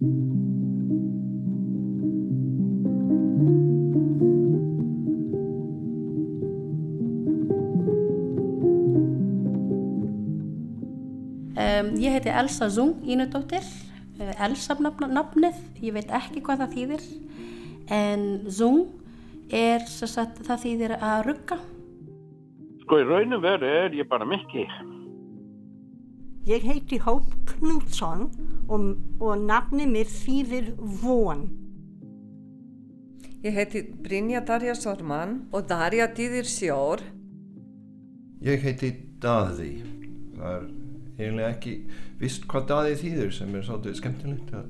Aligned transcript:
Um, 0.00 0.08
ég 12.00 12.14
heiti 12.14 12.32
Elsa 12.32 12.68
Zung 12.72 13.04
Ínudóttir, 13.04 13.60
uh, 14.16 14.32
Elsa 14.40 14.72
nafnið, 14.80 15.60
ég 15.84 15.92
veit 15.92 16.08
ekki 16.08 16.40
hvað 16.46 16.62
það 16.62 16.72
þýðir, 16.78 17.04
en 17.92 18.24
Zung 18.48 18.88
er 19.52 19.84
sagt, 19.84 20.40
það 20.48 20.62
þýðir 20.64 20.96
að 20.96 21.26
rugga. 21.28 21.58
Sko 22.86 23.02
í 23.02 23.04
raunum 23.04 23.44
veru 23.44 23.68
er 23.68 23.92
ég 24.00 24.08
bara 24.08 24.24
mikki. 24.24 24.64
Ég 26.48 26.64
heiti 26.64 26.96
Hóp 27.04 27.28
Knútsson 27.52 28.30
og, 28.70 28.90
og 29.20 29.44
nafnið 29.44 29.92
mér 29.94 30.12
þýðir 30.14 30.72
von. 31.02 31.46
Ég 33.44 33.56
heiti 33.56 33.84
Brynja 34.04 34.44
Darja 34.46 34.76
Sorman 34.76 35.40
og 35.52 35.66
Darja 35.70 36.10
þýðir 36.14 36.48
sjór. 36.48 37.04
Ég 38.44 38.62
heiti 38.64 38.94
Daði. 39.20 39.72
Það 40.36 40.54
er 40.54 40.68
eiginlega 41.20 41.50
ekki 41.52 41.74
vist 42.20 42.46
hvað 42.48 42.66
daði 42.70 42.96
þýður 43.00 43.30
sem 43.36 43.54
er 43.56 43.64
svolítið 43.66 43.98
skemmtilegt 43.98 44.52
að 44.56 44.66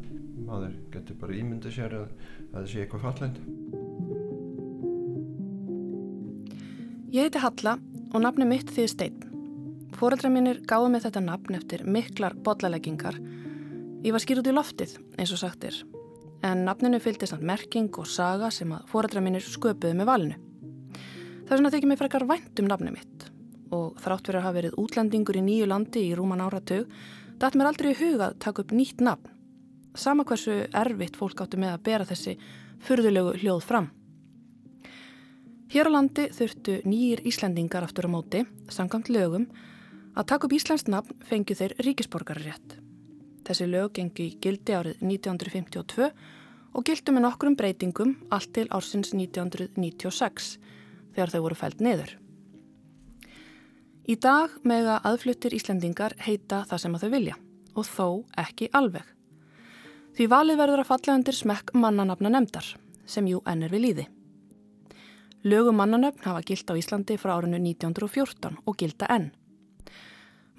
maður 0.47 0.75
getur 0.95 1.19
bara 1.21 1.39
ímynda 1.39 1.73
sér 1.75 1.97
að, 1.99 2.13
að 2.51 2.57
það 2.59 2.69
sé 2.73 2.85
eitthvað 2.85 3.07
fallend 3.07 3.41
Ég 7.11 7.27
heiti 7.27 7.43
Halla 7.43 7.77
og 8.11 8.23
nafni 8.23 8.47
mitt 8.47 8.71
því 8.71 8.87
stein 8.91 9.19
Fóreldra 9.99 10.31
mínir 10.33 10.63
gáði 10.71 10.93
mig 10.95 11.05
þetta 11.05 11.23
nafn 11.27 11.59
eftir 11.59 11.83
miklar 11.87 12.37
bollaleggingar 12.47 13.19
Ég 14.01 14.15
var 14.15 14.23
skýr 14.23 14.41
út 14.41 14.49
í 14.49 14.55
loftið 14.55 14.95
eins 15.19 15.33
og 15.35 15.43
sagtir 15.43 15.83
en 16.47 16.65
nafninu 16.65 17.01
fylgdi 17.05 17.29
samt 17.29 17.45
merking 17.45 17.93
og 18.01 18.09
saga 18.09 18.49
sem 18.55 18.71
að 18.73 18.87
fóreldra 18.89 19.21
mínir 19.21 19.45
sköpuði 19.45 19.93
með 19.99 20.09
valinu 20.09 20.39
Það 21.51 21.57
er 21.57 21.59
svona 21.59 21.71
að 21.73 21.75
þykja 21.75 21.89
mig 21.91 21.99
frekar 21.99 22.25
vænt 22.31 22.61
um 22.63 22.67
nafni 22.71 22.91
mitt 22.95 23.25
og 23.75 23.97
þrátt 23.99 24.29
fyrir 24.29 24.39
að 24.39 24.45
hafa 24.45 24.57
verið 24.57 24.77
útlendingur 24.79 25.39
í 25.41 25.43
nýju 25.43 25.67
landi 25.67 26.03
í 26.07 26.13
rúman 26.15 26.43
áratug, 26.45 26.91
dætt 27.43 27.57
mér 27.59 27.71
aldrei 27.71 27.89
í 27.91 27.97
huga 27.99 28.29
að 28.29 28.37
taka 28.45 28.63
upp 28.63 28.75
nýtt 28.75 29.03
nafn. 29.03 29.33
Sama 29.99 30.23
hversu 30.27 30.61
erfitt 30.71 31.19
fólk 31.19 31.43
áttu 31.43 31.59
með 31.59 31.73
að 31.75 31.83
bera 31.89 32.07
þessi 32.07 32.37
fyrðulegu 32.87 33.33
hljóð 33.43 33.65
fram. 33.67 33.89
Hér 35.75 35.91
á 35.91 35.95
landi 35.95 36.29
þurftu 36.35 36.77
nýjir 36.87 37.25
Íslandingar 37.27 37.87
aftur 37.87 38.07
á 38.07 38.15
móti, 38.15 38.45
samkvæmt 38.71 39.11
lögum, 39.11 39.49
að 40.15 40.31
taka 40.31 40.47
upp 40.47 40.55
Íslands 40.55 40.87
nafn 40.87 41.19
fengju 41.27 41.59
þeir 41.59 41.77
ríkisborgarrétt. 41.83 42.79
Þessi 43.47 43.67
lög 43.71 43.95
gengi 43.97 44.27
gildi 44.43 44.77
árið 44.77 45.01
1952 45.03 46.11
og 46.71 46.87
gildi 46.87 47.15
með 47.15 47.25
nokkrum 47.27 47.57
breytingum 47.59 48.17
allt 48.35 48.53
til 48.57 48.67
ársins 48.71 49.15
1996 49.17 50.51
þegar 51.15 51.33
þau 51.33 51.41
voru 51.47 51.59
fælt 51.59 51.81
niður. 51.85 52.13
Í 54.11 54.17
dag 54.19 54.55
mega 54.67 54.99
aðfluttir 55.07 55.55
Íslendingar 55.55 56.17
heita 56.25 56.65
það 56.71 56.83
sem 56.85 56.95
að 56.95 57.05
þau 57.05 57.11
vilja 57.15 57.41
og 57.79 57.87
þó 57.87 58.07
ekki 58.43 58.71
alveg. 58.77 59.05
Því 60.17 60.27
valið 60.31 60.61
verður 60.61 60.83
að 60.83 60.91
falla 60.91 61.19
undir 61.19 61.37
smekk 61.37 61.75
mannanafna 61.79 62.33
nefndar 62.35 62.73
sem 63.07 63.29
jú 63.31 63.43
ennir 63.47 63.71
við 63.73 63.85
líði. 63.87 64.07
Lögum 65.47 65.79
mannanöfn 65.81 66.27
hafa 66.27 66.43
gilt 66.45 66.69
á 66.69 66.75
Íslandi 66.77 67.17
frá 67.17 67.37
árinu 67.39 67.57
1914 67.63 68.59
og 68.67 68.77
gilda 68.77 69.09
enn. 69.09 69.31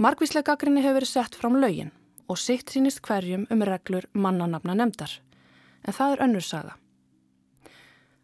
Markvíslega 0.02 0.54
gaggrinni 0.54 0.82
hefur 0.82 1.02
verið 1.02 1.12
sett 1.12 1.36
fram 1.38 1.60
lögin 1.62 1.92
og 2.32 2.40
sitt 2.40 2.72
sínist 2.72 3.02
hverjum 3.04 3.44
um 3.52 3.64
reglur 3.68 4.08
mannanafna 4.14 4.76
nefndar 4.78 5.18
en 5.84 5.96
það 5.98 6.14
er 6.14 6.24
önnur 6.28 6.46
saga. 6.46 6.76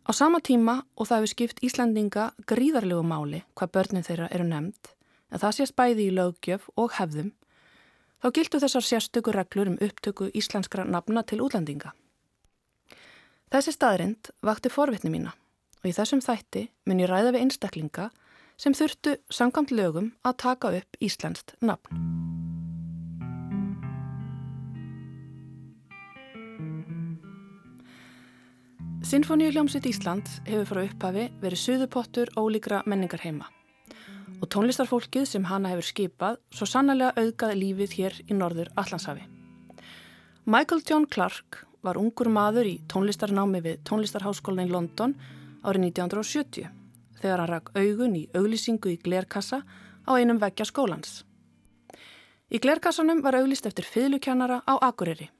Á 0.08 0.12
sama 0.16 0.40
tíma 0.40 0.84
og 0.96 1.10
það 1.10 1.18
hefur 1.18 1.34
skipt 1.34 1.64
Íslandinga 1.68 2.30
gríðarlegu 2.48 3.04
máli 3.04 3.42
hvað 3.60 3.74
börnin 3.76 4.06
þeirra 4.08 4.30
eru 4.32 4.48
nefnd 4.48 4.94
en 5.32 5.42
það 5.42 5.58
sést 5.58 5.76
bæði 5.76 6.08
í 6.08 6.14
löggjöf 6.16 6.70
og 6.80 6.94
hefðum, 6.96 7.34
þá 8.24 8.28
gildu 8.38 8.62
þessar 8.64 8.86
sérstöku 8.88 9.34
reglur 9.36 9.74
um 9.74 9.82
upptöku 9.84 10.30
íslenskra 10.32 10.88
nafna 10.88 11.26
til 11.28 11.42
útlendinga. 11.44 11.92
Þessi 13.52 13.76
staðrind 13.76 14.32
vakti 14.44 14.72
forvitni 14.72 15.12
mína 15.12 15.36
og 15.84 15.92
í 15.92 15.96
þessum 15.96 16.24
þætti 16.24 16.70
mun 16.88 17.04
ég 17.04 17.12
ræða 17.12 17.36
við 17.36 17.44
einstaklinga 17.44 18.10
sem 18.58 18.74
þurftu 18.74 19.20
samkvæmt 19.28 19.76
lögum 19.76 20.12
að 20.24 20.40
taka 20.48 20.74
upp 20.80 21.04
íslenskt 21.04 21.58
nafn. 21.60 22.37
Sinfoníu 29.08 29.54
hljómsveit 29.54 29.86
Ísland 29.88 30.28
hefur 30.44 30.66
frá 30.68 30.80
upphafi 30.84 31.30
verið 31.40 31.60
suðupottur 31.62 32.32
ólíkra 32.36 32.82
menningar 32.92 33.22
heima 33.24 33.46
og 34.42 34.50
tónlistarfólkið 34.52 35.24
sem 35.30 35.46
hana 35.48 35.72
hefur 35.72 35.88
skipað 35.88 36.42
svo 36.52 36.68
sannlega 36.68 37.14
auðgað 37.16 37.54
lífið 37.62 37.96
hér 38.02 38.18
í 38.28 38.36
norður 38.36 38.74
Allandshafi. 38.76 39.24
Michael 40.44 40.84
John 40.84 41.08
Clark 41.08 41.62
var 41.88 42.02
ungur 42.02 42.28
maður 42.28 42.68
í 42.68 42.76
tónlistarnámi 42.92 43.64
við 43.64 43.80
tónlistarháskólan 43.88 44.68
í 44.68 44.76
London 44.76 45.16
árið 45.64 45.88
1970 45.94 46.68
þegar 47.24 47.46
hann 47.46 47.54
rak 47.56 47.72
augun 47.80 48.20
í 48.20 48.28
auglýsingu 48.36 48.92
í 48.92 49.02
glerkassa 49.08 49.64
á 50.04 50.12
einum 50.20 50.44
veggja 50.44 50.68
skólans. 50.68 51.22
Í 52.52 52.60
glerkassanum 52.60 53.24
var 53.24 53.40
auglýst 53.40 53.72
eftir 53.72 53.88
fylukennara 53.88 54.66
á 54.68 54.76
Akureyri 54.84 55.32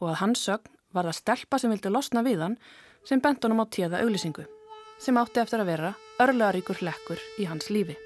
og 0.00 0.10
að 0.10 0.24
hans 0.26 0.48
sögn 0.50 0.74
var 0.90 1.06
það 1.06 1.22
stelpa 1.22 1.62
sem 1.62 1.70
vildi 1.70 2.00
losna 2.00 2.26
við 2.26 2.48
hann 2.50 2.64
sem 3.04 3.20
bent 3.20 3.44
honum 3.44 3.62
á 3.62 3.66
tíða 3.66 4.02
auglýsingu 4.04 4.46
sem 5.02 5.18
átti 5.18 5.42
eftir 5.42 5.62
að 5.62 5.70
vera 5.72 5.92
örlegaríkur 6.22 6.78
hlekkur 6.78 7.22
í 7.42 7.48
hans 7.50 7.70
lífi. 7.74 7.96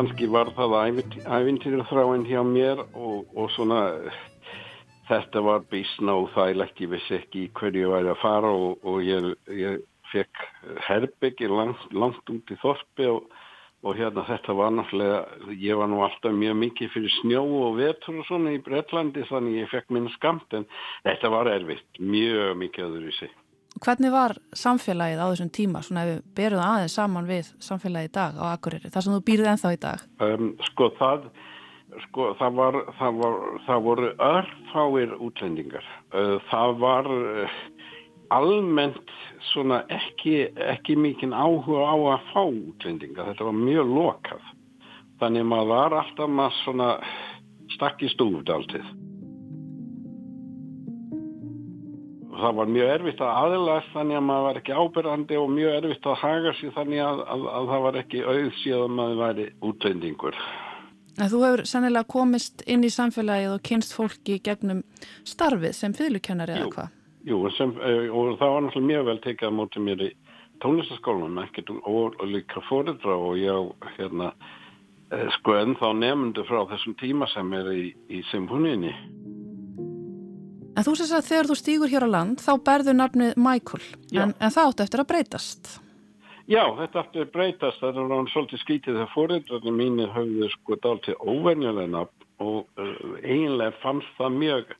Kannski 0.00 0.30
var 0.32 0.48
það 0.56 0.74
ævintýra 1.28 1.84
þráinn 1.90 2.22
hjá 2.24 2.40
mér 2.46 2.78
og, 2.96 3.26
og 3.36 3.50
svona 3.52 3.80
þetta 5.10 5.42
var 5.44 5.66
bísna 5.68 6.14
og 6.16 6.30
þægilegt, 6.32 6.80
ég 6.80 6.92
vissi 6.94 7.16
ekki 7.18 7.42
hverju 7.58 7.82
ég 7.84 7.92
væri 7.92 8.12
að 8.12 8.22
fara 8.22 8.52
og, 8.54 8.78
og 8.86 9.02
ég, 9.04 9.26
ég 9.52 9.82
fekk 10.08 10.40
herbyggi 10.86 11.50
langt, 11.52 11.84
langt 11.92 12.32
út 12.32 12.48
í 12.48 12.56
þorpi 12.62 13.10
og, 13.10 13.28
og 13.84 14.00
hérna 14.00 14.24
þetta 14.30 14.56
var 14.56 14.72
náttúrulega, 14.78 15.20
ég 15.66 15.82
var 15.82 15.92
nú 15.92 16.00
alltaf 16.06 16.32
mjög 16.38 16.56
mikið 16.62 16.94
fyrir 16.96 17.16
snjó 17.18 17.44
og 17.66 17.76
vetur 17.82 18.22
og 18.22 18.28
svona 18.30 18.56
í 18.56 18.64
Breitlandi 18.64 19.26
þannig 19.28 19.60
ég 19.66 19.72
fekk 19.74 19.92
minn 19.92 20.08
skamt 20.16 20.56
en 20.56 20.68
þetta 21.04 21.34
var 21.36 21.52
erfitt, 21.58 21.90
mjög 22.00 22.56
mikið 22.62 22.88
öðru 22.88 23.12
í 23.12 23.18
sig. 23.20 23.36
Hvernig 23.80 24.10
var 24.12 24.34
samfélagið 24.52 25.22
á 25.24 25.26
þessum 25.30 25.50
tíma, 25.56 25.80
svona 25.80 26.02
ef 26.04 26.10
við 26.10 26.24
berum 26.36 26.60
það 26.60 26.72
aðeins 26.74 26.96
saman 26.98 27.28
við 27.30 27.46
samfélagið 27.64 28.10
í 28.10 28.12
dag 28.18 28.36
á 28.36 28.44
Akureyri, 28.50 28.90
þar 28.92 29.06
sem 29.06 29.14
þú 29.14 29.20
býrið 29.30 29.48
ennþá 29.54 29.72
í 29.72 29.78
dag? 29.80 30.02
Um, 30.26 30.50
sko 30.68 30.90
það, 30.98 31.24
sko 32.04 32.26
það 32.36 32.58
var, 32.60 32.78
það 32.98 33.22
var, 33.22 33.38
það 33.64 33.82
voru 33.88 34.12
örfáir 34.28 35.16
útlendingar. 35.16 35.90
Það 36.50 36.76
var 36.84 37.10
almennt 38.36 39.16
svona 39.48 39.80
ekki, 39.88 40.36
ekki 40.60 41.00
mikinn 41.00 41.32
áhuga 41.32 41.88
á 41.88 41.96
að 41.96 42.30
fá 42.34 42.42
útlendingar, 42.44 43.32
þetta 43.32 43.48
var 43.48 43.60
mjög 43.64 43.94
lokað. 43.96 44.48
Þannig 45.24 45.48
maður 45.48 45.72
var 45.72 46.00
alltaf 46.04 46.34
maður 46.36 46.60
svona 46.64 46.90
stakk 47.78 48.04
í 48.04 48.12
stúfd 48.12 48.52
það 52.44 52.56
var 52.60 52.72
mjög 52.76 52.90
erfitt 52.94 53.20
að 53.24 53.36
aðlæst 53.42 53.92
þannig 53.94 54.18
að 54.18 54.26
maður 54.30 54.46
var 54.46 54.58
ekki 54.60 54.78
ábyrgandi 54.80 55.38
og 55.40 55.52
mjög 55.54 55.76
erfitt 55.80 56.08
að 56.10 56.18
haga 56.22 56.56
sér 56.58 56.74
þannig 56.78 57.04
að, 57.04 57.22
að, 57.34 57.46
að 57.58 57.70
það 57.72 57.84
var 57.86 58.00
ekki 58.00 58.24
auðsíð 58.24 58.76
að 58.80 58.96
maður 58.96 59.20
væri 59.24 59.46
útlendingur. 59.70 60.40
Þú 61.20 61.42
hefur 61.44 61.62
sennilega 61.68 62.08
komist 62.08 62.62
inn 62.70 62.86
í 62.86 62.90
samfélagið 62.92 63.56
og 63.56 63.64
kynst 63.66 63.92
fólki 63.96 64.38
gegnum 64.44 64.80
starfið 65.28 65.76
sem 65.76 65.94
fyrirlukennari 65.96 66.56
eða 66.56 66.70
hvað? 66.76 66.96
Jú, 67.28 67.42
sem, 67.52 67.74
eh, 67.84 68.08
og 68.08 68.38
það 68.40 68.54
var 68.54 68.62
náttúrulega 68.64 68.88
mjög 68.88 69.08
vel 69.10 69.18
tekið 69.26 69.52
á 69.52 69.58
mótið 69.58 69.84
mér 69.84 70.04
í 70.06 70.10
tónlistaskólanum 70.64 71.42
ekkert 71.44 71.72
og, 71.74 72.16
og 72.16 72.26
líka 72.28 72.62
fóriðra 72.68 73.16
og 73.16 73.36
ég 73.40 73.90
hérna 73.98 74.30
eh, 75.12 75.28
sko 75.36 75.58
ennþá 75.60 75.92
nefndu 75.98 76.44
frá 76.48 76.62
þessum 76.72 76.96
tíma 77.00 77.28
sem 77.34 77.52
er 77.58 77.68
í, 77.74 77.84
í 78.08 78.22
symfóninni. 78.30 78.94
En 80.76 80.86
þú 80.86 80.96
sést 80.96 81.14
að 81.16 81.28
þegar 81.28 81.48
þú 81.50 81.56
stýgur 81.58 81.90
hér 81.92 82.06
á 82.06 82.14
land 82.14 82.42
þá 82.42 82.52
berður 82.66 82.98
nafnið 83.00 83.38
Michael, 83.40 83.82
en, 84.14 84.34
en 84.38 84.54
það 84.54 84.68
áttu 84.68 84.84
eftir 84.86 85.02
að 85.02 85.08
breytast. 85.10 85.72
Já, 86.50 86.64
þetta 86.78 87.02
aftur 87.04 87.26
breytast, 87.30 87.78
það 87.78 87.88
er 87.90 87.96
náttúrulega 87.98 88.32
svolítið 88.34 88.62
skítið 88.64 88.96
þegar 88.96 89.10
fóreldrarnir 89.14 89.76
mínir 89.76 90.14
höfðu 90.14 90.48
sko 90.54 90.78
dáltið 90.82 91.20
óvenjulegna 91.22 92.06
og 92.40 92.80
uh, 92.80 92.94
eiginlega 93.22 93.76
fannst 93.82 94.16
það 94.18 94.38
mjög 94.38 94.72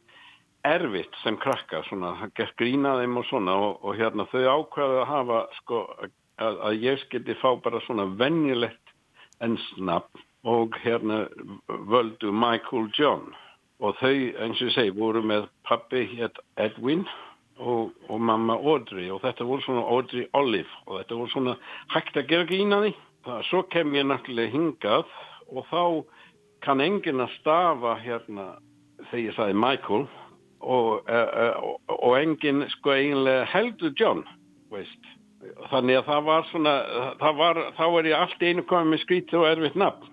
erfitt 0.67 1.21
sem 1.23 1.37
krakka, 1.41 1.83
svona, 1.89 2.15
það 2.21 2.33
gert 2.41 2.57
grínaðum 2.61 3.21
og 3.21 3.29
svona 3.29 3.55
og, 3.67 3.77
og 3.87 4.01
hérna 4.01 4.27
þau 4.33 4.43
ákvæðu 4.57 4.99
að 5.01 5.07
hafa 5.11 5.39
sko 5.61 5.85
að, 6.01 6.59
að 6.69 6.83
ég 6.85 7.05
skildi 7.05 7.37
fá 7.41 7.49
bara 7.63 7.83
svona 7.87 8.09
venjulegt 8.21 8.95
ensnafn 9.45 10.27
og 10.51 10.77
hérna 10.83 11.23
völdu 11.69 12.33
Michael 12.33 12.91
John 12.97 13.31
og 13.81 13.97
þau 14.01 14.13
eins 14.13 14.61
og 14.61 14.69
ég 14.69 14.75
segi 14.77 14.95
voru 14.97 15.23
með 15.25 15.49
pappi 15.69 16.05
hér 16.13 16.33
Edwin 16.61 17.07
og, 17.61 17.93
og 18.09 18.21
mamma 18.21 18.57
Audrey 18.59 19.09
og 19.13 19.23
þetta 19.25 19.47
voru 19.49 19.65
svona 19.65 19.85
Audrey 19.89 20.27
Olive 20.37 20.73
og 20.87 20.99
þetta 20.99 21.21
voru 21.21 21.33
svona 21.33 21.57
hægt 21.95 22.17
að 22.17 22.29
gera 22.33 22.49
grína 22.49 22.81
því. 22.85 22.95
Það, 23.25 23.41
svo 23.51 23.63
kem 23.73 23.95
ég 23.97 24.09
náttúrulega 24.09 24.55
hingað 24.55 25.15
og 25.51 25.67
þá 25.69 25.83
kann 26.65 26.85
enginn 26.85 27.25
að 27.25 27.35
stafa 27.39 27.97
hérna 28.01 28.51
þegar 29.11 29.25
ég 29.25 29.37
sagði 29.37 29.57
Michael 29.61 30.07
og, 30.61 31.09
uh, 31.09 31.33
uh, 31.45 31.97
og 31.97 32.15
enginn 32.21 32.67
sko 32.77 32.93
eiginlega 32.97 33.49
heldur 33.49 33.97
John, 33.97 34.25
veist. 34.73 35.13
Þannig 35.71 36.03
að 36.03 36.09
það 36.09 36.25
var 36.27 36.49
svona, 36.51 36.73
það 37.21 37.39
var, 37.39 37.61
þá 37.79 37.85
er 37.89 38.09
ég 38.11 38.25
allt 38.25 38.43
einu 38.45 38.65
komið 38.69 38.91
með 38.93 39.05
skrítið 39.07 39.41
og 39.41 39.53
erfitt 39.55 39.79
nafn 39.81 40.10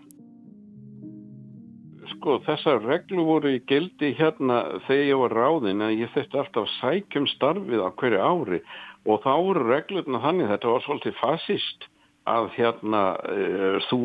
sko 2.16 2.38
þessar 2.46 2.82
reglu 2.86 3.26
voru 3.28 3.52
í 3.56 3.60
gildi 3.70 4.14
hérna 4.18 4.64
þegar 4.88 5.10
ég 5.10 5.22
var 5.24 5.36
ráðin 5.38 5.84
að 5.86 6.00
ég 6.02 6.14
þurfti 6.16 6.40
alltaf 6.42 6.72
sækjum 6.78 7.28
starfið 7.34 7.84
á 7.84 7.90
hverju 8.00 8.24
ári. 8.24 8.62
Og 9.08 9.22
þá 9.24 9.34
voru 9.46 9.68
reglurna 9.68 10.24
þannig 10.24 10.52
þetta 10.52 10.74
var 10.74 10.84
svolítið 10.86 11.20
fasist 11.22 11.88
að 12.28 12.50
hérna 12.58 13.04
uh, 13.24 13.78
þú, 13.88 14.00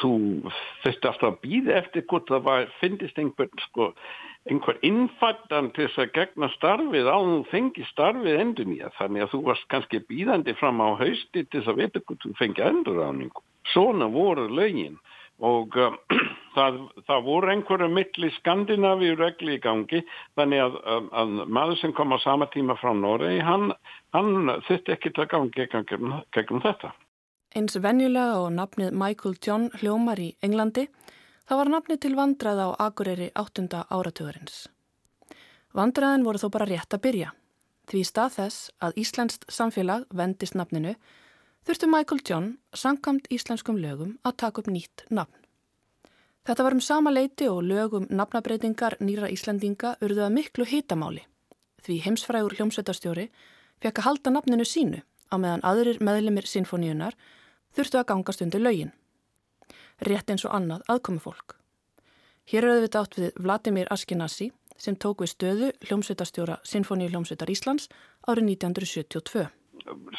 þú 0.00 0.12
þurfti 0.82 1.10
alltaf 1.10 1.28
að 1.28 1.38
býða 1.44 1.76
eftir 1.82 2.06
hvort 2.10 2.30
það 2.30 2.48
var, 2.48 2.72
finnist 2.80 3.20
einhver 3.22 3.50
sko, 3.68 3.90
einhver 4.50 4.80
innfættan 4.86 5.70
til 5.76 5.86
þess 5.86 6.02
að 6.02 6.14
gegna 6.16 6.48
starfið 6.56 7.10
á 7.10 7.18
þú 7.18 7.36
fengi 7.52 7.86
starfið 7.92 8.40
endur 8.42 8.70
nýja 8.70 8.90
þannig 8.98 9.26
að 9.26 9.34
þú 9.34 9.42
varst 9.50 9.68
kannski 9.74 10.02
býðandi 10.10 10.56
fram 10.58 10.82
á 10.82 10.88
hausti 10.98 11.44
til 11.44 11.60
þess 11.60 11.70
að 11.70 11.84
vita 11.84 12.02
hvort 12.02 12.26
þú 12.26 12.34
fengi 12.40 12.66
endur 12.66 13.04
áningu. 13.04 13.46
Svona 13.74 14.08
voru 14.10 14.48
lögin 14.50 14.98
og 15.44 15.76
uh, 15.78 15.96
það, 16.56 16.78
það 17.06 17.26
voru 17.26 17.52
einhverju 17.52 17.88
mittli 17.92 18.30
Skandinavíu 18.38 19.16
regli 19.18 19.56
í 19.56 19.62
gangi 19.62 20.02
þannig 20.38 20.64
að, 20.64 20.78
að, 20.94 21.10
að 21.22 21.34
maður 21.58 21.80
sem 21.82 21.94
kom 21.96 22.14
á 22.14 22.18
sama 22.24 22.48
tíma 22.54 22.78
frá 22.80 22.92
Noregi 22.96 23.44
hann, 23.46 23.70
hann 24.16 24.54
þurfti 24.66 24.96
ekki 24.96 25.14
að 25.16 25.30
gangi 25.34 25.68
gegnum, 25.70 26.62
þetta. 26.64 26.94
Eins 27.56 27.78
venjulega 27.80 28.42
og 28.42 28.50
nafnið 28.56 28.96
Michael 28.98 29.38
John 29.44 29.70
hljómar 29.80 30.20
í 30.20 30.32
Englandi 30.44 30.88
þá 31.48 31.54
var 31.62 31.72
nafnið 31.72 32.02
til 32.04 32.14
vandrað 32.18 32.60
á 32.60 32.68
Akureyri 32.88 33.30
8. 33.38 33.68
áratugurins. 33.88 34.66
Vandraðin 35.72 36.26
voru 36.26 36.40
þó 36.40 36.50
bara 36.52 36.68
rétt 36.68 36.92
að 36.92 37.04
byrja 37.06 37.32
því 37.88 38.02
stað 38.04 38.34
þess 38.36 38.68
að 38.84 38.98
Íslenskt 39.00 39.46
samfélag 39.52 40.04
vendist 40.12 40.56
nafninu 40.58 40.94
þurftu 41.66 41.88
Michael 41.90 42.22
John, 42.28 42.46
sangamt 42.74 43.28
íslenskum 43.32 43.78
lögum, 43.80 44.16
að 44.24 44.36
taka 44.44 44.62
upp 44.62 44.70
nýtt 44.72 45.04
nafn. 45.10 45.34
Þetta 46.48 46.64
var 46.64 46.76
um 46.76 46.80
sama 46.80 47.10
leiti 47.12 47.48
og 47.48 47.64
lögum 47.68 48.06
nafnabreitingar 48.08 48.96
nýra 49.04 49.28
Íslandinga 49.28 49.96
urðu 50.00 50.22
að 50.24 50.34
miklu 50.38 50.64
hitamáli, 50.64 51.26
því 51.84 51.98
heimsfrægur 52.06 52.56
hljómsveitarstjóri 52.56 53.26
fekk 53.82 54.00
að 54.00 54.06
halda 54.06 54.32
nafninu 54.32 54.64
sínu 54.64 55.02
á 55.28 55.36
meðan 55.36 55.64
aðrir 55.68 56.00
meðlimir 56.00 56.48
sinfoníunar 56.48 57.18
þurftu 57.76 58.00
að 58.00 58.08
gangast 58.12 58.44
undir 58.46 58.64
lögin. 58.64 58.94
Rétt 60.00 60.30
eins 60.32 60.46
og 60.48 60.54
annað 60.56 60.88
aðkomi 60.88 61.20
fólk. 61.20 61.58
Hér 62.48 62.64
er 62.64 62.78
auðvitað 62.78 63.02
átt 63.02 63.20
við 63.20 63.44
Vladimir 63.44 63.92
Askenasi 63.92 64.48
sem 64.80 64.96
tók 64.96 65.20
við 65.20 65.34
stöðu 65.34 65.70
hljómsveitarstjóra 65.84 66.60
Sinfoníu 66.64 67.12
hljómsveitar 67.12 67.50
Íslands 67.52 67.90
árið 68.24 68.54
1972 68.54 69.50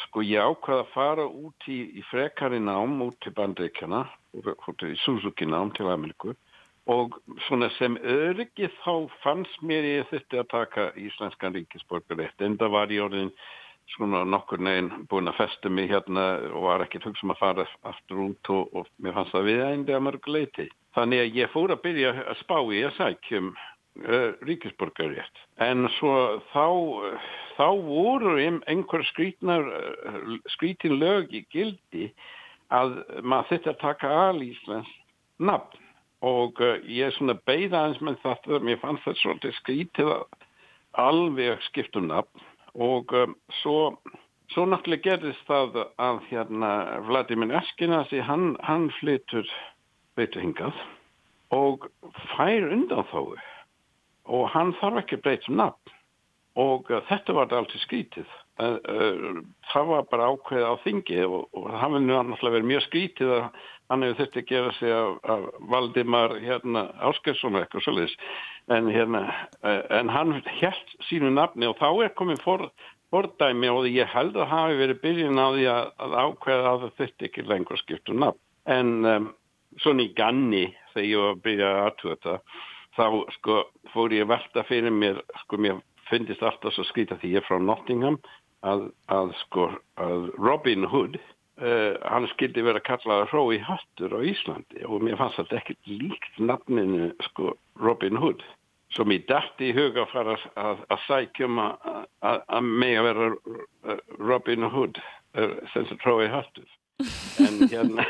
sko 0.06 0.24
ég 0.26 0.42
ákvaði 0.42 0.84
að 0.84 0.92
fara 0.94 1.26
út 1.26 1.68
í, 1.68 1.78
í 1.98 2.02
frekari 2.10 2.60
nám 2.62 3.00
út 3.06 3.18
til 3.24 3.32
bandreikjana 3.36 4.04
í 4.34 4.96
Suzuki 5.04 5.46
nám 5.48 5.72
til 5.76 5.90
Ameriku 5.90 6.34
og 6.90 7.16
svona 7.46 7.68
sem 7.76 7.98
öryggi 8.02 8.70
þá 8.82 9.08
fannst 9.22 9.62
mér 9.62 9.86
ég 9.88 10.10
þetta 10.10 10.42
að 10.42 10.52
taka 10.52 10.86
Íslenskan 10.98 11.54
ríkisborgarétt 11.54 12.40
en 12.46 12.56
það 12.58 12.76
var 12.76 12.94
ég 12.94 13.04
orðin 13.04 13.32
svona 13.94 14.22
nokkur 14.24 14.62
neginn 14.62 15.06
búin 15.10 15.28
að 15.30 15.40
festa 15.42 15.70
mig 15.70 15.90
hérna 15.90 16.26
og 16.54 16.66
var 16.68 16.84
ekkert 16.84 17.08
hugsa 17.08 17.26
um 17.26 17.34
að 17.34 17.42
fara 17.42 17.66
aftur 17.90 18.22
út 18.28 18.52
og, 18.54 18.70
og 18.74 18.90
mér 19.02 19.16
fannst 19.18 19.34
það 19.34 19.48
við 19.50 19.64
að 19.66 20.06
mörguleiti 20.06 20.68
þannig 20.96 21.24
að 21.24 21.36
ég 21.40 21.52
fór 21.54 21.74
að 21.74 21.82
byrja 21.84 22.14
að 22.22 22.40
spá 22.42 22.56
í 22.62 22.82
að 22.86 22.96
sækjum 22.98 23.52
uh, 24.04 24.32
ríkisborgarétt 24.46 25.42
en 25.62 25.88
svo 25.98 26.14
þá 26.52 26.66
þá 27.58 27.66
voru 27.86 28.36
einhver 28.40 29.04
uh, 29.04 30.34
skrítin 30.54 30.98
lög 31.00 31.34
í 31.34 31.44
gildi 31.52 32.10
að 32.70 33.00
maður 33.22 33.50
þetta 33.54 33.76
taka 33.80 34.10
al 34.28 34.42
Íslands 34.44 34.90
nafn. 35.38 35.78
Og 36.22 36.60
uh, 36.60 36.78
ég 36.84 37.12
svona 37.16 37.36
beigð 37.48 37.74
aðeins 37.74 38.00
með 38.04 38.20
þetta 38.24 38.62
mér 38.64 38.80
fannst 38.82 39.06
þetta 39.06 39.22
svolítið 39.24 39.58
skrítið 39.58 40.14
alveg 41.00 41.62
skiptum 41.68 42.10
nafn. 42.10 42.48
Og 42.70 43.10
svo, 43.58 43.96
svo 44.54 44.64
náttúrulega 44.70 45.08
gerðist 45.08 45.48
það 45.48 45.80
að 45.98 46.20
hérna 46.28 47.00
Vladimir 47.08 47.56
Eskinasi 47.58 48.20
hann, 48.22 48.52
hann 48.62 48.86
flytur 49.00 49.48
veitur 50.20 50.44
hingað 50.44 50.76
og 51.54 51.88
fær 52.34 52.68
undan 52.70 53.06
þóðu 53.10 53.38
og 54.30 54.46
hann 54.54 54.74
þarf 54.80 55.02
ekki 55.02 55.20
breytum 55.24 55.58
nafn. 55.60 55.96
Og 56.60 56.88
uh, 56.90 57.02
þetta 57.08 57.34
var 57.36 57.52
alltaf 57.54 57.82
skrítið. 57.84 58.30
Uh, 58.60 58.78
uh, 58.90 59.42
það 59.72 59.92
var 59.92 60.08
bara 60.10 60.30
ákveð 60.32 60.66
á 60.66 60.74
þingi 60.84 61.20
og, 61.26 61.44
og 61.56 61.68
það 61.68 61.82
hafði 61.84 62.00
náttúrulega 62.06 62.56
verið 62.56 62.70
mjög 62.70 62.86
skrítið 62.88 63.34
að 63.36 63.44
hann 63.90 64.04
hefur 64.06 64.18
þurfti 64.20 64.40
að 64.40 64.50
gera 64.50 64.72
sig 64.76 64.94
af, 64.94 65.12
af 65.34 65.46
Valdimar 65.72 66.36
hérna, 66.42 66.86
Áskesson 67.08 67.58
eitthvað 67.58 67.86
svolítið 67.86 68.16
en, 68.70 68.90
hérna, 68.94 69.22
en 69.98 70.12
hann 70.14 70.36
held 70.46 70.94
sínu 71.08 71.32
nafni 71.34 71.66
og 71.66 71.78
þá 71.80 71.88
er 72.04 72.12
komið 72.18 72.42
for, 72.44 72.68
fordæmi 73.10 73.70
og 73.72 73.88
ég 73.90 74.10
held 74.12 74.38
að 74.38 74.50
hafi 74.52 74.78
verið 74.78 75.02
byrjun 75.02 75.42
á 75.42 75.46
því 75.56 75.66
að, 75.72 75.90
að 76.06 76.16
ákveða 76.22 76.74
að 76.74 76.86
þurfti 77.00 77.30
ekki 77.30 77.46
lengur 77.48 77.82
skiptu 77.82 78.14
nafn. 78.14 78.38
En 78.70 78.92
um, 79.08 79.30
svona 79.82 80.06
í 80.06 80.12
ganni 80.14 80.68
þegar 80.92 81.08
ég 81.08 81.24
var 81.24 81.34
að 81.34 81.42
byrja 81.48 81.70
að 81.70 81.82
aðtöða 81.88 82.14
þetta 82.14 82.36
þá 82.96 83.06
sko 83.36 83.62
fór 83.94 84.14
ég 84.14 84.28
velta 84.30 84.64
fyrir 84.68 84.94
mér 84.94 85.20
sko 85.44 85.58
mér 85.60 85.80
finnist 86.10 86.42
alltaf 86.42 86.74
svo 86.74 86.84
skrýta 86.88 87.18
því 87.20 87.34
ég 87.34 87.42
er 87.42 87.46
frá 87.46 87.60
Nottingham 87.62 88.18
að, 88.66 88.88
að 89.12 89.34
sko 89.44 89.68
að 90.00 90.30
Robin 90.38 90.86
Hood 90.90 91.18
uh, 91.18 91.94
hann 92.04 92.28
skildi 92.34 92.64
verið 92.66 92.82
að 92.82 92.88
kalla 92.88 93.18
Rói 93.30 93.60
Hattur 93.64 94.16
á 94.16 94.20
Íslandi 94.26 94.86
og 94.86 95.04
mér 95.06 95.20
fannst 95.20 95.38
þetta 95.40 95.60
ekkert 95.60 95.92
líkt 95.92 96.40
nafninu 96.40 97.12
sko 97.30 97.54
Robin 97.80 98.18
Hood. 98.20 98.42
Svo 98.90 99.06
mér 99.06 99.22
dætti 99.28 99.70
í 99.70 99.76
huga 99.76 100.02
að 100.02 100.12
fara 100.12 100.36
að, 100.58 100.84
að 100.90 101.04
sækjum 101.06 101.62
að 101.62 102.60
mig 102.66 102.98
að 102.98 103.08
vera 103.10 103.30
uh, 103.30 104.04
Robin 104.18 104.66
Hood 104.72 105.02
sem 105.70 105.84
sem 105.86 106.00
Rói 106.02 106.26
Hattur 106.26 106.66
en 107.46 107.62
hérna 107.70 108.06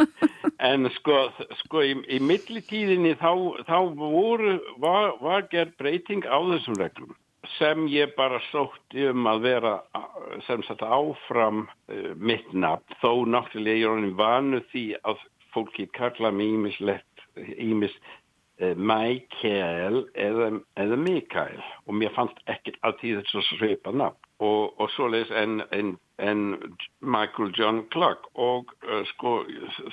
en 0.70 0.88
sko, 0.96 1.20
sko 1.62 1.84
í, 1.84 1.94
í 2.08 2.18
millitíðinni 2.22 3.14
þá, 3.20 3.30
þá 3.68 3.78
voru, 3.98 4.58
var, 4.82 5.14
var 5.22 5.46
gerð 5.52 5.76
breyting 5.80 6.26
á 6.26 6.38
þessum 6.52 6.78
reglum 6.80 7.14
sem 7.54 7.86
ég 7.90 8.14
bara 8.16 8.40
sótti 8.50 9.06
um 9.10 9.26
að 9.30 9.44
vera 9.46 9.72
sem 10.48 10.62
sagt 10.66 10.82
áfram 10.82 11.66
uh, 11.66 12.12
mitt 12.18 12.48
nafn. 12.52 12.96
Þó 13.02 13.22
náttúrulega 13.30 13.78
ég 13.78 13.86
er 13.86 13.94
honin 13.94 14.16
vanu 14.18 14.62
því 14.72 14.86
að 15.06 15.22
fólki 15.54 15.86
kalla 15.96 16.32
mig 16.34 16.50
ímislegt 16.56 17.26
ímis 17.54 17.94
uh, 18.60 18.74
Mikael 18.74 20.02
eða, 20.18 20.50
eða 20.74 21.00
Mikael. 21.00 21.62
Og 21.86 22.00
mér 22.00 22.14
fannst 22.18 22.42
ekkert 22.50 22.80
að 22.82 22.98
því 23.00 23.16
þetta 23.20 23.34
svo 23.34 23.44
sveipa 23.52 23.94
nafn 23.94 24.25
og, 24.42 24.74
og 24.80 24.90
svo 24.92 25.08
leiðis 25.12 25.32
en, 25.36 25.62
en, 25.72 25.94
en 26.20 26.42
Michael 27.00 27.52
John 27.56 27.84
Clark 27.92 28.28
og 28.34 28.72
uh, 28.84 29.02
sko 29.14 29.38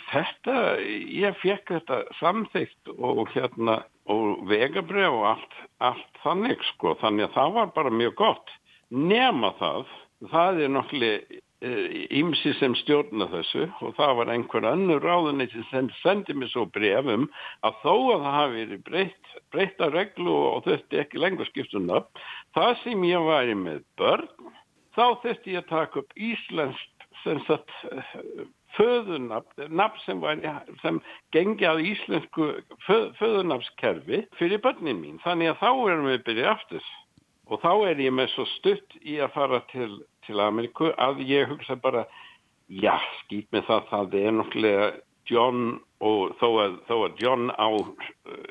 þetta 0.09 0.57
ég 0.83 1.37
fekk 1.43 1.75
þetta 1.77 2.03
samþygt 2.19 2.93
og 2.97 3.31
hérna 3.35 3.81
og 4.11 4.43
vegabrið 4.49 5.09
og 5.13 5.25
allt, 5.35 5.55
allt 5.79 6.21
þannig 6.25 6.63
sko. 6.73 6.97
Þannig 6.99 7.29
að 7.29 7.37
það 7.37 7.55
var 7.57 7.73
bara 7.77 7.93
mjög 8.01 8.17
gott. 8.19 8.53
Nema 8.91 9.53
það, 9.61 9.95
það 10.33 10.61
er 10.65 10.73
náttúrulega 10.75 11.41
ímsi 11.63 12.51
eh, 12.51 12.57
sem 12.59 12.73
stjórna 12.75 13.29
þessu 13.31 13.69
og 13.79 13.93
það 13.95 14.17
var 14.19 14.31
einhver 14.33 14.65
annur 14.67 15.03
ráðunni 15.03 15.47
sem 15.69 15.87
sendi 16.01 16.35
mér 16.35 16.51
svo 16.51 16.65
brefum 16.75 17.29
að 17.63 17.77
þó 17.83 17.93
að 17.93 18.25
það 18.25 18.35
hafi 18.37 18.57
verið 18.57 18.81
breytt, 18.89 19.31
breytta 19.55 19.89
reglu 19.93 20.33
og 20.33 20.65
þurfti 20.67 20.99
ekki 20.99 21.21
lengur 21.23 21.47
skiptum 21.47 21.87
upp 21.95 22.19
það 22.55 22.73
sem 22.83 23.05
ég 23.09 23.29
væri 23.29 23.55
með 23.59 23.85
börn 23.99 24.27
þá 24.93 25.05
þurfti 25.23 25.55
ég 25.55 25.63
að 25.63 25.71
taka 25.71 26.03
upp 26.03 26.17
Íslandst 26.31 27.07
sem 27.23 27.39
sagt 27.47 27.71
föðunafn, 28.77 29.67
nafn 29.69 30.01
sem, 30.05 30.23
sem 30.81 30.99
gengi 31.35 31.67
að 31.69 31.83
íslensku 31.91 32.49
föð, 32.87 33.05
föðunafnskerfi 33.19 34.23
fyrir 34.39 34.61
börnin 34.63 35.01
mín. 35.01 35.21
Þannig 35.23 35.53
að 35.53 35.61
þá 35.61 35.69
erum 35.93 36.09
við 36.09 36.25
byrjað 36.27 36.51
aftur 36.55 36.91
og 37.51 37.61
þá 37.61 37.71
er 37.91 38.01
ég 38.01 38.15
með 38.15 38.29
svo 38.33 38.47
stutt 38.55 38.97
í 39.01 39.19
að 39.21 39.33
fara 39.35 39.61
til, 39.71 39.89
til 40.27 40.41
Ameriku 40.41 40.93
að 40.97 41.23
ég 41.27 41.49
hugsa 41.51 41.77
bara, 41.79 42.05
já, 42.67 42.95
skýt 43.23 43.49
með 43.53 43.67
það, 43.69 43.89
það 43.91 44.17
er 44.21 44.37
nokklega 44.39 44.87
John 45.29 45.79
og 46.03 46.33
þó 46.39 46.47
að, 46.59 46.73
þó 46.87 46.95
að 47.05 47.21
John 47.21 47.51
á 47.55 47.67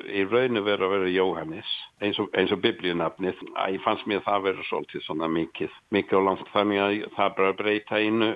í 0.09 0.23
rauninu 0.25 0.63
verið 0.65 0.85
að 0.87 0.93
vera 0.95 1.11
Jóhannes 1.13 1.73
eins 2.01 2.19
og, 2.21 2.33
og 2.33 2.61
biblíunafnið. 2.63 3.43
Að 3.53 3.75
ég 3.75 3.83
fannst 3.85 4.07
mér 4.09 4.23
það 4.25 4.47
verið 4.47 4.69
svolítið 4.69 5.05
svona 5.05 5.29
mikið 5.31 5.77
mikið 5.93 6.19
og 6.19 6.25
langt 6.27 6.51
þannig 6.53 6.83
að 6.83 6.97
það 7.17 7.37
bara 7.37 7.57
breyta 7.61 8.01
einu, 8.01 8.31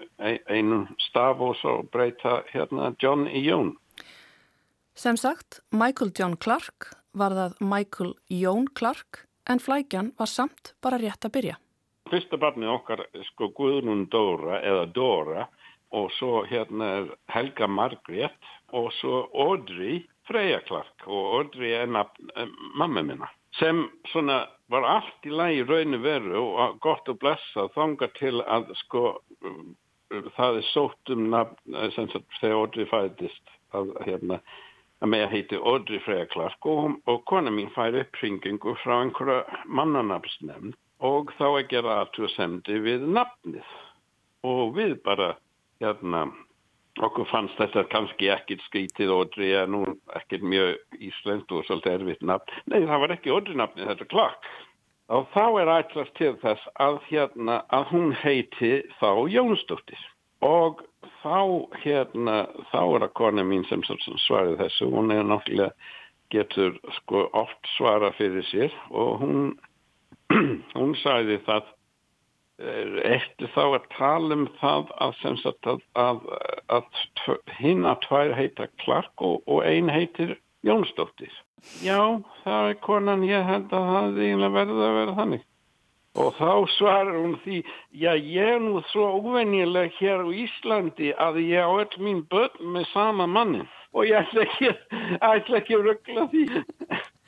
einu 0.50 0.82
staf 1.08 1.41
og 1.41 1.58
svo 1.62 1.75
breyta 1.94 2.41
hérna 2.53 2.94
John 3.01 3.25
í 3.27 3.44
Jón. 3.48 3.74
Sem 4.98 5.17
sagt, 5.17 5.62
Michael 5.72 6.13
John 6.17 6.38
Clark 6.41 6.91
var 7.17 7.34
það 7.38 7.58
Michael 7.62 8.13
Jón 8.34 8.70
Clark 8.74 9.25
en 9.50 9.62
flækjan 9.62 10.13
var 10.17 10.29
samt 10.29 10.75
bara 10.82 11.00
rétt 11.01 11.25
að 11.25 11.36
byrja. 11.38 11.58
Fyrsta 12.08 12.39
barnið 12.39 12.72
okkar 12.72 13.03
sko 13.34 13.50
Guðrún 13.56 14.06
Dóra 14.12 14.62
eða 14.63 14.86
Dóra 14.96 15.48
og 15.96 16.12
svo 16.17 16.44
hérna 16.50 16.91
er 17.00 17.10
Helga 17.32 17.67
Margrét 17.67 18.53
og 18.75 18.91
svo 19.00 19.27
Audrey 19.34 20.03
Freyja 20.27 20.60
Clark. 20.67 21.08
Og 21.08 21.34
Audrey 21.39 21.72
er 21.77 21.86
nafn, 21.88 22.32
eh, 22.36 22.48
mamma 22.75 23.01
minna 23.01 23.29
sem 23.60 23.88
svona 24.12 24.46
var 24.70 24.86
allt 24.86 25.25
í 25.25 25.34
lagi 25.34 25.63
rauninu 25.65 26.00
veru 26.03 26.44
og 26.46 26.79
gott 26.84 27.08
að 27.10 27.20
blessa 27.24 27.67
þanga 27.75 28.10
til 28.20 28.41
að 28.44 28.72
sko 28.84 29.03
eh, 29.46 30.24
það 30.38 30.62
er 30.62 30.67
sótt 30.74 31.13
um 31.13 31.29
nafn 31.34 31.75
eh, 31.75 31.89
sem 31.96 32.10
þegar 32.12 32.58
Audrey 32.60 32.89
fæðist 32.91 33.53
að 33.77 33.94
hérna 34.06 34.41
að 35.01 35.12
með 35.13 35.25
heiti 35.32 35.58
Audrey 35.62 36.01
Freyja 36.06 36.27
Clark. 36.34 36.65
Og, 36.65 37.00
og 37.10 37.24
kona 37.29 37.53
mín 37.53 37.72
fær 37.75 37.98
uppringingu 38.01 38.75
frá 38.84 39.00
einhverja 39.00 39.63
mannanapsnefn 39.65 40.75
og 41.08 41.34
þá 41.38 41.48
er 41.50 41.67
gera 41.72 42.00
aðtúrsemdi 42.01 42.79
við 42.82 43.06
nafnið. 43.13 43.75
Og 44.48 44.74
við 44.77 44.98
bara 45.06 45.36
hérna, 45.81 46.25
okkur 47.03 47.27
fannst 47.31 47.57
þetta 47.62 47.86
kannski 47.91 48.31
ekkit 48.34 48.63
skritið 48.67 49.13
Odri 49.13 49.51
að 49.57 49.74
nú 49.75 49.84
ekkit 50.17 50.46
mjög 50.46 51.01
íslenskt 51.10 51.53
og 51.53 51.65
svolítið 51.67 52.00
erfitt 52.00 52.25
nafn. 52.25 52.57
Nei, 52.72 52.81
það 52.86 53.03
var 53.03 53.15
ekki 53.17 53.36
Odri 53.36 53.57
nafni, 53.60 53.86
þetta 53.86 54.07
er 54.07 54.13
klakk. 54.13 54.50
Og 55.13 55.27
þá 55.31 55.43
er 55.62 55.74
ætlast 55.77 56.15
til 56.19 56.34
þess 56.41 56.72
að, 56.84 57.00
hérna, 57.07 57.62
að 57.72 57.91
hún 57.93 58.12
heiti 58.24 58.74
þá 59.00 59.12
Jónsdóttir. 59.31 60.01
Og 60.43 60.81
þá, 61.22 61.39
hérna, 61.84 62.41
þá 62.74 62.81
er 62.81 63.05
að 63.07 63.15
kona 63.17 63.46
mín 63.48 63.63
sem 63.69 63.86
svarið 63.88 64.60
þessu, 64.62 64.89
hún 64.91 65.13
er 65.15 65.24
náttúrulega 65.25 65.72
getur 66.34 66.75
sko 66.98 67.27
oft 67.38 67.69
svara 67.77 68.12
fyrir 68.17 68.43
sér 68.50 68.74
og 68.91 69.22
hún, 69.22 69.53
hún 70.77 70.96
sæði 71.00 71.39
það 71.48 71.72
eftir 72.58 73.52
þá 73.54 73.64
að 73.68 73.90
tala 73.94 74.36
um 74.36 74.48
það 74.58 74.94
að, 74.98 75.20
að, 75.70 75.82
að, 75.94 76.22
að 76.78 77.52
hinn 77.60 77.86
að 77.86 78.00
tvær 78.08 78.34
heita 78.38 78.68
Clark 78.82 79.22
og, 79.22 79.44
og 79.46 79.62
ein 79.66 79.92
heitir 79.94 80.38
Jónsdóttir. 80.66 81.34
Já, 81.82 82.22
það 82.44 82.72
er 82.72 82.80
konan, 82.82 83.28
ég 83.28 83.46
held 83.46 83.72
að 83.74 83.92
það 83.92 84.20
eiginlega 84.24 84.56
verður 84.58 84.88
að 84.88 84.98
vera 84.98 85.16
þannig. 85.20 85.46
Og 86.18 86.34
þá 86.34 86.52
svarar 86.74 87.14
hún 87.14 87.36
því, 87.44 87.60
já 87.94 88.16
ég 88.18 88.56
er 88.56 88.62
nú 88.64 88.82
svo 88.90 89.12
óvennileg 89.20 89.94
hér 90.00 90.26
á 90.26 90.30
Íslandi 90.34 91.12
að 91.14 91.44
ég 91.44 91.62
á 91.62 91.70
öll 91.70 92.02
mín 92.02 92.24
börn 92.32 92.74
með 92.74 92.88
sama 92.90 93.28
mannin 93.30 93.68
og 93.94 94.10
ég 94.10 94.26
ætla 94.26 94.48
ekki, 94.48 94.72
ætla 95.22 95.62
ekki 95.62 95.78
að 95.78 95.86
ruggla 95.92 96.26
því. 96.34 96.48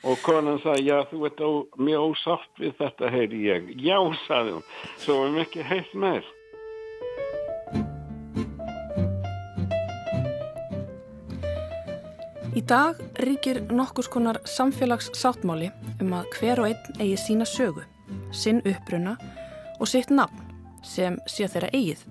Og 0.00 0.16
konan 0.24 0.56
sagði, 0.62 0.86
já 0.88 1.02
þú 1.10 1.26
ert 1.28 1.40
ó, 1.44 1.50
mjög 1.76 2.04
ósátt 2.08 2.60
við 2.60 2.76
þetta, 2.78 3.08
heyri 3.12 3.40
ég. 3.44 3.66
Já, 3.84 3.98
sagði 4.24 4.54
hún, 4.56 4.68
svo 5.02 5.16
við 5.26 5.40
ekki 5.42 5.64
heilt 5.68 5.90
með. 5.92 6.28
Í 12.56 12.62
dag 12.66 12.98
ríkir 13.20 13.60
nokkus 13.68 14.08
konar 14.10 14.40
samfélags 14.48 15.10
sáttmáli 15.16 15.68
um 16.00 16.14
að 16.16 16.32
hver 16.38 16.62
og 16.62 16.70
einn 16.70 17.00
eigi 17.00 17.18
sína 17.20 17.46
sögu, 17.48 17.84
sinn 18.32 18.62
uppruna 18.64 19.18
og 19.78 19.88
sitt 19.88 20.10
nafn 20.10 20.48
sem 20.82 21.18
sé 21.28 21.44
þeirra 21.44 21.70
eigið 21.76 22.06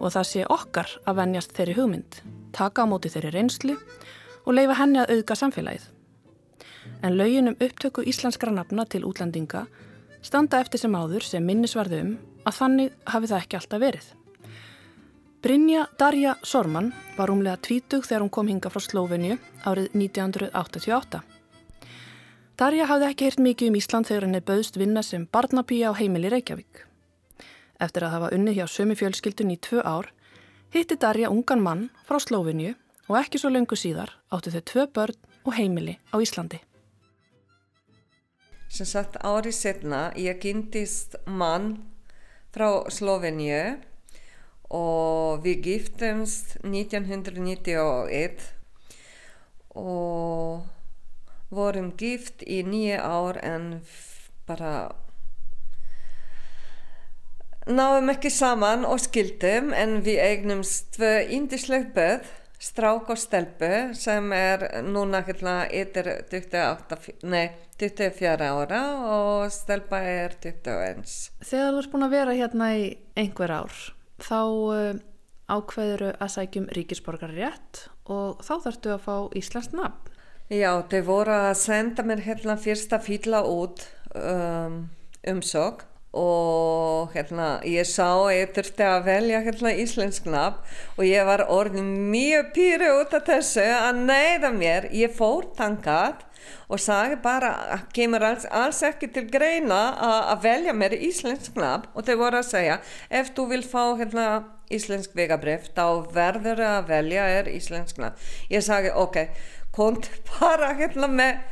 og 0.00 0.14
það 0.16 0.28
sé 0.30 0.46
okkar 0.52 0.88
að 1.04 1.20
venjast 1.20 1.52
þeirri 1.56 1.76
hugmynd, 1.76 2.18
taka 2.56 2.84
á 2.84 2.90
móti 2.90 3.12
þeirri 3.12 3.34
reynslu 3.36 3.76
og 3.76 4.56
leifa 4.56 4.80
henni 4.80 5.04
að 5.04 5.14
auðga 5.14 5.38
samfélagið 5.38 5.86
en 7.06 7.18
laugin 7.18 7.48
um 7.52 7.56
upptöku 7.60 8.02
íslenskra 8.02 8.50
nafna 8.50 8.84
til 8.84 9.04
útlendinga 9.06 9.66
standa 10.22 10.58
eftir 10.60 10.82
sem 10.82 10.94
áður 10.94 11.22
sem 11.22 11.44
minnisvarðu 11.46 12.00
um 12.02 12.14
að 12.46 12.58
þannig 12.58 12.94
hafi 13.12 13.30
það 13.30 13.42
ekki 13.42 13.58
alltaf 13.58 13.82
verið. 13.82 14.06
Brynja 15.42 15.86
Darja 15.98 16.34
Sorman 16.42 16.90
var 17.16 17.30
umlega 17.30 17.60
tvítug 17.62 18.06
þegar 18.06 18.24
hún 18.24 18.32
kom 18.34 18.50
hinga 18.50 18.72
frá 18.72 18.82
Slóvenju 18.82 19.38
árið 19.62 19.94
1988. 19.94 21.22
Darja 22.56 22.88
hafði 22.90 23.10
ekki 23.10 23.28
heyrt 23.28 23.42
mikið 23.44 23.70
um 23.70 23.78
Ísland 23.78 24.08
þegar 24.08 24.26
henni 24.26 24.42
bauðst 24.42 24.78
vinna 24.80 25.04
sem 25.06 25.28
barnapíja 25.30 25.92
á 25.92 25.98
heimili 25.98 26.32
Reykjavík. 26.32 26.82
Eftir 27.78 28.06
að 28.06 28.14
hafa 28.16 28.32
unnið 28.34 28.62
hjá 28.62 28.66
sömu 28.72 28.96
fjölskyldun 28.98 29.52
í 29.52 29.60
tvö 29.60 29.84
ár, 29.84 30.08
hitti 30.74 30.96
Darja 30.98 31.30
ungan 31.30 31.62
mann 31.62 31.90
frá 32.08 32.18
Slóvenju 32.18 32.74
og 33.06 33.20
ekki 33.20 33.38
svo 33.38 33.52
löngu 33.52 33.78
síðar 33.78 34.16
áttu 34.32 34.50
þau 34.56 34.64
tvö 34.72 34.88
börn 34.96 35.20
og 35.44 35.54
heimili 35.54 36.00
á 36.10 36.18
Íslandi 36.18 36.65
sem 38.76 38.88
sagt 38.88 39.16
árið 39.24 39.54
setna 39.56 40.00
ég 40.20 40.36
kynntist 40.42 41.16
mann 41.24 41.78
frá 42.52 42.84
Slovenju 42.92 43.78
og 44.76 45.44
við 45.44 45.62
giftumst 45.64 46.56
1991 46.60 48.44
og 49.76 50.66
vorum 51.56 51.92
gift 51.96 52.42
í 52.42 52.62
nýja 52.66 53.00
ár 53.00 53.38
en 53.44 53.66
bara 54.48 54.72
náðum 57.66 58.12
ekki 58.12 58.30
saman 58.30 58.84
og 58.86 59.00
skildum 59.02 59.72
en 59.74 60.00
við 60.06 60.20
eignumst 60.22 60.92
tvö 60.98 61.12
índisleg 61.38 61.92
böð 61.96 62.28
strák 62.62 63.10
og 63.12 63.18
stelpu 63.20 63.72
sem 63.96 64.32
er 64.36 64.64
núna 64.86 65.22
hérna 65.26 65.66
yttir 65.68 66.08
24 67.76 68.48
ára 68.48 68.82
og 69.04 69.52
stelpa 69.52 70.00
er 70.00 70.36
21. 70.40 71.04
Þegar 71.44 71.74
þú 71.74 71.82
ert 71.82 71.92
búin 71.92 72.06
að 72.06 72.16
vera 72.16 72.36
hérna 72.38 72.70
í 72.78 72.86
einhver 73.18 73.52
ár 73.52 73.74
þá 74.22 74.40
uh, 74.40 74.98
ákveður 75.52 76.08
að 76.14 76.32
sækjum 76.32 76.70
ríkisborgar 76.74 77.34
rétt 77.36 77.86
og 78.10 78.40
þá 78.44 78.54
þarftu 78.64 78.94
að 78.94 79.04
fá 79.04 79.16
Íslands 79.38 79.72
nafn. 79.74 80.14
Já, 80.46 80.70
þau 80.86 81.02
voru 81.06 81.34
að 81.34 81.56
senda 81.58 82.04
mér 82.06 82.22
hérna 82.22 82.54
fyrsta 82.60 83.00
fýla 83.02 83.42
út 83.50 83.82
um, 84.14 84.84
umsók 85.26 85.82
og 86.16 87.12
hérna 87.12 87.48
ég 87.68 87.86
sá 87.88 88.08
ég 88.32 88.54
þurfti 88.56 88.86
að 88.86 89.08
velja 89.10 89.42
hérna 89.44 89.74
íslensk 89.82 90.28
nafn 90.32 90.62
og 90.96 91.04
ég 91.04 91.28
var 91.28 91.44
orðin 91.52 91.90
mjög 92.12 92.52
pýri 92.56 92.88
út 93.00 93.12
af 93.16 93.26
þessu 93.28 93.66
að 93.66 94.00
neyða 94.08 94.52
mér, 94.56 94.88
ég 94.96 95.12
fór 95.12 95.50
tangat 95.58 96.24
og 96.70 96.80
sagi 96.82 97.16
bara 97.22 97.52
að 97.76 97.84
kemur 97.96 98.24
alls, 98.26 98.46
alls 98.50 98.82
ekki 98.86 99.08
til 99.14 99.26
greina 99.30 99.80
að 100.32 100.44
velja 100.46 100.74
mér 100.76 100.96
íslensk 100.98 101.58
nafn. 101.58 101.88
Og 101.94 102.06
þau 102.06 102.16
voru 102.22 102.40
að 102.40 102.50
segja 102.50 102.78
ef 103.10 103.32
þú 103.36 103.48
vil 103.52 103.62
fá 103.66 103.82
hérna 103.98 104.26
íslensk 104.72 105.14
vegabref 105.16 105.70
þá 105.76 105.86
verður 106.14 106.62
að 106.66 106.90
velja 106.90 107.28
er 107.40 107.50
íslensk 107.52 108.00
nafn. 108.02 108.26
Ég 108.50 108.64
sagi 108.66 108.90
ok, 108.94 109.22
kont 109.76 110.10
bara 110.32 110.74
hérna 110.78 111.10
með 111.10 111.44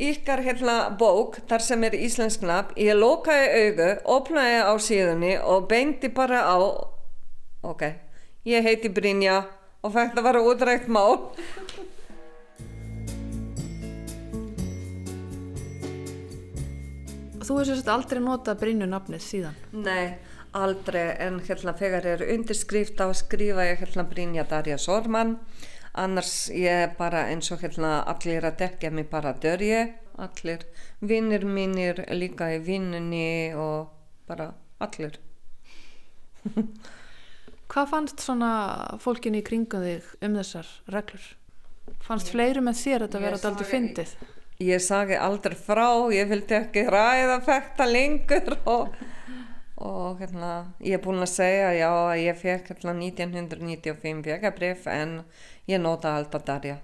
ykkar 0.00 0.40
hérna 0.44 0.76
bók 0.98 1.38
þar 1.50 1.64
sem 1.64 1.84
er 1.84 1.96
íslensk 1.98 2.44
nafn. 2.46 2.74
Ég 2.80 2.96
lokaði 2.96 3.50
auðu, 3.60 3.88
opnaði 4.16 4.58
á 4.64 4.72
síðunni 4.80 5.34
og 5.44 5.68
beinti 5.70 6.08
bara 6.14 6.42
á 6.48 6.56
ok, 7.66 7.84
ég 8.48 8.64
heiti 8.64 8.88
Brynja 8.88 9.42
og 9.84 9.96
að 9.96 10.24
vera 10.24 10.42
útrækt 10.44 10.88
mál. 10.88 11.30
Þú 17.40 17.56
hefði 17.58 17.70
sérst 17.72 17.88
aldrei 17.90 18.20
notað 18.22 18.60
Brynju 18.60 18.86
nafnið 18.86 19.22
síðan? 19.24 19.56
Nei, 19.74 20.14
aldrei 20.54 21.16
en 21.18 21.40
hérna 21.42 21.74
þegar 21.74 22.06
er 22.06 22.22
undirskrift 22.36 23.00
á 23.02 23.10
skrifa 23.16 23.66
ég 23.66 23.82
hérna 23.82 24.04
Brynja 24.06 24.44
Darja 24.46 24.78
Sorman 24.78 25.38
annars 25.94 26.48
ég 26.54 26.96
bara 26.98 27.24
eins 27.32 27.50
og 27.52 27.60
hérna 27.64 28.00
allir 28.06 28.44
að 28.46 28.58
dekja 28.62 28.90
mig 28.90 29.08
bara 29.10 29.32
dörje 29.32 29.80
allir 30.20 30.64
vinnir 31.00 31.44
mínir 31.44 32.04
líka 32.14 32.50
í 32.54 32.60
vinnunni 32.62 33.54
og 33.56 33.90
bara 34.28 34.52
allir 34.80 35.18
Hvað 37.70 37.90
fannst 37.92 38.22
svona 38.24 38.52
fólkin 39.02 39.36
í 39.38 39.42
kringum 39.46 39.84
þig 39.84 40.06
um 40.26 40.34
þessar 40.40 40.70
reglur? 40.90 41.26
Fannst 42.02 42.32
fleiri 42.32 42.62
með 42.64 42.80
þér 42.80 43.04
þetta 43.06 43.20
Ég 43.20 43.26
vera 43.26 43.38
daldi 43.44 43.64
sagði- 43.64 43.72
fyndið? 43.74 44.14
Ég 44.60 44.82
sagi 44.84 45.16
aldrei 45.16 45.54
frá, 45.56 45.86
ég 46.12 46.26
vildi 46.28 46.52
ekki 46.58 46.82
ræða 46.92 47.38
fækta 47.46 47.86
lengur 47.88 48.58
og, 48.74 48.90
og 49.80 50.18
hérna, 50.20 50.50
ég 50.84 50.98
er 50.98 51.04
búin 51.04 51.22
að 51.24 51.30
segja 51.32 51.70
já 51.78 51.88
að 51.88 52.18
ég 52.26 52.36
fekk 52.42 52.68
hérna 52.74 52.92
1995 52.98 54.20
vegabrif 54.26 54.84
en 54.92 55.14
ég 55.70 55.82
nota 55.82 56.16
alltaf 56.18 56.44
Darja. 56.46 56.78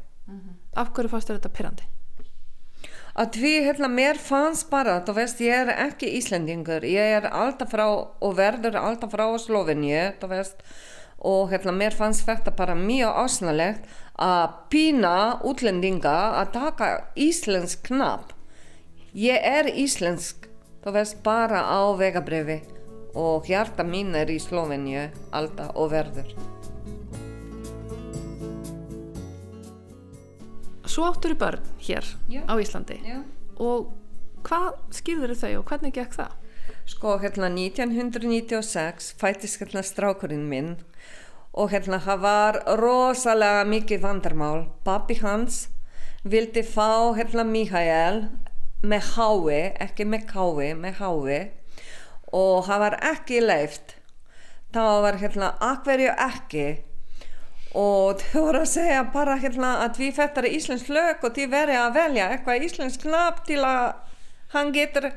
Af 0.77 0.91
hverju 0.95 1.13
fannst 1.13 1.31
þér 1.31 1.41
þetta 1.41 1.55
pyrrandi? 1.59 1.87
Að 3.17 3.39
því 3.39 3.53
hérna 3.65 3.89
mér 3.89 4.19
fannst 4.21 4.67
bara, 4.69 4.99
þú 5.07 5.15
veist 5.17 5.39
ég 5.41 5.63
er 5.63 5.71
ekki 5.87 6.11
Íslendingur, 6.19 6.85
ég 6.85 7.15
er 7.17 7.31
alltaf 7.31 7.71
frá 7.73 7.87
og 7.89 8.35
verður 8.37 8.77
alltaf 8.77 9.15
frá 9.15 9.25
Slovenju, 9.41 10.03
þú 10.21 10.29
veist 10.35 10.61
og 11.27 11.49
hérna 11.51 11.73
mér 11.73 11.97
fannst 11.97 12.27
þetta 12.27 12.53
bara 12.59 12.75
mjög 12.77 13.17
ásnalegt 13.23 13.87
að 14.21 14.59
pína 14.73 15.15
útlendinga 15.49 16.17
að 16.43 16.53
taka 16.59 16.91
íslensk 17.17 17.87
knapp. 17.89 18.35
Ég 19.17 19.41
er 19.41 19.71
íslensk, 19.73 20.51
þú 20.85 20.97
veist 20.99 21.23
bara 21.25 21.65
á 21.65 21.89
vegabrifi 21.97 22.61
og 23.17 23.49
hjarta 23.49 23.87
mín 23.87 24.13
er 24.15 24.29
í 24.29 24.37
Slovenju 24.43 25.09
alltaf 25.33 25.73
og 25.73 25.91
verður. 25.97 26.56
Svo 30.97 31.11
áttur 31.11 31.35
í 31.35 31.37
börn 31.37 31.61
hér 31.85 32.07
Já. 32.33 32.41
á 32.49 32.57
Íslandi 32.57 32.95
Já. 33.05 33.19
og 33.61 33.91
hvað 34.49 34.79
skýrður 34.97 35.35
þau 35.37 35.51
og 35.59 35.67
hvernig 35.69 35.93
gekk 35.93 36.15
það? 36.17 36.31
Sko 36.89 37.19
hérna 37.21 37.51
1996 37.53 39.11
fættist 39.21 39.61
hérna 39.61 39.83
strákurinn 39.85 40.47
minn 40.49 40.71
og 41.53 41.75
hérna 41.75 41.99
það 42.01 42.23
var 42.25 42.59
rosalega 42.81 43.67
mikið 43.69 44.01
vandarmál. 44.07 44.65
Pappi 44.89 45.19
hans 45.21 45.67
vildi 46.25 46.65
fá 46.65 47.13
hérna 47.13 47.45
Mikael 47.45 48.23
með 48.81 49.13
hái, 49.19 49.77
ekki 49.77 50.09
með 50.09 50.27
kái, 50.33 50.73
með 50.81 51.01
hái 51.03 51.39
og 52.33 52.65
það 52.71 52.85
var 52.87 53.01
ekki 53.13 53.45
leift. 53.45 53.99
Það 54.73 55.03
var 55.05 55.21
hérna 55.21 55.55
akverju 55.61 56.17
ekki 56.17 56.69
og 57.77 58.23
þau 58.23 58.47
voru 58.47 58.63
að 58.63 58.73
segja 58.73 59.03
bara 59.13 59.37
hérna 59.43 59.73
að 59.85 60.01
við 60.01 60.15
fættar 60.17 60.49
íslensk 60.49 60.89
lög 60.97 61.25
og 61.27 61.37
þið 61.37 61.53
verið 61.53 61.81
að 61.83 61.99
velja 61.99 62.29
eitthvað 62.33 62.67
íslensk 62.69 63.05
knapp 63.05 63.43
til 63.49 63.61
að 63.69 63.85
hann 64.55 64.73
getur 64.73 65.11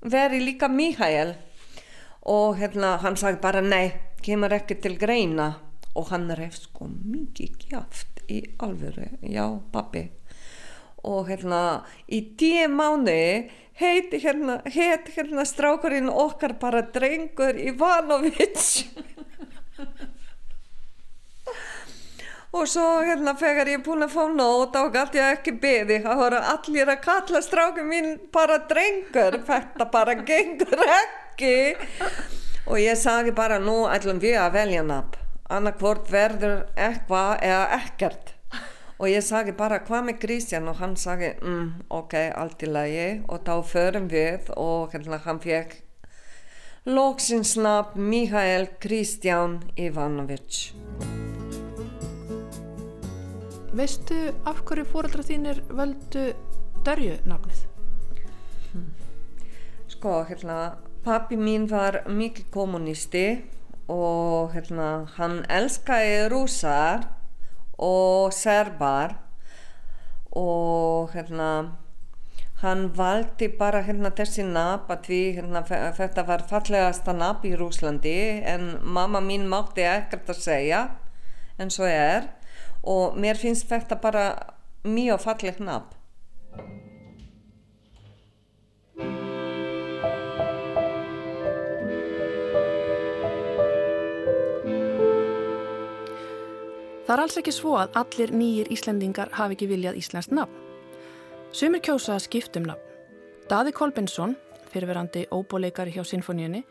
verið 0.00 0.46
líka 0.50 0.68
Mikael 0.68 1.34
og 2.28 2.60
hérna 2.60 2.98
hann 3.00 3.16
sagði 3.16 3.40
bara 3.42 3.64
nei, 3.64 3.96
kemur 4.20 4.52
ekki 4.52 4.76
til 4.84 4.98
greina. 5.00 5.54
Og 5.98 6.12
hann 6.12 6.28
reyf 6.38 6.54
sko 6.54 6.86
mikið 6.86 7.56
kjáft 7.64 8.20
í 8.30 8.44
alvöru, 8.62 9.08
já 9.26 9.42
pappi 9.72 10.04
og 11.06 11.30
hérna 11.30 11.82
í 12.12 12.20
tíu 12.38 12.68
mánu 12.68 13.48
heiti 13.80 14.20
hérna, 14.20 14.60
heit 14.68 15.08
hérna 15.14 15.46
strákurinn 15.48 16.10
okkar 16.12 16.58
bara 16.60 16.82
drengur 16.92 17.56
Ivanovic 17.56 18.84
og 22.50 22.66
svo 22.68 22.86
hérna 23.06 23.34
þegar 23.38 23.68
ég 23.70 23.82
búin 23.86 24.04
að 24.04 24.14
fá 24.16 24.22
nót 24.34 24.74
þá 24.74 24.94
gæti 24.96 25.20
ég 25.20 25.36
ekki 25.36 25.54
beði 25.62 26.00
það 26.04 26.22
voru 26.22 26.40
allir 26.52 26.92
að 26.94 27.02
kalla 27.04 27.42
strákum 27.44 27.90
mín 27.92 28.10
bara 28.34 28.58
drengur. 28.70 29.38
Þetta 29.46 29.86
bara 29.92 30.16
gengur 30.18 30.84
ekki. 30.86 31.54
Og 32.66 32.80
ég 32.82 32.98
sagi 32.98 33.34
bara 33.34 33.60
nú 33.62 33.84
ætlum 33.90 34.20
við 34.22 34.38
að 34.42 34.56
velja 34.58 34.82
nafn. 34.86 35.18
Annarkvort 35.50 36.10
verður 36.10 36.64
eitthvað 36.78 37.44
eða 37.46 37.64
ekkert. 37.80 38.34
Og 39.00 39.08
ég 39.08 39.24
sagi 39.24 39.54
bara 39.56 39.80
hvað 39.86 40.10
með 40.10 40.18
Kristján? 40.22 40.68
Og 40.70 40.76
hann 40.82 40.96
sagi 41.00 41.32
mm, 41.40 41.86
ok, 41.88 42.18
allt 42.36 42.66
í 42.66 42.70
lagi. 42.70 43.06
Og 43.30 43.46
þá 43.46 43.54
förum 43.66 44.10
við 44.12 44.50
og 44.56 44.92
hérna 44.94 45.22
hann 45.24 45.40
fekk 45.42 45.78
loksins 46.84 47.56
nafn 47.60 48.08
Mikael 48.08 48.66
Kristján 48.80 49.60
Ivanovic 49.76 50.72
Veistu 53.80 54.16
af 54.44 54.58
hverju 54.68 54.82
fóreldra 54.92 55.22
þínir 55.24 55.62
völdu 55.72 56.22
Darju 56.84 57.14
nafnið? 57.24 57.60
Sko, 59.88 60.18
hérna, 60.28 60.56
pappi 61.00 61.38
mín 61.40 61.62
var 61.70 62.02
mikið 62.04 62.50
kommunisti 62.52 63.22
og 63.88 64.52
hérna, 64.52 65.06
hann 65.14 65.38
elskaði 65.48 66.26
rúsar 66.28 67.06
og 67.80 68.34
serbar 68.36 69.14
og 70.36 71.14
hérna, 71.14 71.48
hann 72.60 72.82
valdi 72.98 73.48
bara 73.62 73.80
hérna 73.86 74.10
þessi 74.18 74.44
nafn 74.44 74.92
að 74.92 75.08
því 75.08 75.22
hérna, 75.38 75.64
þetta 75.96 76.26
var 76.28 76.44
fallegasta 76.52 77.16
nafn 77.16 77.48
í 77.48 77.54
Rúslandi 77.56 78.18
en 78.44 78.74
mamma 78.84 79.24
mín 79.24 79.48
mátti 79.48 79.88
ekkert 79.88 80.34
að 80.36 80.44
segja 80.50 80.82
en 81.56 81.72
svo 81.72 81.88
er 81.88 82.28
og 82.82 83.16
mér 83.20 83.38
finnst 83.38 83.68
þetta 83.68 84.00
bara 84.00 84.26
mjög 84.84 85.20
falleg 85.24 85.60
nafn. 85.60 85.96
Það 97.10 97.16
er 97.16 97.22
alls 97.24 97.38
ekki 97.40 97.50
svo 97.50 97.72
að 97.74 97.96
allir 97.98 98.30
nýjir 98.30 98.68
Íslendingar 98.70 99.32
hafi 99.34 99.56
ekki 99.56 99.66
viljað 99.66 99.96
Íslands 99.98 100.28
nafn. 100.30 100.54
Sumir 101.50 101.82
kjósa 101.82 102.14
að 102.14 102.28
skiptum 102.28 102.68
nafn. 102.68 102.86
Daði 103.50 103.74
Kolbensson, 103.74 104.36
fyrirverandi 104.70 105.24
óbóleikari 105.34 105.90
hjá 105.90 106.04
Sinfoníunni, 106.06 106.62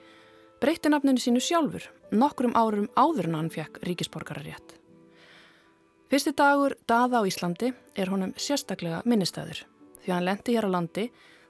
breytti 0.64 0.94
nafninu 0.94 1.20
sínu 1.20 1.44
sjálfur 1.44 1.92
nokkrum 2.16 2.56
árum 2.56 2.88
áður 2.96 3.28
en 3.28 3.40
hann 3.42 3.52
fekk 3.52 3.84
ríkisborgararétt. 3.84 4.79
Fyrsti 6.10 6.32
dagur 6.34 6.74
Daða 6.90 7.20
á 7.22 7.30
Íslandi 7.30 7.68
er 7.94 8.10
honum 8.10 8.32
sérstaklega 8.34 9.04
minnistæður 9.06 9.60
því 10.02 10.10
hann 10.10 10.24
lendi 10.26 10.56
hér 10.56 10.66
á 10.66 10.74
landi 10.74 11.04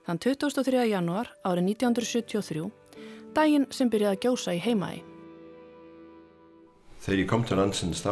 þann 0.04 0.18
23. 0.20 0.82
janúar 0.90 1.30
árið 1.48 1.70
1973, 1.78 2.66
daginn 3.38 3.70
sem 3.72 3.88
byrjaði 3.88 4.18
að 4.18 4.26
gjósa 4.26 4.56
í 4.58 4.60
heimaði. 4.60 5.00
Þegar 7.00 7.22
ég 7.22 7.30
kom 7.32 7.46
til 7.48 7.60
landsins 7.62 8.04
þá 8.04 8.12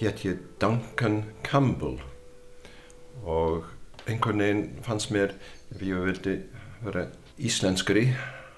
hétt 0.00 0.24
ég 0.26 0.40
Duncan 0.58 1.20
Campbell 1.46 2.00
og 3.22 3.68
einhvern 4.10 4.42
veginn 4.42 4.64
fannst 4.82 5.14
mér 5.14 5.36
ef 5.70 5.84
ég 5.86 6.02
vildi 6.08 6.34
vera 6.82 7.06
íslenskri 7.38 8.08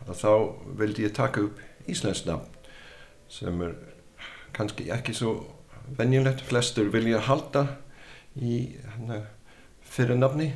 að 0.06 0.16
þá 0.22 0.32
vildi 0.80 1.04
ég 1.04 1.12
taka 1.20 1.44
upp 1.44 1.60
íslensk 1.92 2.24
nafn 2.30 2.48
sem 3.28 3.60
er 3.68 3.76
kannski 4.56 4.88
ekki 4.96 5.12
svo 5.12 5.34
venjulegt, 5.98 6.42
flestur 6.46 6.90
vilja 6.92 7.22
halda 7.26 7.66
í 8.36 8.76
hana, 8.96 9.22
fyrir 9.86 10.18
nafni 10.18 10.50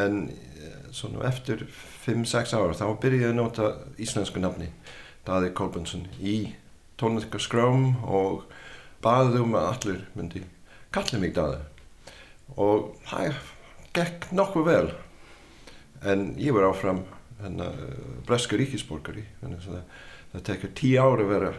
en 0.00 0.26
eh, 0.28 0.78
svona 0.92 1.26
eftir 1.28 1.66
5-6 2.06 2.54
ára 2.56 2.76
þá 2.76 2.86
byrjaði 3.02 3.32
að 3.32 3.38
nota 3.38 3.70
íslensku 4.02 4.42
nafni. 4.42 4.70
Daði 5.26 5.50
Kolbensson 5.58 6.06
í 6.20 6.52
tónleikaskrám 7.00 7.96
og 8.06 8.44
baðið 9.04 9.40
um 9.42 9.56
að 9.58 9.70
allir 9.72 10.04
myndi 10.14 10.44
kalla 10.94 11.20
mig 11.20 11.34
Daði. 11.36 11.60
Og 12.56 12.92
það 13.08 13.40
gekk 13.96 14.28
nokkuð 14.36 14.68
vel. 14.68 14.90
En 16.06 16.28
ég 16.38 16.54
var 16.54 16.68
áfram 16.70 17.02
hennar 17.40 17.74
breska 18.28 18.56
ríkisborgari. 18.56 19.24
Það, 19.42 19.82
tekur 20.46 20.72
tíu 20.76 21.00
ári 21.02 21.24
að 21.26 21.32
vera 21.32 21.52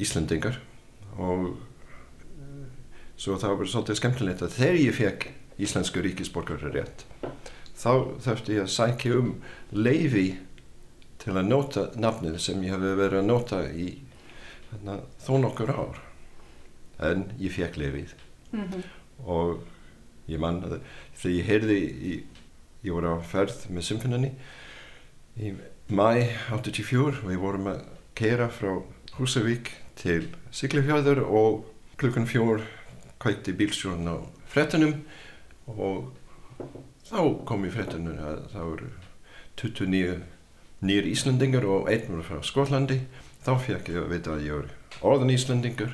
Íslandingar 0.00 0.60
og 1.18 1.50
svo 3.20 3.36
það 3.40 3.56
var 3.60 3.72
svolítið 3.74 4.00
skemmtilegt 4.00 4.44
að 4.44 4.56
þegar 4.56 4.78
ég 4.80 4.96
fekk 4.96 5.26
íslensku 5.60 6.02
ríkisborgari 6.04 6.72
rétt 6.72 7.04
þá 7.80 7.92
þurfti 8.24 8.56
ég 8.56 8.64
að 8.66 8.72
sækja 8.74 9.18
um 9.18 9.34
leifi 9.72 10.28
til 11.20 11.34
að 11.36 11.48
nota 11.48 11.86
nafnið 12.00 12.38
sem 12.40 12.62
ég 12.64 12.74
hefði 12.74 12.94
verið 12.98 13.20
að 13.20 13.28
nota 13.28 13.60
í 13.68 13.88
hérna, 14.70 15.00
þó 15.20 15.32
nokkur 15.44 15.72
ár. 15.72 16.00
En 17.00 17.26
ég 17.40 17.52
fekk 17.54 17.78
leifið 17.80 18.14
og 19.24 19.60
ég 20.30 20.40
mann 20.42 20.62
að 20.66 20.78
þegar 21.20 21.36
ég 21.36 21.48
heyrði 21.48 21.78
í, 21.80 22.14
ég 22.84 22.96
voru 22.96 23.14
á 23.16 23.18
ferð 23.24 23.66
með 23.72 23.86
symfóninni 23.88 24.32
í 25.40 25.52
mæ 25.88 26.26
84 26.56 27.22
og 27.22 27.28
við 27.28 27.40
vorum 27.40 27.70
að 27.72 27.84
keira 28.18 28.48
frá 28.52 28.80
Húsavík 29.16 29.72
til 30.00 30.28
Siglifjörður 30.54 31.22
og 31.24 31.64
klukkan 32.00 32.28
fjór 32.28 32.64
kvætti 33.20 33.54
bílstjórn 33.56 34.08
á 34.08 34.16
frettunum 34.50 34.94
og 35.68 36.10
þá 37.08 37.20
kom 37.48 37.66
í 37.68 37.72
frettunum 37.72 38.20
að 38.20 38.44
það 38.52 38.68
voru 38.70 38.90
29 39.60 40.20
nýjir 40.80 41.10
Íslandingar 41.10 41.66
og 41.68 41.90
einn 41.92 42.06
voru 42.08 42.24
frá 42.24 42.40
Skotlandi 42.46 43.00
þá 43.44 43.52
fekk 43.66 43.92
ég 43.92 44.00
að 44.04 44.14
vita 44.14 44.36
að 44.36 44.46
ég 44.46 44.56
voru 44.56 45.10
orðan 45.10 45.34
Íslandingur 45.34 45.92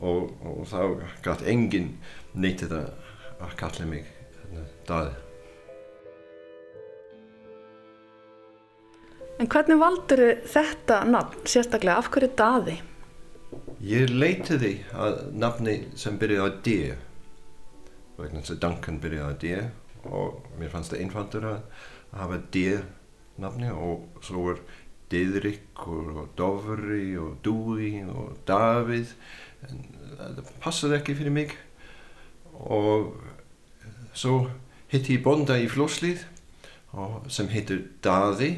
og, 0.00 0.32
og 0.40 0.62
þá 0.70 0.80
gætt 1.24 1.44
enginn 1.52 1.92
neytið 2.32 2.78
að 2.78 3.58
kalla 3.60 3.88
mig 3.88 4.08
hérna, 4.38 4.64
daði. 4.88 5.12
En 9.40 9.48
hvernig 9.50 9.78
valdur 9.80 10.22
þetta 10.46 11.02
nafn, 11.08 11.44
sérstaklega 11.48 11.98
af 11.98 12.10
hverju 12.14 12.32
daði? 12.38 12.78
Ég 13.82 14.12
leitiði 14.12 14.74
að 14.94 15.22
nafni 15.36 15.76
sem 15.98 16.18
byrjaði 16.20 16.44
á 16.46 16.50
D 16.64 16.76
vegna 18.18 18.42
þess 18.42 18.54
að 18.54 18.60
Duncan 18.64 19.00
byrjaði 19.02 19.32
á 19.32 19.40
D 19.42 20.12
og 20.12 20.46
mér 20.60 20.72
fannst 20.72 20.94
það 20.94 21.02
einfaldur 21.04 21.48
að 21.50 21.58
hafa 22.12 22.38
D 22.54 22.64
nafni 23.42 23.72
og 23.72 24.22
svo 24.24 24.52
er 24.52 24.62
Didrik 25.12 25.86
og 25.86 26.30
Dovri 26.38 27.12
og 27.20 27.36
Dúi 27.44 28.00
og 28.08 28.38
Davíð 28.48 29.12
en 29.68 29.82
það 30.16 30.52
passaði 30.62 30.98
ekki 30.98 31.16
fyrir 31.18 31.34
mig. 31.34 31.52
Og 32.52 33.12
svo 34.16 34.46
hitti 34.92 35.18
ég 35.18 35.24
bonda 35.24 35.58
í 35.60 35.68
Flóslið 35.70 36.24
sem 37.32 37.50
heitur 37.52 37.84
Daði 38.04 38.54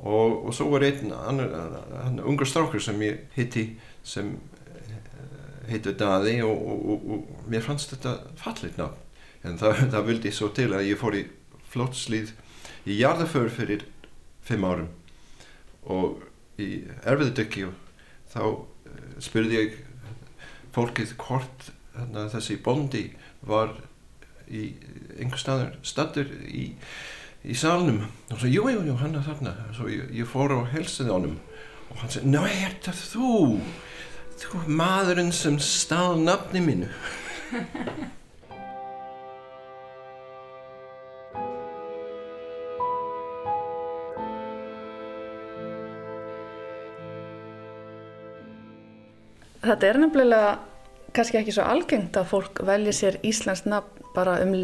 og, 0.00 0.46
og 0.46 0.54
svo 0.56 0.70
var 0.72 0.86
einn 0.86 1.12
annar 1.12 2.24
ungar 2.24 2.48
strákur 2.48 2.82
sem 2.82 3.00
ég 3.04 3.26
hitti 3.36 3.66
sem 4.06 4.32
heitur 5.70 5.94
Daði 5.98 6.40
og, 6.42 6.56
og, 6.56 7.04
og 7.14 7.50
mér 7.50 7.64
fannst 7.64 7.92
þetta 7.94 8.16
fallit 8.40 8.80
ná 8.80 8.88
en 9.46 9.58
það, 9.60 9.84
það 9.94 10.08
vildi 10.08 10.32
svo 10.34 10.50
til 10.56 10.70
að 10.74 10.88
ég 10.90 11.00
fór 11.00 11.18
í 11.20 11.26
Flóslið 11.70 12.32
í 12.88 12.96
jarðaför 12.98 13.50
fyrir 13.52 13.84
fimm 14.46 14.64
árum. 14.66 14.88
Og 15.86 16.24
í 16.60 16.82
erfiðdökki 17.08 17.68
þá 18.32 18.42
spurði 19.22 19.60
ég 19.60 19.78
fólkið 20.74 21.14
hvort 21.20 21.70
þessi 22.34 22.58
bondi 22.62 23.04
var 23.46 23.76
í 24.50 24.72
einhver 25.18 25.40
staðar 25.40 25.78
stattur 25.86 26.30
í, 26.46 26.72
í 27.44 27.56
salnum. 27.56 28.04
Og 28.30 28.40
svo 28.40 28.50
jú, 28.50 28.66
jú, 28.72 28.82
jú, 28.84 28.96
hann 29.00 29.16
er 29.16 29.24
þarna. 29.24 29.54
Svo 29.76 29.88
ég, 29.90 30.10
ég 30.14 30.28
fór 30.28 30.52
á 30.52 30.58
á 30.60 31.16
hann 31.16 31.38
og 31.90 31.98
hann 31.98 32.12
segi, 32.12 32.30
ná, 32.30 32.44
er 32.46 32.76
þetta 32.78 32.94
þú? 32.94 33.58
Þú 34.40 34.62
maðurinn 34.72 35.32
sem 35.34 35.58
stál 35.60 36.20
nafni 36.22 36.62
mínu. 36.64 36.88
Þetta 49.60 49.86
er 49.86 49.98
nefnilega 50.00 50.52
kannski 51.12 51.36
ekki 51.40 51.52
svo 51.52 51.66
algengt 51.68 52.16
að 52.16 52.30
fólk 52.30 52.62
velji 52.64 52.94
sér 52.96 53.18
Íslands 53.26 53.66
nafn 53.68 53.99
bara 54.14 54.38
um 54.44 54.54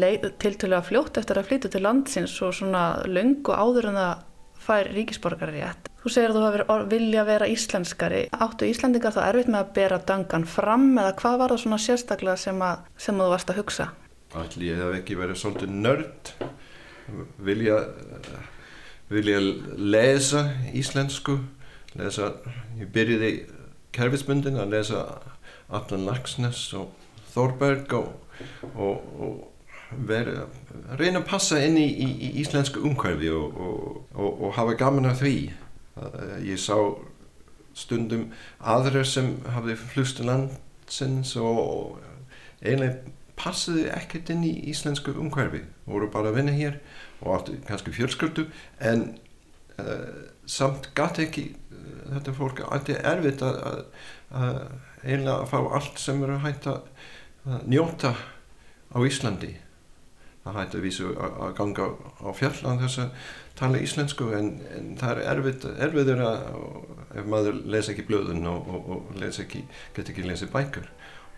tiltölu 0.41 0.77
að 0.77 0.89
fljótt 0.91 1.19
eftir 1.21 1.39
að 1.39 1.51
flytja 1.51 1.71
til 1.73 1.83
landsins 1.85 2.33
og 2.43 2.55
svona 2.57 2.83
löngu 3.07 3.53
áður 3.55 3.91
en 3.91 3.99
það 4.01 4.25
fær 4.67 4.89
ríkisborgari 4.91 5.61
rétt. 5.61 5.87
Þú 6.01 6.11
segir 6.11 6.33
að 6.33 6.37
þú 6.37 6.67
hafi 6.67 6.89
vilja 6.91 7.23
vera 7.27 7.47
íslenskari. 7.51 8.21
Áttu 8.31 8.67
Íslandingar 8.67 9.15
þá 9.15 9.21
erfitt 9.27 9.51
með 9.51 9.61
að 9.61 9.71
bera 9.77 9.99
dangan 10.09 10.45
fram 10.47 10.89
eða 10.97 11.15
hvað 11.21 11.39
var 11.41 11.53
það 11.53 11.63
svona 11.63 11.79
sérstaklega 11.83 12.41
sem, 12.41 12.61
að, 12.63 12.83
sem 12.99 13.19
þú 13.19 13.31
varst 13.31 13.51
að 13.51 13.59
hugsa? 13.61 13.87
Allir 14.35 14.67
ég 14.67 14.81
hef 14.81 14.99
ekki 14.99 15.17
verið 15.19 15.39
svolítið 15.41 15.75
nörd 15.85 16.31
vilja 17.39 17.77
vilja 19.07 19.39
lesa 19.79 20.43
íslensku 20.75 21.37
lesa, 21.97 22.33
ég 22.79 22.89
byrjiði 22.93 23.31
kerfismundin 23.95 24.59
að 24.59 24.75
lesa 24.75 25.03
Allan 25.73 26.05
Lagsnes 26.07 26.61
og 26.77 26.91
Þorberg 27.33 27.93
og, 27.97 28.11
og, 28.75 29.03
og 29.19 29.97
vera, 30.07 30.47
reyna 30.99 31.21
að 31.21 31.29
passa 31.29 31.59
inn 31.63 31.77
í, 31.79 31.87
í, 31.87 32.07
í 32.27 32.31
íslensku 32.43 32.83
umhverfi 32.87 33.31
og, 33.33 34.01
og 34.13 34.55
hafa 34.57 34.75
gaman 34.79 35.09
af 35.11 35.21
því. 35.21 35.35
Ég 36.45 36.59
sá 36.61 36.75
stundum 37.77 38.31
aðra 38.59 39.03
sem 39.05 39.35
hafði 39.53 39.77
flust 39.79 40.19
landsins 40.25 41.35
og 41.39 41.99
eiginlega 42.61 43.13
passaði 43.37 43.85
ekkert 43.93 44.31
inn 44.33 44.43
í 44.47 44.53
íslensku 44.71 45.13
umhverfi. 45.13 45.61
voru 45.85 46.09
bara 46.11 46.31
að 46.31 46.39
vinna 46.41 46.55
hér 46.57 46.79
og 47.21 47.35
áttu 47.37 47.57
kannski 47.67 47.93
fjölsköldu 47.93 48.47
en 48.81 49.03
uh, 49.79 50.25
samt 50.45 50.89
gæti 50.97 51.27
ekki 51.27 51.45
þetta 52.07 52.33
fólk 52.33 52.63
alltaf 52.65 53.05
erfitt 53.11 53.43
að, 53.45 53.85
að 54.31 54.57
eiginlega 55.03 55.37
að 55.43 55.49
fá 55.51 55.57
allt 55.79 56.01
sem 56.01 56.23
eru 56.25 56.39
hægt 56.43 56.67
að 56.71 56.81
njóta 57.67 58.13
á 58.91 58.97
Íslandi. 59.03 59.53
Það 60.47 60.57
hægt 60.61 60.75
að 60.77 60.85
vísu 60.85 61.09
að 61.19 61.53
ganga 61.57 61.85
á 62.23 62.29
fjallan 62.31 62.79
þess 62.79 63.01
að 63.03 63.27
tala 63.57 63.81
íslensku 63.81 64.29
en, 64.37 64.51
en 64.77 64.89
það 64.99 65.11
er 65.11 65.29
erfitt, 65.33 65.65
erfiður 65.87 66.23
að 66.23 66.43
ef 67.19 67.29
maður 67.29 67.61
lesa 67.73 67.93
ekki 67.93 68.05
blöðun 68.07 68.47
og, 68.47 68.69
og, 68.69 68.89
og 68.95 69.23
ekki, 69.27 69.63
get 69.97 70.11
ekki 70.13 70.25
lesið 70.27 70.53
bækur 70.53 70.87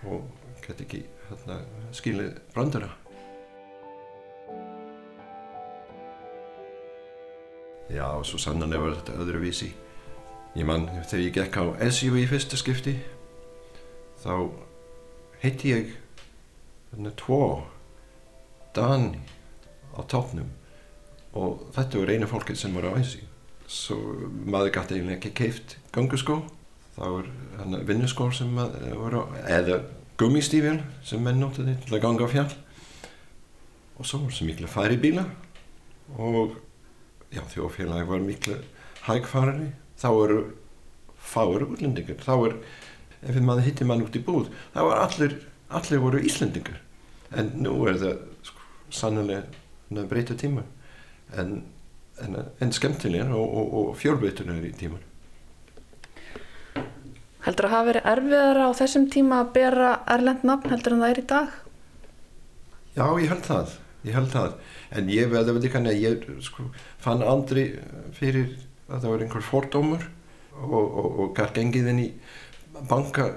og 0.10 0.28
get 0.66 0.84
ekki 0.84 1.04
hérna, 1.30 1.62
skilið 1.96 2.34
brandara. 2.54 2.92
Já, 7.90 8.06
svo 8.22 8.38
sannan 8.38 8.76
er 8.76 8.92
þetta 9.00 9.18
öðruvísi. 9.24 9.72
Ég 10.58 10.68
mann 10.70 10.86
þegar 11.10 11.24
ég 11.24 11.38
gekk 11.40 11.58
á 11.58 11.66
SU 11.90 12.14
í 12.20 12.28
fyrsta 12.30 12.58
skipti 12.60 13.00
þá 14.22 14.34
heitti 15.44 15.74
ég 15.74 15.96
tvo 17.20 17.42
Dani 18.76 19.20
á 19.98 20.02
toppnum. 20.06 20.50
Og 21.34 21.68
þetta 21.76 22.00
voru 22.00 22.16
einu 22.16 22.30
fólkið 22.30 22.58
sem 22.58 22.74
voru 22.74 22.94
á 22.94 23.02
SU 23.02 23.30
svo 23.70 23.98
maður 24.50 24.74
gæti 24.74 24.96
eiginlega 24.98 25.20
ekki 25.20 25.32
keift 25.38 25.76
ganguskó 25.94 26.40
þá 26.96 27.04
voru 27.04 27.34
hérna 27.60 27.82
vinnuskór 27.86 28.34
sem 28.34 28.56
voru 28.98 29.28
eða 29.46 29.84
gummistífjörn 30.20 30.82
sem 31.06 31.22
menn 31.24 31.38
nóttiði 31.40 31.76
til 31.84 31.96
að 31.96 32.02
ganga 32.04 32.26
á 32.26 32.34
fjall. 32.34 32.50
Og 34.00 34.08
svo 34.08 34.24
voru 34.24 34.36
svo 34.36 34.48
miklu 34.50 34.72
færi 34.72 34.98
bíla 35.00 35.28
og 36.18 36.58
já 37.30 37.44
þjóðfélagi 37.54 38.10
var 38.10 38.26
miklu 38.26 38.58
hægfarari. 39.06 39.70
Þá 40.00 40.10
eru 40.26 40.40
fáir 41.20 41.68
útlendingar. 41.68 42.18
Þá 42.26 42.34
er, 42.50 42.58
ef 43.22 43.40
maður 43.44 43.68
hittir 43.68 43.90
mann 43.90 44.04
út 44.06 44.16
í 44.16 44.24
búð 44.24 44.52
þá 44.74 44.82
er 44.84 45.00
allir, 45.04 45.36
allir 45.70 46.04
voru 46.04 46.22
íslendingar. 46.24 46.80
En 47.36 47.52
nú 47.62 47.76
er 47.90 48.00
það 48.02 48.22
sko, 48.48 48.68
sannlega 48.90 49.44
breyta 49.90 50.36
tíma 50.38 50.64
en, 51.38 51.64
en, 52.22 52.40
en 52.60 52.74
skemmtilegar 52.74 53.34
og, 53.34 53.54
og, 53.58 53.74
og 53.80 53.98
fjórbeitunar 54.00 54.64
í 54.66 54.74
tíman 54.78 55.06
Heldur 57.46 57.70
að 57.70 57.74
hafa 57.74 57.88
verið 57.88 58.08
erfiðara 58.12 58.66
á 58.68 58.72
þessum 58.76 59.06
tíma 59.14 59.44
að 59.44 59.52
bera 59.56 59.92
erlend 60.12 60.44
nafn 60.46 60.74
heldur 60.74 60.96
en 60.96 61.04
það 61.04 61.14
er 61.14 61.22
í 61.22 61.28
dag? 61.30 61.54
Já, 62.98 63.06
ég 63.22 63.30
held 63.32 63.46
það 63.48 63.78
ég 64.08 64.16
held 64.16 64.30
það, 64.32 64.54
en 64.96 65.10
ég 65.12 65.32
veði 65.32 65.54
að 65.56 65.80
að 65.80 65.98
ég 66.00 66.28
sko, 66.46 66.70
fann 67.04 67.24
andri 67.24 67.66
fyrir 68.16 68.54
að 68.88 69.02
það 69.02 69.10
var 69.12 69.24
einhver 69.26 69.46
fordómur 69.46 70.06
og, 70.60 70.86
og, 70.86 71.10
og 71.10 71.34
gæt 71.36 71.58
gengið 71.58 71.90
inn 71.92 72.04
í 72.06 72.10
banka 72.90 73.30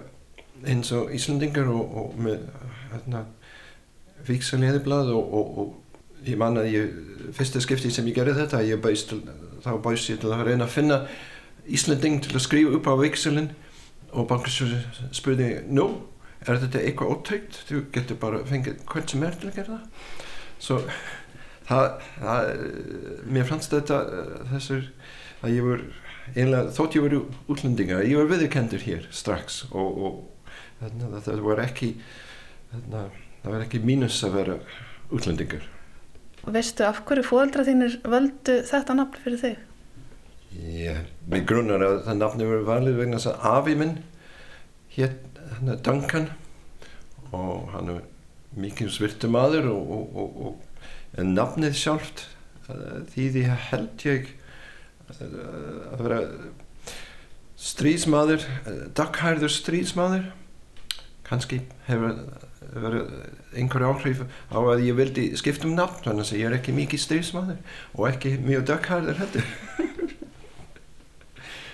eins 0.69 0.93
og 0.95 1.11
Íslandingar 1.15 1.71
og, 1.73 1.97
og 1.99 2.19
með 2.23 2.45
hérna, 2.93 3.25
víksaliðiblað 4.29 5.11
og 5.17 5.73
ég 6.27 6.39
man 6.39 6.61
að 6.61 6.71
ég, 6.71 6.93
fyrsta 7.35 7.63
skipti 7.63 7.91
sem 7.91 8.07
ég 8.07 8.17
gerði 8.19 8.37
þetta, 8.39 8.63
ég 8.67 8.83
bæst, 8.83 9.15
þá 9.65 9.73
bæst 9.83 10.13
ég 10.13 10.21
til 10.23 10.31
að 10.31 10.45
reyna 10.47 10.69
að 10.69 10.77
finna 10.77 11.01
Íslanding 11.67 12.23
til 12.23 12.37
að 12.37 12.45
skrifa 12.47 12.77
upp 12.79 12.91
á 12.91 12.95
víksalinn 13.01 13.51
og 14.13 14.29
bankasjóri 14.31 14.79
spurði, 15.15 15.49
nú, 15.73 15.89
er 16.43 16.61
þetta 16.63 16.83
eitthvað 16.83 17.13
ótryggt? 17.15 17.59
Þú 17.69 17.83
getur 17.95 18.19
bara 18.23 18.43
fengið 18.47 18.83
hvert 18.91 19.13
sem 19.15 19.23
er 19.27 19.37
til 19.39 19.51
að 19.51 19.59
gera 19.59 19.77
það. 19.79 20.07
Svo 20.63 20.79
það, 21.69 21.87
það 22.19 22.51
mér 23.35 23.49
fannst 23.49 23.75
þetta 23.75 24.01
þessur 24.53 24.89
að 25.43 25.57
ég 25.57 25.67
var 25.67 25.85
einlega, 26.37 26.71
þótt 26.77 26.97
ég 26.97 27.05
var 27.07 27.19
útlendinga 27.53 28.01
ég 28.07 28.19
var 28.21 28.31
viðurkendur 28.31 28.87
hér 28.87 29.07
strax 29.15 29.63
og, 29.71 29.99
og 30.07 30.55
þarna, 30.81 31.21
það 31.27 31.45
var 31.47 31.63
ekki 31.67 31.93
þarna, 32.73 33.05
það 33.43 33.55
var 33.57 33.67
ekki 33.67 33.83
mínus 33.85 34.23
að 34.27 34.39
vera 34.41 34.59
útlendingar 35.13 35.69
Og 36.43 36.57
veistu 36.57 36.83
af 36.83 37.05
hverju 37.07 37.23
fóðaldra 37.23 37.63
þínir 37.69 38.01
völdu 38.03 38.57
þetta 38.67 38.97
nafn 38.99 39.21
fyrir 39.23 39.39
þig? 39.39 39.61
Ég, 40.59 41.05
mig 41.31 41.45
grunnar 41.49 41.85
að 41.87 42.01
það 42.09 42.19
nafni 42.19 42.49
verið 42.49 42.67
valið 42.69 42.99
vegna 42.99 43.21
þess 43.21 43.31
að 43.31 43.45
afi 43.53 43.77
minn 43.79 43.95
hér, 44.97 45.15
hann 45.55 45.73
er 45.73 45.79
Duncan 45.87 46.27
og 47.33 47.71
hann 47.73 47.93
er 47.95 48.03
mikið 48.59 48.91
svirtu 48.93 49.31
maður 49.33 49.71
og, 49.73 49.95
og, 49.97 50.19
og, 50.49 50.91
en 51.17 51.33
nafnið 51.37 51.79
sjálft 51.79 52.27
því 52.67 53.29
því 53.37 53.45
held 53.71 54.05
ég 54.09 54.29
að 55.21 56.05
vera 56.07 56.21
stríðsmaður, 57.63 58.47
dagkhærður 58.97 59.53
stríðsmaður. 59.55 60.31
Kannski 61.27 61.63
hefur 61.87 62.17
verið 62.73 63.13
einhver 63.59 63.85
áhrif 63.89 64.23
á 64.53 64.59
að 64.59 64.85
ég 64.87 64.97
vildi 64.97 65.25
skipta 65.39 65.69
um 65.69 65.77
nafn 65.77 66.05
þannig 66.07 66.31
að 66.31 66.41
ég 66.41 66.49
er 66.49 66.57
ekki 66.57 66.75
mikið 66.77 67.03
stríðsmaður 67.05 67.79
og 67.97 68.09
ekki 68.09 68.35
mjög 68.43 68.67
dagkhærður 68.73 69.23
heldur. 69.23 69.53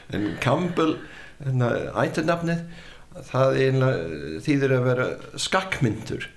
En 0.09 0.23
Campbell 0.41 0.95
ættarnafnið 1.45 2.63
það 3.29 3.59
þýðir 4.47 4.73
að 4.79 4.87
vera 4.87 5.09
skakkmyndur. 5.37 6.29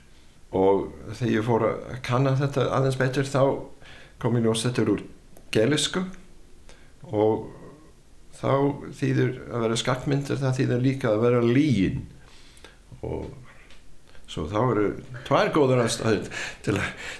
Og 0.52 0.90
þegar 1.16 1.32
ég 1.32 1.46
fór 1.48 1.64
að 1.70 1.78
kanna 2.04 2.34
þetta 2.36 2.66
aðeins 2.76 3.00
betur 3.00 3.30
þá 3.30 3.44
kom 4.20 4.36
ég 4.36 4.44
nú 4.44 4.52
að 4.52 4.60
setja 4.66 4.84
úr 4.84 5.06
gelisku 5.56 6.04
og 7.10 7.50
þá 8.38 8.52
þýðir 8.98 9.32
að 9.52 9.66
vera 9.66 9.80
skakkmyndur 9.80 10.42
það 10.42 10.58
þýðir 10.60 10.84
líka 10.86 11.12
að 11.12 11.24
vera 11.26 11.42
líin 11.46 12.04
og 13.02 13.30
svo 14.32 14.46
þá 14.48 14.60
eru 14.62 14.86
tvær 15.28 15.52
góður 15.56 15.84
aðstæður 15.84 16.30
til, 16.64 16.78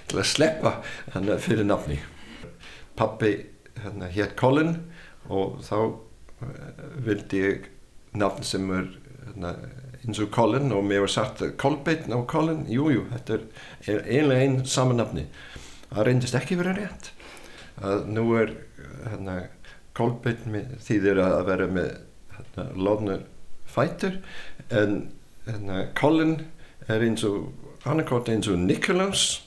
til 0.08 0.18
að 0.18 0.30
sleppa 0.30 0.72
hann 1.12 1.28
fyrir 1.42 1.66
nafni. 1.68 1.98
Pappi 2.96 3.34
hérna, 3.82 4.08
hétt 4.12 4.34
Colin 4.40 4.76
og 5.28 5.60
þá 5.66 5.76
uh, 5.82 6.56
vildi 7.04 7.42
ég 7.42 7.68
nafn 8.18 8.46
sem 8.46 8.68
er 8.72 8.88
hérna, 9.26 9.54
eins 10.02 10.20
og 10.22 10.32
Colin 10.34 10.72
og 10.74 10.84
mér 10.86 11.04
var 11.04 11.12
sagt 11.12 11.44
Colbeinn 11.60 12.14
og 12.16 12.26
Colin, 12.30 12.64
jújú, 12.70 13.04
þetta 13.12 13.38
er 13.92 14.06
einlega 14.08 14.46
einn 14.46 14.62
saman 14.68 14.98
nafni. 15.02 15.26
Það 15.92 16.06
reyndist 16.08 16.38
ekki 16.38 16.58
verið 16.58 16.80
rétt 16.82 17.12
að 17.82 18.06
nú 18.12 18.24
er 18.38 18.54
hérna, 19.08 19.36
Colbeinn 19.96 20.76
þýðir 20.80 21.20
að 21.22 21.38
vera 21.50 21.68
með 21.68 21.90
hérna, 22.36 22.66
lóðnur 22.76 23.24
fætur 23.68 24.18
en 24.72 24.98
hérna, 25.46 25.86
Colin 25.98 26.36
er 26.88 27.04
eins 27.04 27.24
og 27.28 27.52
annarkort 27.88 28.30
eins 28.32 28.48
og 28.50 28.60
Nicholas 28.62 29.42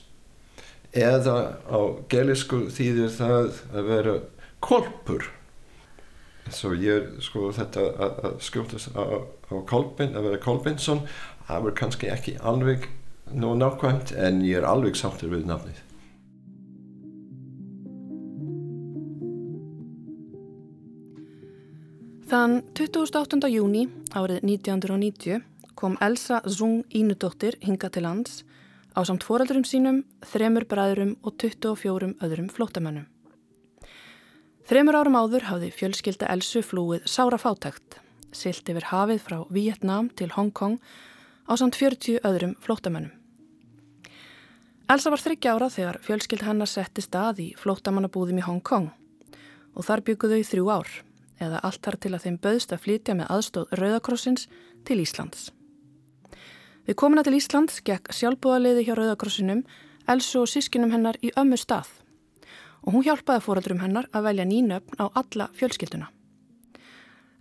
eða 0.96 1.56
á 1.68 1.80
gelisku 2.10 2.66
þýðir 2.72 3.10
það 3.16 3.48
að 3.72 3.90
vera 3.90 4.14
kolpur. 4.64 5.26
Svo 6.54 6.76
ég 6.78 7.16
sko 7.26 7.50
þetta 7.54 7.88
að 8.06 8.36
skjótast 8.46 8.94
á, 8.94 9.02
á 9.50 9.54
Kolbin, 9.66 10.14
að 10.14 10.28
vera 10.30 10.42
Kolbinsson 10.44 11.02
það 11.48 11.64
var 11.66 11.76
kannski 11.80 12.10
ekki 12.12 12.36
alveg 12.38 12.86
nú 13.34 13.56
nákvæmt 13.58 14.14
en 14.14 14.44
ég 14.46 14.60
er 14.60 14.68
alveg 14.68 14.94
sáttur 14.98 15.32
við 15.34 15.48
nafnið 15.50 15.85
Þann 22.36 22.58
28. 22.76 23.46
júni 23.48 23.86
árið 24.12 24.42
1990 24.44 25.38
kom 25.72 25.94
Elsa 26.04 26.42
Zung 26.44 26.82
Ínudóttir 26.92 27.54
hinga 27.64 27.88
til 27.88 28.02
lands 28.04 28.42
á 28.92 29.00
samt 29.08 29.24
foreldurum 29.24 29.64
sínum, 29.64 30.02
þremur 30.20 30.66
bræðurum 30.68 31.14
og 31.24 31.38
24 31.40 32.10
öðrum 32.26 32.50
flótamönnum. 32.52 33.06
Þremur 34.68 34.98
árum 35.00 35.16
áður 35.16 35.48
hafði 35.48 35.72
fjölskylda 35.78 36.28
Elsu 36.34 36.60
flúið 36.60 37.08
Sára 37.08 37.40
Fátækt, 37.40 38.02
silt 38.36 38.68
yfir 38.68 38.90
hafið 38.90 39.24
frá 39.30 39.38
Vietnám 39.48 40.12
til 40.12 40.28
Hongkong 40.36 40.76
á 41.48 41.56
samt 41.56 41.80
40 41.80 42.20
öðrum 42.20 42.52
flótamönnum. 42.60 43.16
Elsa 44.92 45.08
var 45.08 45.24
þryggja 45.24 45.56
ára 45.56 45.72
þegar 45.72 46.02
fjölskylda 46.04 46.52
hennar 46.52 46.68
setti 46.68 47.00
stað 47.00 47.44
í 47.48 47.50
flótamannabúðum 47.56 48.44
í 48.44 48.48
Hongkong 48.52 48.92
og 49.72 49.88
þar 49.88 50.04
bygguðu 50.04 50.44
þau 50.44 50.50
þrjú 50.52 50.72
ár, 50.76 50.96
eða 51.40 51.60
allt 51.66 51.82
þar 51.84 51.98
til 52.00 52.14
að 52.14 52.24
þeim 52.26 52.38
böðst 52.44 52.72
að 52.72 52.82
flytja 52.84 53.16
með 53.18 53.30
aðstóð 53.36 53.74
Rauðakrossins 53.80 54.48
til 54.86 55.00
Íslands. 55.02 55.50
Við 56.86 56.98
komuna 57.00 57.24
til 57.26 57.36
Íslands 57.36 57.80
gekk 57.84 58.12
sjálfbúðaliði 58.14 58.86
hjá 58.86 58.94
Rauðakrossinum 58.94 59.64
Elsu 60.06 60.44
og 60.44 60.50
sískinum 60.50 60.92
hennar 60.94 61.18
í 61.18 61.32
ömmu 61.34 61.58
stað 61.58 61.88
og 62.86 62.94
hún 62.94 63.02
hjálpaði 63.02 63.42
fóraldurum 63.42 63.80
hennar 63.82 64.06
að 64.14 64.28
velja 64.28 64.46
nýnöfn 64.46 65.00
á 65.02 65.10
alla 65.18 65.48
fjölskylduna. 65.58 66.06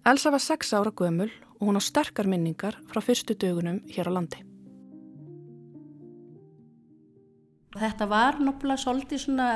Elsa 0.06 0.32
var 0.34 0.42
sex 0.42 0.74
ára 0.74 0.90
gömul 0.90 1.30
og 1.60 1.68
hún 1.68 1.78
á 1.78 1.82
sterkar 1.82 2.26
minningar 2.26 2.80
frá 2.90 3.02
fyrstu 3.06 3.38
dögunum 3.38 3.84
hér 3.86 4.10
á 4.10 4.12
landi. 4.18 4.42
Þetta 7.76 8.08
var 8.10 8.40
náttúrulega 8.40 8.82
svolítið 8.82 9.22
svona 9.28 9.48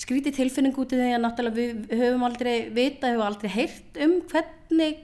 skríti 0.00 0.32
tilfinning 0.32 0.76
út 0.80 0.94
í 0.94 0.98
því 0.98 1.08
að 1.14 1.22
náttúrulega 1.24 1.56
við 1.58 1.94
höfum 2.00 2.22
aldrei 2.24 2.54
vita, 2.72 3.10
höfum 3.10 3.26
aldrei 3.26 3.50
heyrt 3.52 3.98
um 4.00 4.14
hvernig 4.30 5.02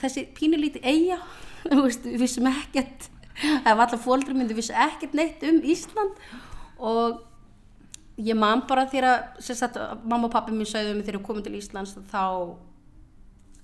þessi 0.00 0.24
pínulíti 0.36 0.80
eiga 0.92 1.18
við 1.68 2.16
vissum 2.20 2.48
ekkert 2.50 3.10
eða 3.42 3.76
allar 3.76 4.00
fólkdur 4.00 4.36
myndi 4.36 4.56
vissi 4.56 4.74
ekkert 4.76 5.14
neitt 5.16 5.44
um 5.48 5.60
Ísland. 5.64 6.16
Og 6.82 7.20
ég 8.20 8.36
man 8.38 8.64
bara 8.68 8.86
þegar 8.90 9.36
sagt, 9.40 9.78
mamma 10.04 10.28
og 10.28 10.34
pappi 10.34 10.54
minn 10.54 10.68
sögðu 10.68 10.96
mig 10.96 11.06
þegar 11.06 11.20
ég 11.20 11.26
komið 11.28 11.48
til 11.48 11.58
Íslands 11.58 11.96
þá 12.10 12.24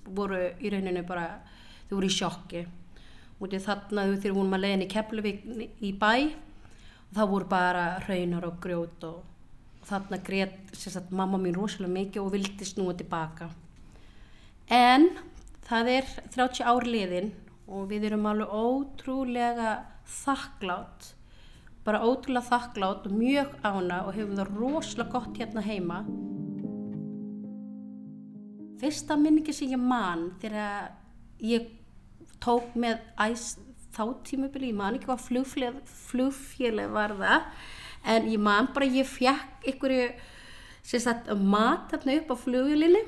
voru 0.09 0.43
í 0.57 0.71
rauninu 0.73 1.03
bara 1.07 1.27
þau 1.89 1.97
voru 1.97 2.09
í 2.09 2.13
sjokki. 2.13 2.63
Og 3.39 3.57
þarna 3.65 4.05
þegar 4.19 4.37
vorum 4.37 4.55
að 4.57 4.63
leiðin 4.65 4.85
í 4.85 4.91
Keflavík 4.91 5.43
í 5.85 5.93
bæ 5.97 6.13
og 6.29 7.17
það 7.17 7.33
voru 7.33 7.49
bara 7.49 7.85
raunar 8.05 8.47
og 8.49 8.57
grjót 8.63 9.05
og 9.09 9.38
þarna 9.87 10.19
greið 10.25 11.11
mamma 11.11 11.39
mín 11.41 11.55
rosalega 11.57 11.93
mikið 11.93 12.23
og 12.23 12.33
vildi 12.35 12.67
snúa 12.67 12.95
tilbaka. 12.97 13.49
En 14.69 15.09
það 15.67 15.93
er 15.95 16.11
30 16.35 16.65
ár 16.65 16.85
liðin 16.87 17.31
og 17.69 17.87
við 17.89 18.09
erum 18.09 18.27
alveg 18.29 18.51
ótrúlega 18.53 19.77
þakklátt 20.09 21.13
bara 21.89 22.03
ótrúlega 22.05 22.45
þakklátt 22.45 23.07
og 23.07 23.15
mjög 23.17 23.55
ána 23.65 24.03
og 24.05 24.13
hefum 24.17 24.37
það 24.37 24.51
rosalega 24.59 25.13
gott 25.13 25.39
hérna 25.39 25.63
heima. 25.65 26.03
Fyrsta 28.79 29.17
minningi 29.19 29.55
sem 29.55 29.73
ég 29.73 29.81
man 29.81 30.29
þegar 30.41 30.91
ég 31.43 31.71
tók 32.43 32.75
með 32.79 33.01
æs 33.19 33.55
þá 33.95 34.03
tímubili, 34.27 34.69
ég 34.69 34.77
man 34.77 34.95
ekki 34.95 35.09
hvað 35.09 35.25
flugfélag 36.11 36.93
var 36.93 37.15
það 37.17 37.47
en 38.05 38.27
ég 38.31 38.39
man 38.39 38.69
bara 38.73 38.85
ég 38.85 39.07
fjekk 39.07 39.67
einhverju 39.67 41.37
mat 41.43 41.91
hérna 41.93 42.17
upp 42.19 42.31
á 42.33 42.35
flugjulinni 42.39 43.03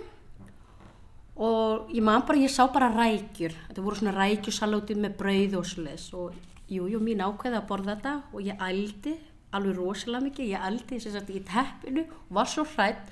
og 1.41 1.89
ég 1.89 2.03
man 2.03 2.21
bara, 2.27 2.37
ég 2.37 2.51
sá 2.51 2.67
bara 2.69 2.91
rækjur. 2.93 3.55
Þetta 3.69 3.81
voru 3.81 3.97
svona 3.97 4.13
rækjusalótið 4.17 4.99
með 5.01 5.17
brauð 5.17 5.57
og 5.57 5.65
sliðis 5.65 6.13
og 6.13 6.35
jú, 6.69 6.85
jú, 6.91 6.99
mín 7.01 7.23
ákveði 7.23 7.57
að 7.57 7.67
borða 7.69 7.95
þetta. 7.95 8.13
Og 8.35 8.45
ég 8.45 8.61
ældi 8.61 9.15
alveg 9.51 9.79
rosalega 9.79 10.25
mikið, 10.27 10.51
ég 10.53 10.67
ældi 10.67 10.99
sagt, 11.01 11.31
í 11.31 11.41
teppinu 11.47 12.05
var 12.29 12.49
svo 12.51 12.65
hrætt 12.75 13.09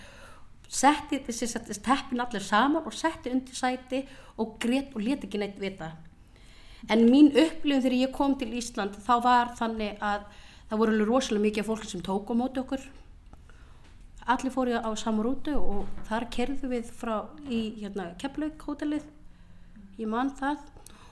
setti 0.69 1.17
þessi 1.25 1.79
teppin 1.81 2.21
allir 2.21 2.43
saman 2.45 2.85
og 2.85 2.93
setti 2.93 3.31
undir 3.33 3.57
sæti 3.57 4.03
og 4.37 4.59
greitt 4.61 4.93
og 4.93 5.01
leti 5.01 5.25
ekki 5.27 5.41
neitt 5.41 5.57
vita. 5.59 5.95
En 6.87 7.07
mín 7.09 7.33
upplifun 7.33 7.81
þegar 7.81 7.97
ég 7.97 8.13
kom 8.15 8.37
til 8.39 8.53
Ísland 8.55 8.95
þá 9.03 9.15
var 9.25 9.55
þannig 9.57 9.97
að 10.05 10.29
það 10.69 10.81
voru 10.81 10.93
alveg 10.93 11.09
rosalega 11.09 11.45
mikið 11.47 11.67
fólk 11.67 11.85
sem 11.89 12.01
tók 12.05 12.29
á 12.29 12.33
móti 12.37 12.61
okkur. 12.61 12.83
Allir 14.29 14.53
fóru 14.53 14.77
á 14.77 14.89
samrútu 14.93 15.55
og 15.57 15.87
þar 16.05 16.27
kerðu 16.29 16.69
við 16.69 16.91
frá 16.93 17.15
í 17.49 17.61
hérna, 17.79 18.11
Keflaug 18.21 18.61
hótelið. 18.61 19.07
Ég 19.97 20.09
man 20.09 20.29
það. 20.37 20.61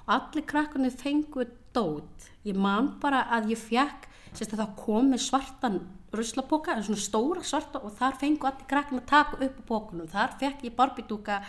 Allir 0.08 0.46
krakkarnir 0.48 0.93
fengu 0.93 1.48
dót. 1.74 2.30
Ég 2.46 2.56
man 2.56 2.93
bara 3.02 3.26
að 3.34 3.56
ég 3.56 3.62
fekk 3.62 4.06
að 4.38 4.60
það 4.60 4.76
kom 4.78 5.10
með 5.10 5.24
svartan 5.26 5.80
ruslaboka, 6.13 6.76
en 6.76 6.86
svona 6.86 7.02
stóra 7.02 7.43
svarta 7.43 7.82
og 7.82 7.96
þar 7.98 8.20
fengu 8.22 8.48
allir 8.48 8.70
krakkarnir 8.70 9.04
að 9.04 9.10
taka 9.10 9.39
upp 9.48 9.58
á 9.58 9.63
bókunum 9.67 10.08
þar 10.12 10.38
fekk 10.39 10.63
ég 10.67 10.76
barbidúka 10.78 11.39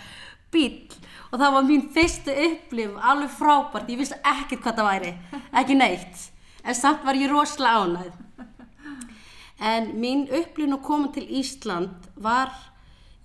bíl 0.50 0.88
og 1.30 1.36
það 1.36 1.54
var 1.54 1.68
mín 1.68 1.84
fyrstu 1.94 2.34
upplif 2.46 2.96
alveg 2.96 3.36
frábært, 3.36 3.92
ég 3.92 4.00
vissi 4.00 4.16
ekkert 4.16 4.64
hvað 4.64 4.80
það 4.80 4.90
væri. 4.90 5.12
Ekki 5.60 5.76
neitt 5.78 6.26
en 6.64 6.74
samt 6.74 7.04
var 7.06 7.18
ég 7.18 7.30
rosalega 7.30 7.84
ánæð 7.84 8.12
en 9.58 9.90
mín 9.98 10.26
upplifin 10.30 10.76
að 10.76 10.84
koma 10.86 11.10
til 11.14 11.26
Ísland 11.40 12.08
var 12.16 12.52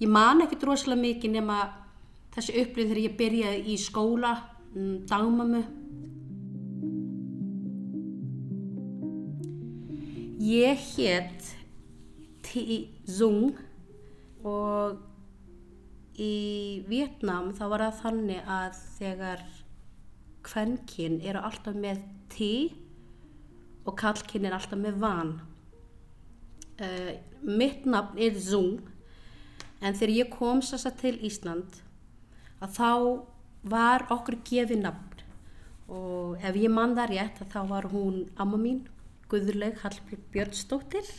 ég 0.02 0.10
man 0.10 0.42
ekki 0.46 0.60
droslega 0.62 1.02
mikið 1.02 1.36
nema 1.38 1.60
þessi 2.34 2.58
upplifin 2.64 2.92
þegar 2.92 3.06
ég 3.06 3.18
byrjaði 3.20 3.64
í 3.74 3.80
skóla 3.82 4.34
um, 4.74 5.00
dagmömmu 5.10 5.64
ég 10.44 10.88
hétt 10.94 11.54
T. 12.44 12.64
Zung 13.08 13.54
og 14.44 15.00
í 16.20 16.84
Vietnám 16.90 17.54
þá 17.58 17.64
var 17.72 17.86
það 17.86 18.02
þannig 18.02 18.50
að 18.58 18.82
þegar 19.00 19.46
kvennkinn 20.44 21.22
eru 21.24 21.42
alltaf 21.48 21.78
með 21.80 22.04
T 22.34 22.50
og 23.84 23.98
kallkinn 24.00 24.48
er 24.48 24.56
alltaf 24.56 24.80
með 24.80 25.00
van. 25.02 25.34
Uh, 26.82 27.14
mitt 27.44 27.86
nafn 27.86 28.18
er 28.18 28.38
Zung 28.42 28.80
en 29.84 29.94
þegar 29.94 30.14
ég 30.16 30.32
kom 30.34 30.64
sassa 30.66 30.90
til 30.98 31.20
Ísland 31.22 31.82
að 32.64 32.78
þá 32.78 32.92
var 33.70 34.08
okkur 34.14 34.40
gefið 34.48 34.82
nafn. 34.84 35.10
Og 35.94 36.40
ef 36.42 36.56
ég 36.58 36.72
mann 36.72 36.96
það 36.98 37.12
rétt 37.12 37.44
þá 37.52 37.60
var 37.70 37.90
hún 37.92 38.24
amma 38.40 38.58
mín 38.58 38.86
Guðurleg 39.30 39.78
Hallbjörn 39.84 40.26
Björnsdóttir 40.34 41.10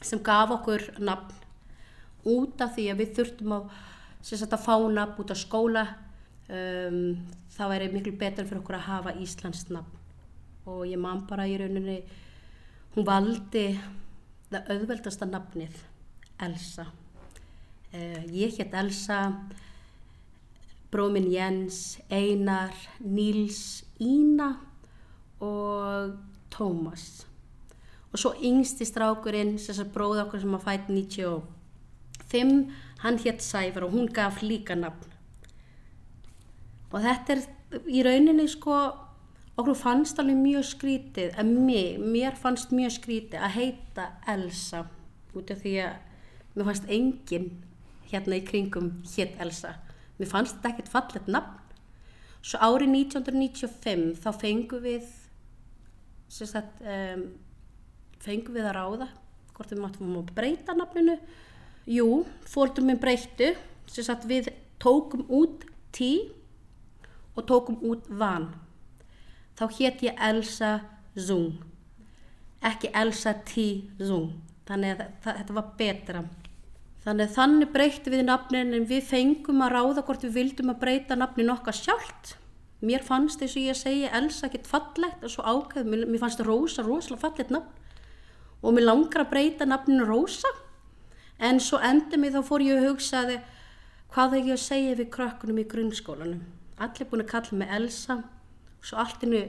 sem 0.00 0.22
gaf 0.24 0.54
okkur 0.54 0.86
nafn 1.02 1.34
út 2.30 2.62
af 2.62 2.76
því 2.76 2.86
að 2.92 3.02
við 3.02 3.12
þurftum 3.18 3.54
að, 3.56 3.68
sagt, 4.22 4.52
að 4.54 4.64
fá 4.64 4.74
nafn 4.92 5.20
út 5.22 5.32
af 5.34 5.40
skóla. 5.40 5.86
Um, 6.50 7.20
þá 7.54 7.64
er 7.76 7.90
miklu 7.92 8.16
betur 8.18 8.46
fyrir 8.46 8.62
okkur 8.62 8.78
að 8.78 8.88
hafa 8.88 9.18
Íslands 9.22 9.68
nafn 9.70 9.99
og 10.70 10.86
ég 10.88 11.00
man 11.00 11.24
bara 11.28 11.48
í 11.50 11.56
rauninni 11.58 11.98
hún 12.94 13.06
valdi 13.06 13.66
það 14.50 14.70
auðveldasta 14.74 15.28
nafnið 15.30 15.82
Elsa. 16.40 16.86
Uh, 17.90 18.22
ég 18.30 18.54
hétt 18.58 18.74
Elsa 18.78 19.20
bróminn 20.90 21.30
Jens, 21.30 21.98
Einar, 22.10 22.74
Níls, 22.98 23.84
Ína 24.02 24.56
og 25.40 26.16
Tómas. 26.50 27.24
Og 28.10 28.18
svo 28.18 28.32
yngsti 28.34 28.86
strákurinn 28.88 29.54
sem 29.62 29.92
bróði 29.94 30.24
okkur 30.24 30.42
sem 30.42 30.56
að 30.56 30.66
fæti 30.66 30.96
95 30.98 32.72
hann 33.04 33.20
hétt 33.22 33.44
Sæfar 33.44 33.86
og 33.86 33.94
hún 33.94 34.10
gaf 34.12 34.42
líka 34.42 34.74
nafn. 34.74 35.06
Og 36.90 36.98
þetta 37.04 37.36
er 37.36 37.86
í 37.86 38.02
rauninni 38.02 38.48
sko 38.50 38.80
okkur 39.60 39.78
fannst 39.78 40.18
alveg 40.20 40.38
mjög 40.40 40.66
skrítið 40.68 41.36
að 41.40 41.50
mér, 41.54 42.00
mér 42.00 42.36
fannst 42.38 42.72
mjög 42.74 42.94
skrítið 42.98 43.42
að 43.44 43.56
heita 43.56 44.06
Elsa 44.30 44.84
út 45.36 45.52
af 45.52 45.62
því 45.62 45.74
að 45.84 46.56
mér 46.56 46.68
fannst 46.68 46.90
enginn 46.90 47.48
hérna 48.10 48.38
í 48.40 48.44
kringum 48.46 48.90
hétt 49.14 49.38
Elsa. 49.42 49.76
Mér 50.18 50.30
fannst 50.30 50.58
þetta 50.58 50.72
ekkert 50.72 50.92
fallet 50.92 51.30
nafn. 51.30 51.58
Svo 52.40 52.60
árið 52.64 52.94
1995 52.96 54.22
þá 54.22 54.30
fengum 54.40 54.84
við 54.84 55.08
sagt, 56.30 56.80
um, 56.80 57.26
fengum 58.22 58.56
við 58.56 58.68
að 58.70 58.76
ráða 58.78 59.10
hvort 59.56 59.74
við 59.74 59.82
máttum 59.82 60.16
að 60.20 60.32
breyta 60.36 60.76
nafninu. 60.76 61.18
Jú, 61.90 62.24
fólktum 62.48 62.90
við 62.92 63.00
breyttu 63.02 63.52
sagt, 63.90 64.26
við 64.30 64.52
tókum 64.80 65.26
út 65.28 65.66
tí 65.92 66.30
og 67.36 67.46
tókum 67.48 67.80
út 67.84 68.06
van 68.08 68.48
þá 69.60 69.64
hétt 69.76 70.06
ég 70.08 70.22
Elsa 70.30 70.74
Zung 71.14 71.60
ekki 72.64 72.90
Elsa 72.96 73.36
T. 73.44 73.70
Zung 74.00 74.32
þannig 74.68 74.96
að 74.96 75.10
þetta 75.24 75.56
var 75.56 75.74
betra 75.78 76.24
Þannig 77.00 77.30
þannig 77.32 77.70
breytti 77.72 78.12
við 78.12 78.26
nafnin 78.28 78.74
en 78.76 78.82
við 78.84 79.06
fengum 79.08 79.62
að 79.64 79.72
ráða 79.72 80.02
hvort 80.04 80.24
við 80.26 80.34
vildum 80.34 80.72
að 80.74 80.82
breyta 80.82 81.16
nafnin 81.16 81.52
okkar 81.54 81.72
sjálft. 81.72 82.34
Mér 82.84 83.00
fannst 83.04 83.40
eins 83.40 83.54
og 83.56 83.62
ég 83.62 83.72
að 83.72 83.80
segja 83.80 84.10
Elsa 84.18 84.48
ekkert 84.48 84.68
fallegt 84.68 85.24
og 85.24 85.32
svo 85.32 85.44
ákveð, 85.44 85.88
mér, 85.88 86.02
mér 86.04 86.20
fannst 86.20 86.42
Rósa 86.44 86.84
rosalega 86.84 87.22
fallegt 87.24 87.54
nafn 87.54 87.72
og 88.60 88.76
mér 88.76 88.84
langar 88.84 89.24
að 89.24 89.30
breyta 89.32 89.68
nafninu 89.68 90.04
Rósa 90.08 90.52
en 91.40 91.60
svo 91.64 91.80
endur 91.80 92.20
mig 92.20 92.34
þá 92.36 92.42
fór 92.44 92.66
ég 92.66 92.80
að 92.82 92.90
hugsaði 92.90 93.38
hvað 94.12 94.36
er 94.36 94.50
ég 94.50 94.58
að 94.58 94.64
segja 94.66 95.00
við 95.00 95.10
krökkunum 95.16 95.62
í 95.62 95.68
grunnskólanum. 95.72 96.44
Allir 96.80 97.08
búin 97.08 97.24
að 97.24 97.32
kalla 97.32 97.60
mig 97.62 97.74
Elsa 97.80 98.18
og 98.80 98.88
svo 98.88 98.98
alltinu 99.02 99.44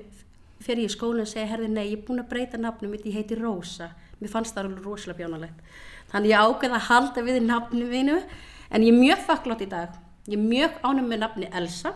fer 0.61 0.77
ég 0.77 0.91
í 0.91 0.93
skólan 0.93 1.23
og 1.23 1.31
segja 1.31 1.49
herði 1.49 1.71
nei 1.71 1.85
ég 1.87 1.97
er 1.99 2.05
búin 2.05 2.21
að 2.21 2.29
breyta 2.31 2.59
nafnum 2.61 2.91
mitt, 2.93 3.07
ég 3.07 3.17
heiti 3.17 3.37
Rósa. 3.39 3.91
Mér 4.21 4.29
fannst 4.29 4.53
það 4.53 4.67
alveg 4.67 4.85
rosalega 4.85 5.23
bjánalegt. 5.23 5.63
Þannig 6.11 6.33
ég 6.33 6.45
ákveði 6.45 6.77
að 6.77 6.87
halda 6.89 7.23
við 7.25 7.39
nafni 7.47 7.87
mínu 7.89 8.19
en 8.21 8.85
ég 8.85 8.93
er 8.93 8.99
mjög 8.99 9.25
þakklátt 9.29 9.65
í 9.65 9.69
dag. 9.71 9.97
Ég 10.29 10.37
er 10.37 10.43
mjög 10.43 10.77
ánum 10.85 11.09
með 11.09 11.23
nafni 11.23 11.49
Elsa 11.49 11.95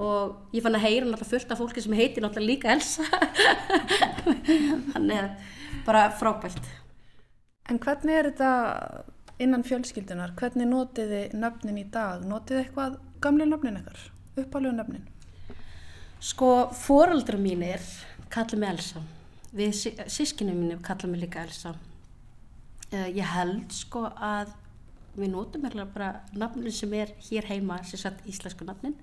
og 0.00 0.56
ég 0.56 0.64
fann 0.64 0.78
að 0.78 0.86
heyra 0.86 1.06
náttúrulega 1.06 1.30
fullt 1.30 1.52
af 1.52 1.60
fólki 1.60 1.84
sem 1.84 1.94
heitir 1.98 2.24
náttúrulega 2.24 2.50
líka 2.50 2.72
Elsa. 2.74 3.06
Þannig 4.94 5.16
að 5.20 5.30
bara 5.86 6.08
frábært. 6.18 6.70
En 7.70 7.78
hvernig 7.78 8.16
er 8.16 8.30
þetta 8.32 8.50
innan 9.40 9.64
fjölskyldunar? 9.66 10.34
Hvernig 10.40 10.68
notið 10.68 11.14
þið 11.14 11.38
nöfnin 11.38 11.78
í 11.80 11.86
dag? 11.92 12.26
Notið 12.26 12.56
þið 12.56 12.64
eitthvað 12.64 12.98
gamlega 13.22 13.52
nöfnin 13.52 13.80
ekkar? 13.80 14.04
Uppálega 14.40 14.76
nöfnin? 14.80 15.06
Sko, 16.20 16.68
fóraldra 16.76 17.38
mínir 17.40 17.80
kalla 18.28 18.58
mig 18.60 18.68
Elsa. 18.68 19.00
Við 19.56 19.72
sískinu 20.12 20.52
mínu 20.52 20.76
kalla 20.84 21.08
mig 21.08 21.22
líka 21.22 21.40
Elsa. 21.46 21.72
Uh, 22.92 23.08
ég 23.08 23.24
held 23.24 23.72
sko 23.72 24.02
að 24.20 24.50
við 25.16 25.32
nótum 25.32 25.64
bara 25.64 26.10
nafnin 26.36 26.72
sem 26.72 26.92
er 26.92 27.14
hér 27.24 27.48
heima 27.48 27.80
sem 27.84 27.98
sagt 27.98 28.26
íslensku 28.28 28.66
nafnin 28.66 28.94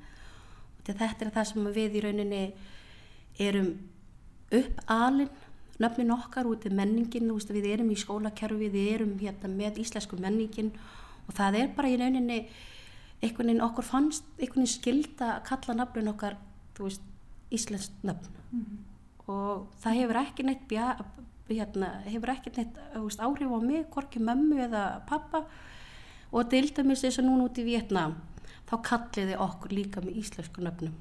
þetta 0.86 1.26
er 1.26 1.32
það 1.36 1.48
sem 1.50 1.68
við 1.76 1.98
í 1.98 2.04
rauninni 2.06 2.42
erum 3.40 3.74
upp 4.54 4.82
alin 4.88 5.30
nafnin 5.82 6.14
okkar 6.16 6.48
út 6.48 6.66
í 6.66 6.72
menningin 6.74 7.32
veist, 7.34 7.52
við 7.52 7.68
erum 7.74 7.92
í 7.92 7.98
skólakerfi, 8.00 8.70
við 8.70 8.94
erum 8.94 9.18
hérna 9.20 9.52
með 9.52 9.82
íslensku 9.84 10.20
menningin 10.22 10.72
og 11.28 11.36
það 11.36 11.60
er 11.62 11.74
bara 11.76 11.92
í 11.92 11.98
rauninni 12.00 12.40
einhvern 13.22 13.50
veginn 13.50 13.66
okkur 13.66 13.88
fannst 13.88 14.28
einhvern 14.38 14.64
veginn 14.64 14.74
skilda 14.74 15.32
að 15.36 15.46
kalla 15.50 15.78
nafnin 15.82 16.14
okkar 16.14 16.38
veist, 16.80 17.02
íslensk 17.52 17.92
nafn 18.04 18.28
mm 18.52 18.60
-hmm. 18.60 19.32
og 19.32 19.68
það 19.82 19.98
hefur 20.00 20.20
ekki 20.22 20.44
neitt 20.44 20.68
bja 20.68 20.96
hérna, 21.50 21.90
hefur 22.06 22.30
ekkert 22.30 22.58
neitt 22.58 22.80
veist, 22.96 23.20
áhrif 23.20 23.52
á 23.52 23.60
mig, 23.62 23.86
hvorki 23.90 24.20
mömmu 24.20 24.58
eða 24.68 25.02
pappa 25.08 25.46
og 26.32 26.50
til 26.50 26.68
dæmis 26.76 27.02
þess 27.02 27.20
að 27.20 27.26
núna 27.26 27.44
út 27.48 27.58
í 27.58 27.64
Vietnám 27.64 28.16
þá 28.70 28.76
kalliði 28.84 29.38
okkur 29.38 29.72
líka 29.72 30.02
með 30.02 30.18
íslensku 30.18 30.62
nöfnum 30.62 30.94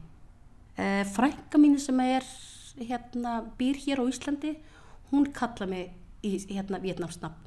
e, 0.78 1.04
frænka 1.04 1.58
mín 1.58 1.78
sem 1.78 2.00
er 2.00 2.24
hérna, 2.78 3.42
býr 3.58 3.76
hér 3.76 4.00
á 4.00 4.04
Íslandi 4.06 4.56
hún 5.10 5.32
kalla 5.32 5.66
mig 5.66 5.90
í 6.22 6.38
hérna, 6.48 6.78
Vietnámsnafn 6.78 7.46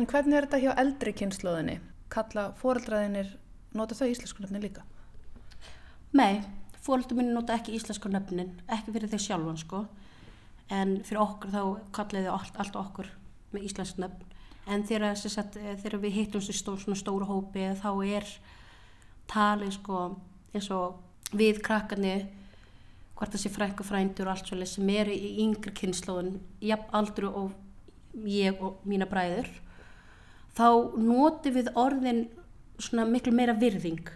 En 0.00 0.06
hvernig 0.08 0.38
er 0.38 0.46
þetta 0.46 0.60
hjá 0.62 0.70
eldri 0.80 1.12
kynnslóðinni? 1.12 1.74
Kalla 2.08 2.50
fóreldraðinir 2.56 3.34
nota 3.76 3.96
þau 3.98 4.06
íslensku 4.08 4.40
nöfnin 4.40 4.62
líka? 4.64 4.84
Nei, 6.16 6.40
fóreldur 6.84 7.18
mín 7.18 7.32
nota 7.34 7.56
ekki 7.56 7.74
íslensku 7.76 8.10
nöfnin 8.12 8.54
ekki 8.68 8.94
fyrir 8.94 9.12
þau 9.12 9.22
sjálfan 9.26 9.60
sko. 9.60 9.84
En 10.70 11.00
fyrir 11.06 11.22
okkur 11.22 11.52
þá 11.52 11.62
kalliði 11.96 12.30
allt, 12.30 12.56
allt 12.62 12.76
okkur 12.78 13.10
með 13.54 13.66
íslensk 13.68 14.00
nöfn. 14.00 14.26
En 14.70 14.84
þegar, 14.86 15.16
sagt, 15.18 15.56
þegar 15.58 15.98
við 16.04 16.16
hittum 16.18 16.42
stó, 16.44 16.76
svona 16.78 16.98
stóru 16.98 17.26
hópi 17.26 17.64
þá 17.80 17.90
er 18.06 18.28
talið 19.30 19.72
sko 19.78 20.02
eins 20.54 20.68
og 20.74 21.34
við 21.36 21.62
krakkarni 21.64 22.14
hvort 23.16 23.34
þessi 23.34 23.52
frængu 23.52 23.84
frændur 23.86 24.28
og 24.28 24.34
allt 24.34 24.48
svolítið 24.48 24.72
sem 24.72 24.92
eru 24.94 25.14
í 25.14 25.32
yngri 25.44 25.72
kynnslóðin 25.76 26.38
jafn 26.64 26.94
aldru 26.96 27.30
og 27.42 28.24
ég 28.26 28.62
og 28.64 28.80
mína 28.88 29.06
bræður 29.10 29.50
þá 30.56 30.96
noti 30.98 31.52
við 31.54 31.70
orðin 31.78 32.24
svona 32.80 33.06
miklu 33.06 33.34
meira 33.36 33.54
virðing 33.58 34.08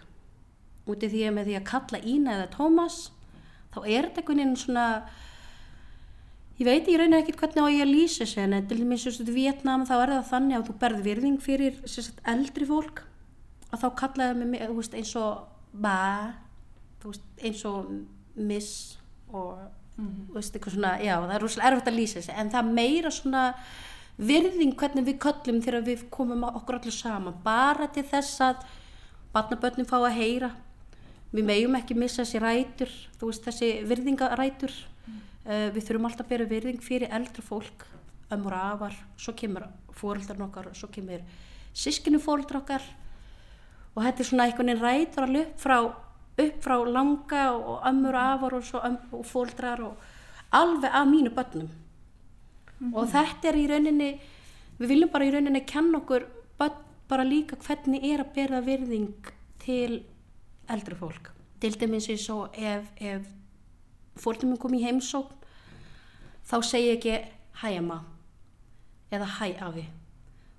út 0.90 1.04
í 1.04 1.10
því 1.10 1.22
að 1.28 1.36
með 1.36 1.50
því 1.50 1.58
að 1.58 1.68
kalla 1.70 2.00
Ína 2.14 2.38
eða 2.38 2.50
Tómas 2.54 2.98
þá 3.74 3.78
er 3.84 4.08
þetta 4.08 4.20
einhvern 4.20 4.42
veginn 4.42 4.58
svona 4.60 4.88
Ég 6.54 6.68
veit 6.68 6.86
ég 6.86 7.00
reyna 7.00 7.18
ekkert 7.18 7.40
hvernig 7.40 7.64
á 7.66 7.74
ég 7.74 7.80
að 7.82 7.90
lýsa 7.90 8.20
þessu 8.22 8.42
en 8.44 8.66
til 8.70 8.76
dæmis 8.78 9.06
í 9.10 9.24
Vietnám 9.34 9.82
þá 9.88 9.94
er 9.96 10.10
það 10.12 10.28
þannig 10.28 10.56
að 10.56 10.68
þú 10.68 10.74
berð 10.84 11.00
virðing 11.02 11.38
fyrir 11.42 11.80
sagt, 11.90 12.20
eldri 12.30 12.68
fólk 12.68 13.00
og 13.74 13.80
þá 13.82 13.88
kallaði 13.98 14.46
mig 14.52 14.62
veist, 14.70 14.94
eins 14.94 15.14
og 15.18 15.48
ba 15.74 15.96
veist, 17.02 17.24
eins 17.42 17.64
og 17.66 17.90
miss 18.38 18.98
og 19.32 19.58
mm 19.96 20.06
-hmm. 20.06 20.34
veist, 20.34 20.54
svona, 20.70 20.98
já, 21.02 21.18
það 21.18 21.34
er 21.34 21.42
rúslega 21.42 21.68
erfitt 21.70 21.88
að 21.88 21.98
lýsa 21.98 22.20
þessu 22.20 22.38
en 22.38 22.50
það 22.50 22.72
meira 22.72 23.10
svona 23.10 23.54
virðing 24.16 24.76
hvernig 24.76 25.04
við 25.04 25.18
kallum 25.18 25.62
þegar 25.62 25.82
við 25.82 26.10
komum 26.10 26.44
okkur 26.44 26.74
allir 26.74 26.92
saman 26.92 27.34
bara 27.44 27.86
til 27.86 28.04
þess 28.04 28.40
að 28.40 28.56
barnabönnum 29.34 29.86
fá 29.86 29.98
að 29.98 30.16
heyra 30.20 30.50
við 31.34 31.44
meðjum 31.44 31.78
ekki 31.80 31.94
missa 31.98 32.22
þessi 32.22 32.42
rætur 32.42 32.92
þessi 33.20 33.70
virðingarætur 33.88 34.74
Uh, 35.44 35.68
við 35.74 35.82
þurfum 35.84 36.06
alltaf 36.08 36.24
að 36.24 36.30
bera 36.30 36.44
virðing 36.48 36.80
fyrir 36.80 37.10
eldra 37.12 37.42
fólk, 37.44 37.82
ömur 38.32 38.54
afar, 38.56 38.94
svo 39.20 39.34
kemur 39.36 39.66
fóröldar 39.92 40.38
okkar, 40.40 40.70
svo 40.72 40.88
kemur 40.88 41.20
sískinu 41.76 42.16
fóröldar 42.16 42.62
okkar 42.62 42.86
og 43.92 44.06
þetta 44.06 44.22
er 44.24 44.28
svona 44.30 44.46
einhvern 44.48 44.70
veginn 44.72 44.80
rætur 44.80 45.26
alveg 45.26 45.50
upp 45.50 45.60
frá, 45.60 45.76
upp 46.46 46.64
frá 46.64 46.74
langa 46.88 47.42
og 47.58 47.84
ömur 47.90 48.16
afar 48.16 48.56
og, 48.56 48.72
um, 48.88 48.96
og 49.20 49.28
fóröldrar 49.28 49.84
og 49.84 50.08
alveg 50.48 50.96
af 50.96 51.06
mínu 51.12 51.34
börnum. 51.36 51.68
Mm 51.68 52.88
-hmm. 52.92 52.96
Og 52.96 53.08
þetta 53.12 53.48
er 53.48 53.54
í 53.54 53.68
rauninni, 53.68 54.20
við 54.78 54.88
viljum 54.88 55.10
bara 55.12 55.24
í 55.24 55.30
rauninni 55.30 55.60
kenna 55.66 55.98
okkur 55.98 56.24
bara 57.08 57.24
líka 57.24 57.56
hvernig 57.56 58.02
er 58.02 58.20
að 58.20 58.34
bera 58.34 58.60
virðing 58.60 59.14
til 59.58 60.04
eldra 60.70 60.96
fólk. 60.98 61.30
Til 61.60 61.74
dæmis 61.80 62.08
eins 62.12 62.28
og 62.32 62.54
ef, 62.58 62.90
ef 63.00 63.26
fórtum 64.20 64.54
við 64.54 64.62
komið 64.62 64.80
í 64.80 64.88
heimsókn 64.88 65.44
þá 66.44 66.56
segi 66.62 66.90
ég 66.90 66.98
ekki 66.98 67.14
hæ 67.62 67.78
amma 67.78 68.02
eða 69.14 69.28
hæ 69.38 69.48
afi. 69.68 69.86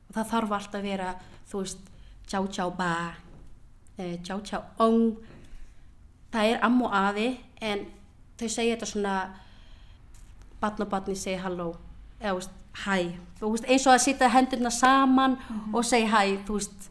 Og 0.10 0.18
það 0.18 0.32
þarf 0.32 0.56
alltaf 0.58 0.80
að 0.80 0.88
vera 0.90 1.14
þú 1.50 1.62
veist 1.62 1.92
tjá 2.28 2.40
tjá 2.50 2.66
ba 2.78 2.92
tjá 3.98 4.36
tjá 4.44 4.60
ong. 4.82 5.16
Það 6.34 6.52
er 6.52 6.64
amma 6.68 6.90
og 6.90 6.96
afi 7.00 7.28
en 7.64 7.86
þau 8.40 8.48
segja 8.50 8.76
þetta 8.76 8.92
svona 8.92 9.16
barn 10.60 10.84
og 10.84 10.92
barni 10.92 11.16
segja 11.16 11.46
halló 11.46 11.74
eða 12.20 12.36
veist, 12.40 12.52
hæ. 12.86 12.98
Veist, 13.40 13.68
eins 13.70 13.88
og 13.88 13.94
að 13.94 14.04
sitja 14.04 14.32
hendurna 14.34 14.72
saman 14.74 15.38
og 15.74 15.86
segja 15.86 16.12
hæ, 16.12 16.38
veist. 16.48 16.90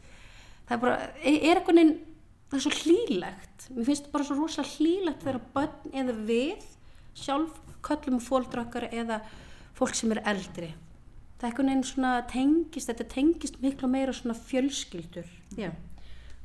Það 0.69 0.77
er 0.77 0.81
bara, 0.81 0.99
er 1.21 1.39
er 1.51 1.59
eitthvað 1.59 1.81
neginn 1.81 1.97
það 2.55 2.61
er 2.61 2.65
svo 2.65 2.75
hlýlegt. 2.85 3.65
Mér 3.75 3.87
finnst 3.89 4.05
þetta 4.05 4.15
bara 4.15 4.27
svo 4.29 4.37
rosa 4.39 4.65
hlýlegt 4.69 5.25
þegar 5.25 5.41
börn 5.57 5.95
eða 6.01 6.15
við 6.29 6.67
sjálf 7.19 7.57
köllum 7.85 8.21
fóldrakar 8.23 8.87
eða 8.93 9.21
fólk 9.75 9.97
sem 9.99 10.13
er 10.15 10.23
eldri. 10.31 10.71
Það 11.39 11.45
er 11.45 11.51
eitthvað 11.51 11.67
neginn 11.69 11.87
svona 11.89 12.13
tengist 12.31 12.91
þetta 12.93 13.07
tengist 13.11 13.59
miklu 13.63 13.91
meira 13.91 14.15
svona 14.15 14.37
fjölskyldur. 14.39 15.27
Já, 15.59 15.73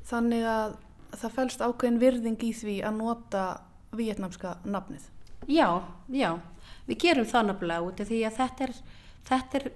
Þannig 0.09 0.45
að 0.49 0.71
það 1.19 1.35
fælst 1.35 1.61
ákveðin 1.61 1.99
virðing 2.01 2.43
í 2.47 2.49
því 2.57 2.75
að 2.87 2.95
nota 2.97 3.43
vietnamska 3.93 4.55
nafnið. 4.65 5.05
já, 5.47 5.83
já. 6.09 6.39
Við 6.89 6.97
gerum 7.03 7.25
það 7.29 7.45
nafnilega 7.51 7.85
út 7.85 7.99
af 8.01 8.09
því 8.09 8.23
að 8.25 8.37
þetta 8.39 8.63
er, 8.65 8.73
þetta 9.29 9.59
er 9.59 9.67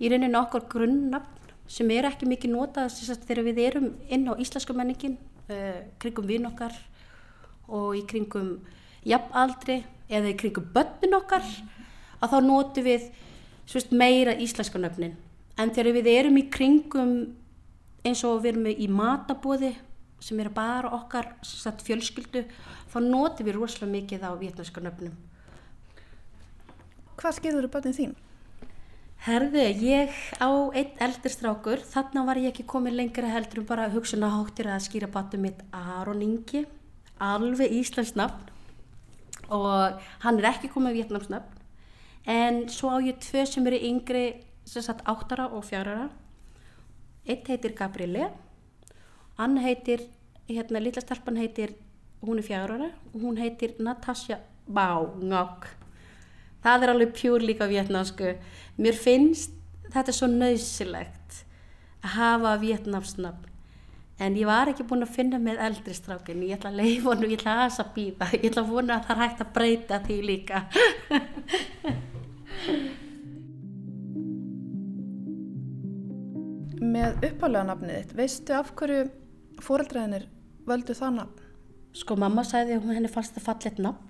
í 0.00 0.08
rauninu 0.08 0.38
okkar 0.40 0.64
grunnnafn 0.72 1.52
sem 1.68 1.90
er 1.92 2.08
ekki 2.08 2.26
mikið 2.28 2.54
notað 2.54 2.88
sem 2.94 3.06
sagt, 3.10 3.26
þegar 3.28 3.44
við 3.44 3.60
erum 3.66 3.90
inn 4.08 4.24
á 4.28 4.32
íslensku 4.40 4.72
menningin 4.76 5.18
uh, 5.52 5.82
kringum 6.02 6.28
vinn 6.28 6.48
okkar 6.48 6.74
og 7.68 7.96
í 7.96 8.02
kringum 8.08 8.56
jafnaldri 9.06 9.82
eða 10.12 10.32
í 10.32 10.38
kringum 10.38 10.66
börnin 10.74 11.18
okkar 11.18 11.44
að 12.22 12.34
þá 12.34 12.38
notum 12.46 12.86
við 12.86 13.06
svist, 13.66 13.92
meira 13.92 14.34
íslensku 14.34 14.80
nöfnin 14.80 15.16
en 15.60 15.72
þegar 15.74 15.98
við 15.98 16.10
erum 16.12 16.38
í 16.40 16.48
kringum 16.52 17.14
eins 18.02 18.22
og 18.26 18.42
við 18.42 18.54
erum 18.54 18.70
í 18.72 18.88
matabóði 18.90 19.74
sem 20.22 20.38
er 20.40 20.50
bara 20.54 20.92
okkar 20.94 21.32
sagt, 21.46 21.82
fjölskyldu 21.86 22.44
þá 22.92 22.98
notum 23.02 23.46
við 23.46 23.58
rosalega 23.58 23.94
mikið 23.96 24.26
á 24.26 24.30
vietnamsku 24.38 24.82
nöfnum 24.82 25.14
Hvað 27.22 27.36
skýrður 27.36 27.68
börnin 27.70 27.94
þín? 27.94 28.14
Herðu, 29.22 29.62
ég 29.78 30.10
á 30.42 30.50
einn 30.74 30.96
eldri 30.98 31.30
strákur, 31.30 31.78
þarna 31.78 32.24
var 32.26 32.40
ég 32.42 32.50
ekki 32.50 32.64
komið 32.66 32.96
lengra 32.98 33.28
heldur 33.30 33.60
en 33.60 33.66
bara 33.68 33.84
hugsun 33.92 34.24
að 34.26 34.80
skýra 34.82 35.06
batum 35.06 35.44
mitt 35.46 35.60
Aron 35.70 36.24
Ingi, 36.26 36.64
alveg 37.22 37.70
Íslands 37.70 38.16
nafn. 38.18 38.48
Og 39.46 40.00
hann 40.24 40.40
er 40.40 40.48
ekki 40.50 40.72
komið 40.72 40.96
Vietnams 40.96 41.30
nafn 41.30 41.60
en 42.26 42.68
svo 42.70 42.90
á 42.90 42.98
ég 42.98 43.20
tvö 43.22 43.44
sem 43.46 43.66
eru 43.66 43.78
yngri, 43.78 44.42
sem 44.66 44.82
sagt 44.82 45.06
áttara 45.06 45.46
og 45.54 45.62
fjárara. 45.70 46.08
Eitt 47.22 47.46
heitir 47.46 47.76
Gabriele, 47.78 48.32
hann 49.38 49.54
heitir, 49.62 50.02
hérna 50.48 50.82
litla 50.82 51.02
stelpan 51.02 51.38
heitir, 51.38 51.76
hún 52.22 52.42
er 52.42 52.46
fjárara. 52.46 52.90
Og 53.14 53.22
hún 53.22 53.38
heitir 53.38 53.78
Natasja 53.78 54.40
Baungok. 54.66 55.81
Það 56.62 56.84
er 56.84 56.92
alveg 56.92 57.14
pjúr 57.16 57.40
líka 57.44 57.66
vietnamsku. 57.70 58.34
Mér 58.78 58.98
finnst 58.98 59.54
þetta 59.92 60.12
svo 60.14 60.26
nöðsilegt 60.30 61.42
að 62.02 62.10
hafa 62.16 62.52
vietnamsnafn. 62.62 63.48
En 64.22 64.36
ég 64.38 64.46
var 64.46 64.68
ekki 64.70 64.84
búin 64.86 65.02
að 65.02 65.16
finna 65.16 65.38
með 65.42 65.56
eldri 65.66 65.94
strákin. 65.96 66.44
Ég 66.46 66.56
ætla 66.58 66.70
að 66.70 66.80
leifa 66.82 67.08
honum, 67.10 67.30
ég 67.32 67.40
ætla 67.40 67.54
að 67.66 67.94
býða. 67.96 68.26
Ég 68.36 68.50
ætla 68.52 68.62
að 68.62 68.70
vona 68.70 68.92
að 68.98 69.06
það 69.08 69.16
er 69.16 69.22
hægt 69.22 69.42
að 69.42 69.54
breyta 69.56 69.96
því 70.04 70.16
líka. 70.28 70.58
Með 76.92 77.10
uppálega 77.24 77.64
nafnið 77.66 77.96
þitt, 77.96 78.12
veistu 78.18 78.50
af 78.58 78.68
hverju 78.78 79.02
fóreldræðinir 79.62 80.24
völdu 80.68 80.92
það 80.98 81.12
nafn? 81.18 81.38
Sko 81.96 82.12
mamma 82.20 82.42
sagði 82.46 82.72
að 82.78 82.94
henni 82.96 83.10
fannst 83.12 83.34
það 83.36 83.48
fallet 83.48 83.78
nafn. 83.82 84.08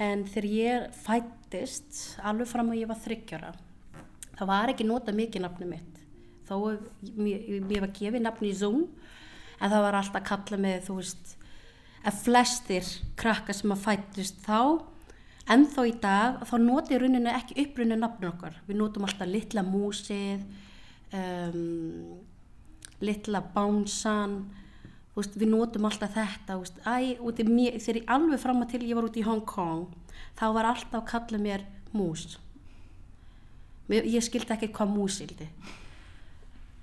En 0.00 0.18
þegar 0.28 0.48
ég 0.48 0.76
fættist, 1.52 2.18
alveg 2.24 2.48
fram 2.48 2.72
að 2.72 2.80
ég 2.80 2.88
var 2.88 3.00
þryggjara, 3.02 3.52
það 4.38 4.48
var 4.48 4.72
ekki 4.72 4.86
nota 4.88 5.12
mikið 5.12 5.44
nafni 5.44 5.68
mitt. 5.68 5.98
Þó 6.48 6.54
að 6.70 6.86
mér, 7.16 7.82
var 7.82 7.92
gefið 7.92 8.24
nafni 8.24 8.50
í 8.50 8.56
Zoom, 8.56 8.86
en 9.60 9.70
það 9.70 9.84
var 9.84 9.98
alltaf 9.98 10.24
kallað 10.26 10.64
með, 10.64 10.78
þú 10.86 10.96
veist, 11.00 11.34
að 12.02 12.22
flestir 12.24 12.88
krakka 13.20 13.54
sem 13.54 13.74
að 13.74 13.84
fættist 13.84 14.40
þá, 14.46 14.80
en 15.52 15.66
þá 15.68 15.80
í 15.84 15.94
dag, 16.02 16.40
þá 16.48 16.56
noti 16.62 16.98
rauninni 16.98 17.36
ekki 17.36 17.60
upprunni 17.66 17.98
nafnur 17.98 18.32
okkar. 18.32 18.58
Við 18.66 18.80
notum 18.80 19.06
alltaf 19.06 19.28
litla 19.28 19.64
músið, 19.66 20.42
um, 21.12 22.18
litla 23.02 23.42
bánsan, 23.54 24.40
veist, 25.16 25.36
við 25.36 25.52
notum 25.52 25.88
alltaf 25.88 26.14
þetta, 26.16 26.58
veist, 26.60 26.78
æ, 26.84 27.18
mér, 27.48 27.78
þegar 27.78 28.00
ég 28.00 28.14
alveg 28.16 28.40
fram 28.42 28.64
að 28.64 28.72
til 28.72 28.82
ég 28.86 28.96
var 28.98 29.08
út 29.08 29.18
í 29.20 29.26
Hong 29.26 29.44
Kong, 29.48 29.86
þá 30.38 30.46
var 30.56 30.70
alltaf 30.72 31.02
að 31.02 31.08
kalla 31.12 31.42
mér 31.42 31.66
mús. 31.92 32.38
Ég 33.92 34.24
skildi 34.24 34.54
ekki 34.54 34.72
hvað 34.72 34.94
mús 34.94 35.18
sildi. 35.20 35.48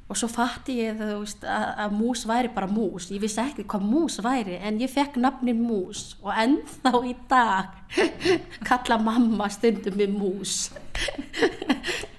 Og 0.09 0.17
svo 0.17 0.25
fatti 0.31 0.79
ég 0.79 0.97
veist, 0.97 1.43
að, 1.45 1.67
að 1.85 1.97
mús 1.99 2.23
væri 2.25 2.49
bara 2.53 2.69
mús. 2.69 3.11
Ég 3.13 3.21
vissi 3.21 3.41
ekki 3.43 3.67
hvað 3.69 3.83
mús 3.85 4.17
væri, 4.25 4.57
en 4.57 4.79
ég 4.81 4.89
fekk 4.89 5.19
nafnin 5.21 5.61
mús 5.61 6.15
og 6.23 6.33
ennþá 6.33 6.93
í 7.05 7.13
dag 7.29 7.75
kalla 8.69 8.97
mamma 9.05 9.49
stundum 9.53 9.99
með 10.01 10.15
mús. 10.17 10.55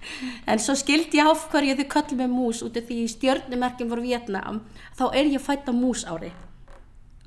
En 0.50 0.60
svo 0.60 0.74
skildi 0.76 1.20
ég 1.20 1.28
af 1.30 1.46
hverju 1.52 1.76
þau 1.78 1.86
kallum 1.94 2.18
með 2.20 2.32
mús 2.34 2.60
út 2.66 2.76
af 2.76 2.86
því 2.88 3.04
stjörnumerkin 3.12 3.88
voru 3.90 4.04
Vietnam, 4.04 4.60
þá 4.98 5.04
er 5.16 5.30
ég 5.32 5.42
fætt 5.42 5.68
á 5.70 5.72
mús 5.72 6.04
ári. 6.04 6.32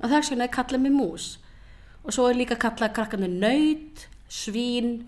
Og 0.02 0.10
vegna 0.12 0.46
er 0.46 0.52
kallað 0.52 0.84
með 0.84 0.96
mús. 0.98 1.26
Og 2.04 2.14
svo 2.14 2.28
er 2.28 2.38
líka 2.38 2.58
kallað 2.60 2.94
krakkanu 2.98 3.30
nöyt, 3.30 4.06
svín. 4.28 5.06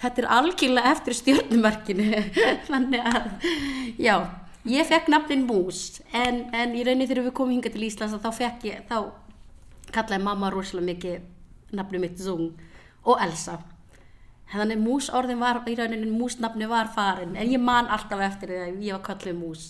Þetta 0.00 0.22
er 0.22 0.30
algjörlega 0.36 0.92
eftir 0.96 1.16
stjörnumerkinu. 1.16 2.24
Þannig 2.68 3.08
að, 3.12 3.30
já, 4.00 4.16
ég 4.64 4.86
fekk 4.86 5.08
nafnin 5.08 5.46
mús. 5.48 6.00
En, 6.12 6.46
en 6.52 6.76
í 6.76 6.84
rauninni 6.84 7.08
þegar 7.08 7.28
við 7.28 7.36
komum 7.38 7.56
hinga 7.56 7.72
til 7.72 7.84
Íslands 7.86 8.16
þá 8.20 8.30
fekk 8.36 8.66
ég, 8.68 8.86
þá 8.90 9.12
kallaði 9.94 10.24
mamma 10.24 10.50
rosalega 10.52 10.92
mikið 10.92 11.76
nafnum 11.76 12.04
mitt 12.04 12.18
Zung 12.20 12.50
og 13.06 13.22
Elsa. 13.22 13.60
Þannig 14.50 14.80
músorðin 14.82 15.38
var, 15.38 15.62
í 15.70 15.76
rauninni 15.78 16.10
músnafni 16.10 16.66
var 16.66 16.90
farin, 16.94 17.36
en 17.38 17.52
ég 17.52 17.62
man 17.62 17.86
alltaf 17.86 18.22
eftir 18.26 18.50
því 18.50 18.62
að 18.64 18.80
ég 18.88 18.96
var 18.96 19.04
kallið 19.06 19.36
mús. 19.38 19.66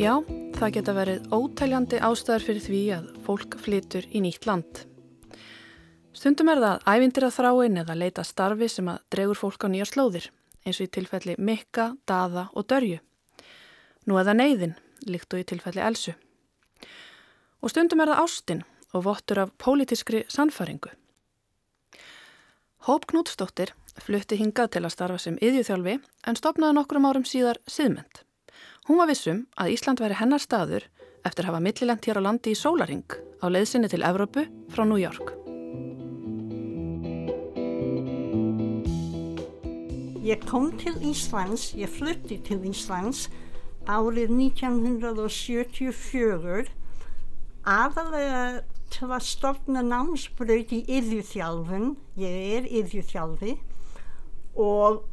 Já, 0.00 0.14
það 0.56 0.74
geta 0.78 0.96
verið 0.96 1.30
ótæljandi 1.32 2.00
ástæðar 2.08 2.44
fyrir 2.48 2.64
því 2.64 2.82
að 2.96 3.08
fólk 3.28 3.56
flytur 3.60 4.08
í 4.12 4.24
nýtt 4.24 4.48
land. 4.48 4.86
Stundum 6.16 6.48
er 6.48 6.62
það 6.62 6.84
ævindir 6.88 7.26
að 7.26 7.34
þráin 7.36 7.80
eða 7.82 7.94
leita 8.00 8.22
starfi 8.24 8.70
sem 8.72 8.86
að 8.88 9.02
dregur 9.12 9.36
fólk 9.36 9.66
á 9.66 9.68
nýjar 9.68 9.90
slóðir, 9.90 10.30
eins 10.64 10.78
og 10.80 10.86
í 10.86 10.92
tilfelli 10.96 11.34
Mikka, 11.36 11.90
Daða 12.08 12.46
og 12.56 12.64
Dörju. 12.72 13.02
Nú 14.08 14.16
eða 14.16 14.32
neyðin, 14.38 14.72
líkt 15.04 15.36
og 15.36 15.42
í 15.42 15.48
tilfelli 15.50 15.84
Elsu. 15.84 16.14
Og 17.60 17.72
stundum 17.72 18.00
er 18.00 18.14
það 18.14 18.22
ástinn 18.24 18.64
og 18.96 19.04
vottur 19.04 19.42
af 19.44 19.52
pólitískri 19.60 20.24
sannfaringu. 20.32 20.94
Hóp 22.88 23.04
Knútsdóttir 23.10 23.74
flutti 24.00 24.38
hingað 24.40 24.76
til 24.76 24.84
að 24.86 24.94
starfa 24.94 25.20
sem 25.20 25.36
yðjúþjálfi 25.42 25.98
en 26.00 26.38
stopnaði 26.38 26.78
nokkrum 26.78 27.08
árum 27.10 27.26
síðar 27.28 27.60
síðmynd. 27.68 28.22
Hún 28.88 29.02
var 29.02 29.10
vissum 29.10 29.44
að 29.58 29.74
Ísland 29.74 30.00
væri 30.00 30.16
hennar 30.16 30.40
staður 30.40 30.86
eftir 31.26 31.44
að 31.44 31.50
hafa 31.50 31.64
millilent 31.66 32.08
hér 32.08 32.22
á 32.22 32.26
landi 32.30 32.54
í 32.54 32.56
sólaring 32.56 33.18
á 33.42 33.52
leiðsynni 33.52 33.90
til 33.92 34.06
Evrópu 34.06 34.46
frá 34.72 34.86
New 34.86 35.02
York. 35.02 35.45
Ég 40.26 40.42
kom 40.42 40.72
til 40.74 40.96
Íslands, 41.06 41.70
ég 41.78 41.86
flutti 41.86 42.34
til 42.42 42.64
Íslands 42.66 43.28
árið 43.86 44.34
1974 44.34 46.66
aðalega 47.62 48.66
til 48.90 49.06
að 49.12 49.22
stofna 49.28 49.84
námsbröð 49.86 50.74
í 50.74 50.82
yðjúþjálfun, 50.98 51.94
ég 52.18 52.34
er 52.56 52.66
yðjúþjálfi 52.80 53.54
og 54.66 55.06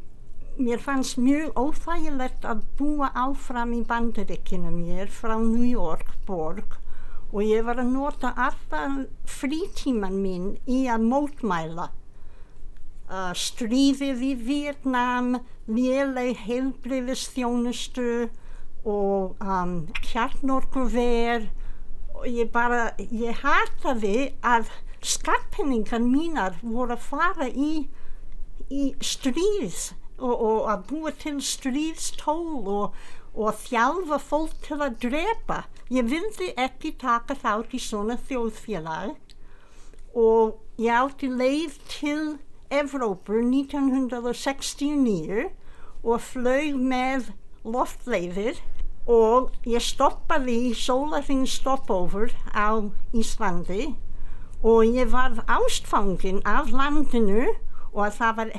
mér 0.58 0.82
fannst 0.82 1.22
mjög 1.22 1.54
óþægilegt 1.62 2.42
að 2.50 2.66
búa 2.82 3.14
áfram 3.14 3.78
í 3.78 3.86
bandaríkinu 3.86 4.74
mér 4.74 5.14
frá 5.14 5.38
New 5.38 5.70
York 5.70 6.10
borg 6.26 6.82
og 7.30 7.46
ég 7.46 7.62
var 7.70 7.78
að 7.86 7.94
nota 8.00 8.34
alltaf 8.34 9.06
frítíman 9.30 10.18
mín 10.26 10.58
í 10.66 10.90
að 10.90 11.06
mótmæla 11.14 11.94
uh, 13.14 13.32
stríðið 13.38 14.24
í 14.26 14.34
Vietnam, 14.42 15.36
léleg 15.70 16.42
heilbriðistjónustu 16.48 18.30
og 18.84 19.38
um, 19.40 19.76
kjarnorkuver 20.02 21.46
og 22.18 22.26
ég 22.28 22.50
bara, 22.52 22.90
ég 22.98 23.38
hataði 23.46 24.34
að 24.44 24.72
skattpenningar 25.04 26.02
mínar 26.04 26.58
voru 26.64 26.98
að 26.98 27.06
fara 27.06 27.48
í 27.48 27.86
í 28.74 28.94
stríðs 29.04 29.92
og, 30.18 30.34
og 30.34 30.70
að 30.72 30.86
búa 30.90 31.12
til 31.20 31.36
stríðstól 31.44 32.64
og, 32.76 32.96
og 33.34 33.60
þjálfa 33.64 34.20
fólk 34.22 34.56
til 34.66 34.80
að 34.82 34.98
drepa. 35.08 35.64
Ég 35.94 36.08
vildi 36.10 36.54
ekki 36.60 36.94
taka 37.02 37.36
þátt 37.38 37.76
í 37.76 37.82
svona 37.82 38.18
þjóðfélag 38.30 39.14
og 40.18 40.60
ég 40.82 40.94
átti 40.94 41.30
leið 41.30 41.78
til 41.90 42.20
Evrópur 42.74 43.40
1969 43.46 45.50
og 46.04 46.22
flög 46.22 46.76
með 46.80 47.32
loftleiðir 47.64 48.60
og 49.10 49.52
ég 49.68 49.84
stoppaði 49.84 50.56
í 50.70 50.74
Sólarring 50.78 51.48
Stopover 51.50 52.32
á 52.56 52.88
Íslandi 53.14 53.96
og 54.64 54.86
ég 54.88 55.12
var 55.12 55.44
ástfangin 55.52 56.40
af 56.48 56.72
landinu 56.72 57.50
og 57.94 58.06
að 58.08 58.14
það 58.20 58.38
var, 58.38 58.54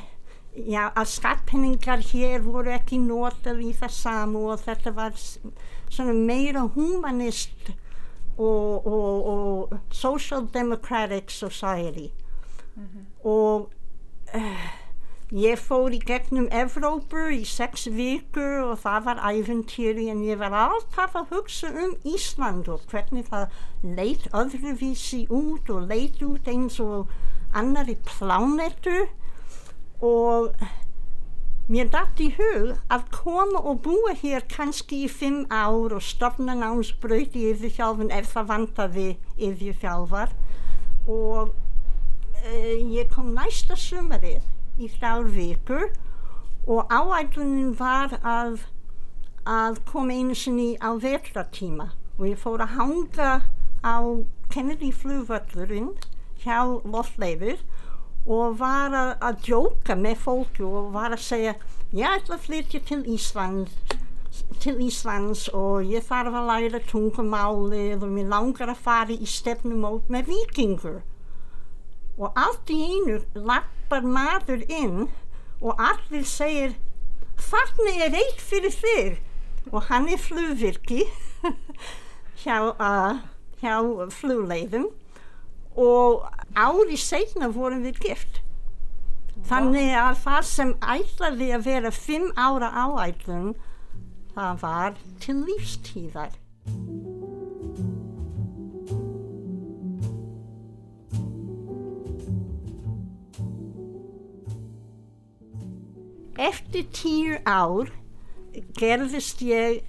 já, 0.53 0.83
að 0.93 1.07
skattpenningar 1.11 2.03
hér 2.11 2.45
voru 2.45 2.75
ekki 2.75 2.97
notað 3.01 3.63
í 3.65 3.71
það 3.73 3.95
samu 3.97 4.45
og 4.53 4.61
þetta 4.61 4.93
var 4.95 5.17
svona 5.17 6.13
meira 6.13 6.67
humanist 6.75 7.73
og, 8.37 8.85
og, 8.85 9.25
og 9.31 9.73
social 9.91 10.45
democratic 10.53 11.33
society 11.33 12.11
mm 12.75 12.83
-hmm. 12.83 13.29
og 13.29 13.69
uh, 14.35 14.65
ég 15.33 15.59
fór 15.59 15.93
í 15.95 15.99
gegnum 16.05 16.45
Evrópur 16.53 17.33
í 17.33 17.41
sex 17.49 17.87
vikur 17.91 18.61
og 18.69 18.79
það 18.83 19.07
var 19.09 19.21
æfintýri 19.31 20.07
en 20.13 20.23
ég 20.27 20.39
var 20.41 20.53
alltaf 20.53 21.17
að 21.17 21.33
hugsa 21.33 21.71
um 21.73 21.95
Ísland 22.05 22.69
og 22.71 22.85
hvernig 22.91 23.27
það 23.31 23.49
leit 23.97 24.29
öðruvísi 24.31 25.25
út 25.33 25.71
og 25.73 25.89
leit 25.89 26.21
út 26.25 26.47
eins 26.51 26.79
og 26.83 27.11
annari 27.55 27.97
plánetur 28.05 29.07
og 30.05 30.53
mér 31.71 31.89
dætt 31.89 32.21
í 32.21 32.29
hug 32.37 32.75
að 32.93 33.05
koma 33.15 33.63
og 33.65 33.81
búa 33.87 34.13
hér 34.21 34.45
kannski 34.51 35.05
í 35.07 35.09
fimm 35.09 35.47
ár 35.49 35.95
og 35.97 36.03
stofna 36.05 36.53
námsbröð 36.59 37.33
í 37.33 37.47
yfirþjálfun 37.55 38.13
ef 38.13 38.35
það 38.35 38.51
vantaði 38.51 39.07
yfirþjálfar. 39.41 40.35
Og 41.09 41.55
ég 42.45 43.09
kom 43.13 43.33
næsta 43.33 43.75
sumarið 43.79 44.43
í 44.77 44.89
þrjár 44.91 45.29
vikur 45.33 45.85
og 46.69 46.91
áætlunin 46.93 47.73
var 47.79 48.17
að, 48.21 48.59
að 49.49 49.79
koma 49.89 50.13
einu 50.13 50.35
sinni 50.37 50.75
á 50.77 50.93
vetratíma 50.93 51.91
og 52.17 52.27
ég 52.29 52.41
fór 52.41 52.61
að 52.65 52.75
hanga 52.77 53.31
á 53.81 53.97
Kennedy 54.53 54.91
flugvöllurinn 54.93 55.95
hjá 56.43 56.61
Loftleifur 56.85 57.61
og 58.25 58.59
var 58.59 58.93
að, 58.93 59.11
að 59.21 59.41
djóka 59.45 59.97
með 59.97 60.21
fólki 60.25 60.65
og 60.65 60.93
var 60.93 61.13
að 61.13 61.25
segja 61.25 61.55
ég 61.93 62.09
ætla 62.09 62.37
að 62.37 62.45
flytja 62.45 62.83
til 62.85 63.01
Íslands 63.15 63.73
til 64.61 64.77
Íslands 64.83 65.47
og 65.55 65.85
ég 65.87 66.05
þarf 66.05 66.35
að 66.35 66.49
læra 66.49 66.81
tungumálið 66.89 68.03
og 68.03 68.09
mér 68.11 68.31
langar 68.33 68.73
að 68.73 68.81
fara 68.85 69.15
í 69.15 69.29
stefnumót 69.29 70.09
með 70.11 70.33
vikingur 70.33 71.03
og 72.17 72.39
allt 72.39 72.71
í 72.71 72.79
einu 72.79 73.19
lappar 73.35 74.05
maður 74.07 74.63
inn 74.71 75.07
og 75.61 75.81
allir 75.81 76.25
segir 76.27 76.75
þarna 77.39 77.95
er 78.07 78.17
eitt 78.21 78.41
fyrir 78.41 78.75
þig. 78.75 79.19
Og 79.73 79.87
hann 79.89 80.07
er 80.13 80.21
flugvirki 80.21 81.03
hjá, 82.43 82.57
uh, 82.71 83.19
hjá 83.61 83.75
flugleiðum. 84.13 84.91
Og 85.75 86.23
ári 86.55 86.97
segna 87.01 87.49
vorum 87.51 87.83
við 87.83 87.99
gift. 88.05 88.41
Þannig 89.49 89.91
að 89.99 90.21
það 90.23 90.43
sem 90.47 90.75
ætlaði 90.79 91.49
að 91.57 91.65
vera 91.67 91.91
fimm 91.91 92.29
ára 92.39 92.71
áætlun 92.71 93.55
það 94.35 94.61
var 94.61 94.97
til 95.23 95.37
lífstíðar 95.47 96.35
Eftir 106.35 106.83
tíu 106.91 107.37
ár 107.47 107.87
gerðist 108.75 109.39
ég, 109.39 109.87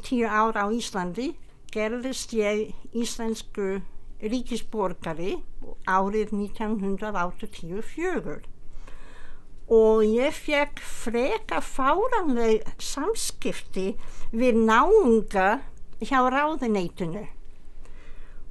tíu 0.00 0.24
ár 0.24 0.56
á 0.56 0.72
Íslandi, 0.72 1.36
gerðist 1.68 2.32
ég 2.32 2.72
íslensku 2.96 3.84
ríkisborgari 4.24 5.44
árið 5.84 6.32
1984 6.32 8.48
og 9.68 10.08
ég 10.08 10.32
fekk 10.32 10.80
freka 10.80 11.60
fáranleg 11.60 12.64
samskipti 12.80 13.92
við 14.32 14.64
náunga 14.64 15.68
hjá 16.00 16.24
ráðuneytinu. 16.32 17.28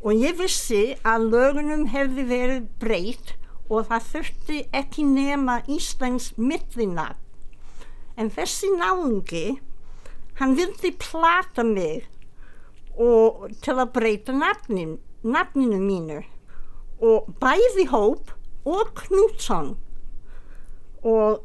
Og 0.05 0.13
ég 0.21 0.37
vissi 0.37 0.93
að 1.01 1.33
lögunum 1.33 1.89
hefði 1.89 2.29
verið 2.29 2.69
breytt 2.77 3.41
og 3.73 3.89
það 3.89 4.05
þurfti 4.13 4.69
ekki 4.69 5.01
nema 5.09 5.65
Íslands 5.65 6.37
millinat 6.37 7.22
en 8.19 8.29
þessi 8.33 8.69
náungi 8.77 9.45
hann 10.39 10.55
vildi 10.57 10.93
plata 11.01 11.63
mig 11.65 12.03
og 12.97 13.47
til 13.63 13.77
að 13.81 13.93
breyta 13.95 14.35
nafnin, 14.37 14.99
nafninu 15.23 15.79
mínu. 15.81 16.19
Og 17.03 17.31
bæði 17.41 17.87
hóp 17.89 18.33
og 18.69 18.93
Knútsson. 18.99 19.73
Og 21.03 21.41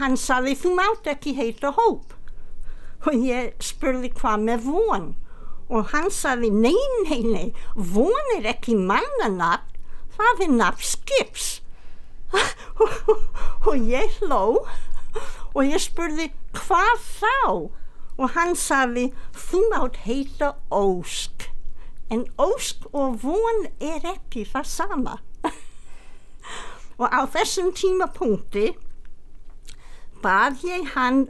hann 0.00 0.18
saði 0.18 0.56
þú 0.58 0.74
mátt 0.76 1.06
ekki 1.10 1.36
heita 1.38 1.70
hóp. 1.76 2.12
Og 3.06 3.14
ég 3.22 3.54
spurði 3.62 4.10
hvað 4.18 4.42
með 4.48 4.66
von? 4.66 5.06
Og 5.70 5.88
hann 5.94 6.10
saði 6.14 6.50
nei, 6.50 6.76
nei, 7.06 7.22
nei 7.22 7.46
von 7.74 8.34
er 8.36 8.50
ekki 8.52 8.76
mannanafn 8.78 9.76
það 10.16 10.42
er 10.46 10.52
nafn 10.56 10.86
skips. 10.86 11.46
Og 13.66 13.74
ég 13.88 14.18
hló 14.20 14.66
og 15.56 15.64
ég 15.72 15.80
spurði 15.80 16.30
hvað 16.52 17.02
þá? 17.02 17.34
Og 18.16 18.32
hann 18.32 18.54
saði 18.56 19.10
þú 19.36 19.60
mátt 19.72 19.98
heita 20.06 20.54
Ósk 20.72 21.50
en 22.12 22.26
Ósk 22.38 22.86
og 22.94 23.18
von 23.22 23.66
er 23.82 24.04
ekki 24.06 24.44
það 24.46 24.68
sama. 24.70 25.16
Og 27.00 27.08
á 27.10 27.26
þessum 27.28 27.72
tímapunkti 27.76 28.70
bað 30.22 30.62
ég 30.66 30.92
hann 30.94 31.26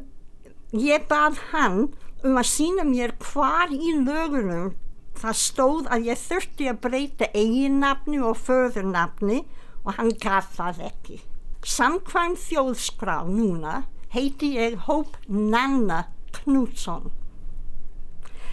ég 0.76 1.06
bað 1.10 1.40
hann 1.52 1.86
um 2.26 2.36
að 2.36 2.50
sína 2.50 2.84
mér 2.86 3.14
hvar 3.22 3.72
í 3.72 3.94
lögurum 3.96 4.74
það 5.16 5.40
stóð 5.40 5.88
að 5.94 6.10
ég 6.10 6.20
þurfti 6.20 6.68
að 6.70 6.80
breyta 6.84 7.30
eiginnafni 7.32 8.20
og 8.20 8.36
föðurnafni 8.44 9.42
og 9.86 9.94
hann 9.96 10.12
gaf 10.20 10.52
það 10.58 10.82
ekki. 10.90 11.20
Samkvæm 11.66 12.36
þjóðskrá 12.38 13.22
núna 13.26 13.86
heiti 14.16 14.54
ég 14.56 14.78
Hóp 14.88 15.16
Nanna 15.28 16.06
Knútsson. 16.32 17.10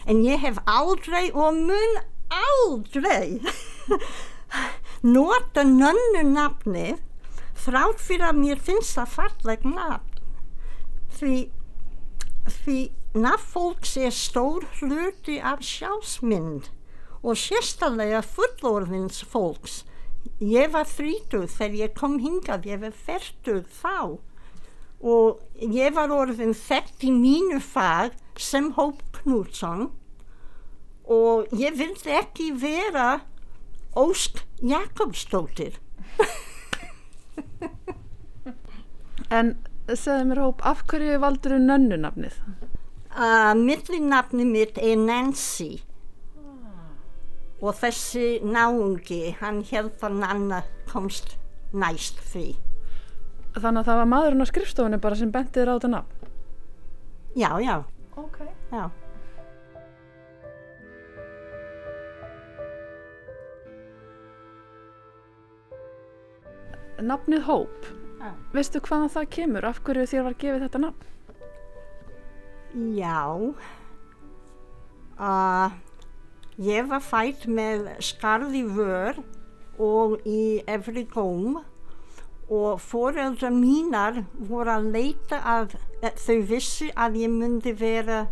En 0.05 0.19
ég 0.25 0.41
hef 0.43 0.59
aldrei 0.67 1.29
og 1.31 1.55
mun 1.55 1.99
aldrei 2.33 3.39
nota 5.15 5.63
nönnu 5.63 6.23
nafni 6.33 6.97
þrátt 7.63 8.01
fyrir 8.03 8.27
að 8.29 8.41
mér 8.41 8.63
finnst 8.63 8.97
það 8.97 9.13
falleg 9.17 9.67
nafn. 9.67 10.19
Því 11.13 11.37
því 12.43 12.77
nafnfólks 13.13 13.95
er 14.03 14.11
stór 14.11 14.65
hluti 14.81 15.37
af 15.39 15.63
sjálfsmynd 15.63 16.67
og 17.23 17.39
sérstaklega 17.39 18.19
fullorðins 18.25 19.23
fólks. 19.31 19.83
Ég 20.43 20.71
var 20.75 20.87
þrítug 20.89 21.47
þegar 21.51 21.79
ég 21.79 21.95
kom 21.95 22.19
hingað 22.23 22.67
ég 22.67 22.83
var 22.83 22.95
færtug 23.05 23.69
þá 23.71 24.19
og 25.03 25.41
ég 25.59 25.91
var 25.97 26.13
orðin 26.15 26.55
þekkt 26.55 27.03
í 27.03 27.11
mínu 27.11 27.59
fag 27.59 28.15
sem 28.39 28.71
Hóp 28.77 29.03
Knútsson. 29.17 29.89
Og 31.11 31.51
ég 31.59 31.75
vildi 31.75 32.15
ekki 32.15 32.53
vera 32.55 33.19
Ósk 33.99 34.45
Jakobsdóttir. 34.63 35.75
En 39.33 39.55
segðu 39.89 40.25
mér 40.29 40.39
Hóp, 40.43 40.59
af 40.61 40.83
hverju 40.89 41.17
valdur 41.21 41.55
þú 41.55 41.59
nönnunafnið? 41.63 42.35
Uh, 43.13 43.53
Millinafni 43.57 44.45
mitt 44.45 44.77
er 44.77 44.99
Nancy. 44.99 45.81
Og 47.63 47.73
þessi 47.79 48.43
náungi, 48.45 49.33
hann 49.39 49.63
held 49.71 49.97
að 50.05 50.19
Nanna 50.21 50.61
komst 50.91 51.37
næst 51.73 52.21
því 52.29 52.51
Þannig 53.53 53.83
að 53.83 53.87
það 53.89 53.99
var 54.01 54.09
maðurinn 54.09 54.43
á 54.43 54.47
skrifstofunni 54.49 54.99
bara 55.01 55.17
sem 55.19 55.31
bentið 55.31 55.61
þér 55.61 55.71
á 55.71 55.75
þetta 55.77 55.91
nafn? 55.93 56.29
Já, 57.37 57.49
já. 57.61 57.75
Ok. 58.17 58.39
Já. 58.73 58.89
Nafnið 67.03 67.41
Hóp, 67.49 67.87
Veistu 68.53 68.79
hvaðan 68.85 69.11
það 69.11 69.31
kemur? 69.35 69.65
Af 69.67 69.81
hverju 69.83 70.05
þér 70.07 70.27
var 70.27 70.35
gefið 70.39 70.61
þetta 70.67 70.81
nafn? 70.83 71.09
Já, 72.95 73.17
uh, 75.19 75.73
ég 76.63 76.87
var 76.89 77.03
fætt 77.03 77.43
með 77.49 77.89
skarð 78.01 78.55
í 78.57 78.63
vör 78.77 79.19
og 79.81 80.15
í 80.29 80.63
efri 80.69 81.03
góm 81.11 81.59
og 82.49 82.81
foreldra 82.81 83.49
mínar 83.53 84.23
voru 84.49 84.73
að 84.73 84.89
leita 84.95 85.39
að 85.47 85.75
þau 86.19 86.39
vissi 86.49 86.89
að 86.95 87.17
ég 87.21 87.31
myndi 87.31 87.73
vera 87.79 88.25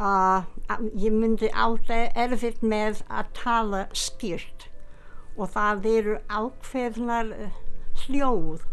uh, 0.00 0.42
að 0.72 0.88
ég 0.98 1.14
myndi 1.14 1.50
alltaf 1.54 2.18
erfitt 2.18 2.62
með 2.62 3.02
að 3.08 3.32
tala 3.38 3.86
skýrt. 3.94 4.68
Og 5.38 5.48
það 5.54 5.86
eru 5.92 6.18
ákveðnar 6.28 7.32
hljóð 8.04 8.66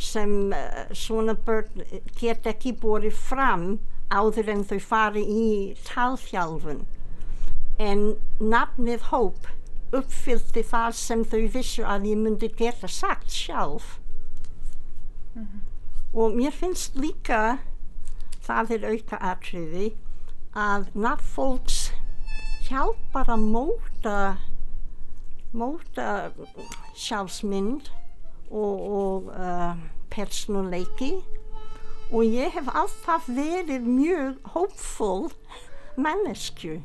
sem 0.00 0.54
uh, 0.54 0.86
svona 0.96 1.34
börn 1.34 1.84
get 2.20 2.46
ekki 2.46 2.76
borið 2.80 3.18
fram 3.18 3.70
áður 4.10 4.54
en 4.54 4.66
þau 4.66 4.80
fari 4.82 5.22
í 5.26 5.48
talþjálfun. 5.90 6.84
En 7.80 8.12
nafnið 8.40 9.10
hóp 9.10 9.48
uppfyllti 9.96 10.62
það 10.66 10.92
sem 10.98 11.24
þau 11.24 11.40
vissu 11.54 11.82
að 11.86 12.06
ég 12.12 12.20
myndi 12.20 12.50
geta 12.56 12.88
sagt 12.88 13.30
sjálf. 13.30 13.98
Mm 15.34 15.46
-hmm. 15.46 15.60
og 16.12 16.34
mér 16.34 16.50
finnst 16.50 16.96
líka 16.96 17.58
það 18.42 18.70
er 18.70 18.86
auka 18.90 19.16
atriði 19.16 19.92
að 20.54 20.88
nafnfólks 20.94 21.92
hjálpar 22.66 23.30
að 23.30 23.44
móta 23.54 24.36
móta 25.52 26.32
sjálfsmynd 26.94 27.90
og, 28.50 28.76
og 29.00 29.30
uh, 29.34 29.74
persónuleiki. 30.10 31.12
Og 32.10 32.24
ég 32.26 32.50
hef 32.50 32.66
alltaf 32.74 33.28
verið 33.30 33.86
mjög 33.86 34.38
hópfull 34.54 35.30
mannesku 35.96 36.80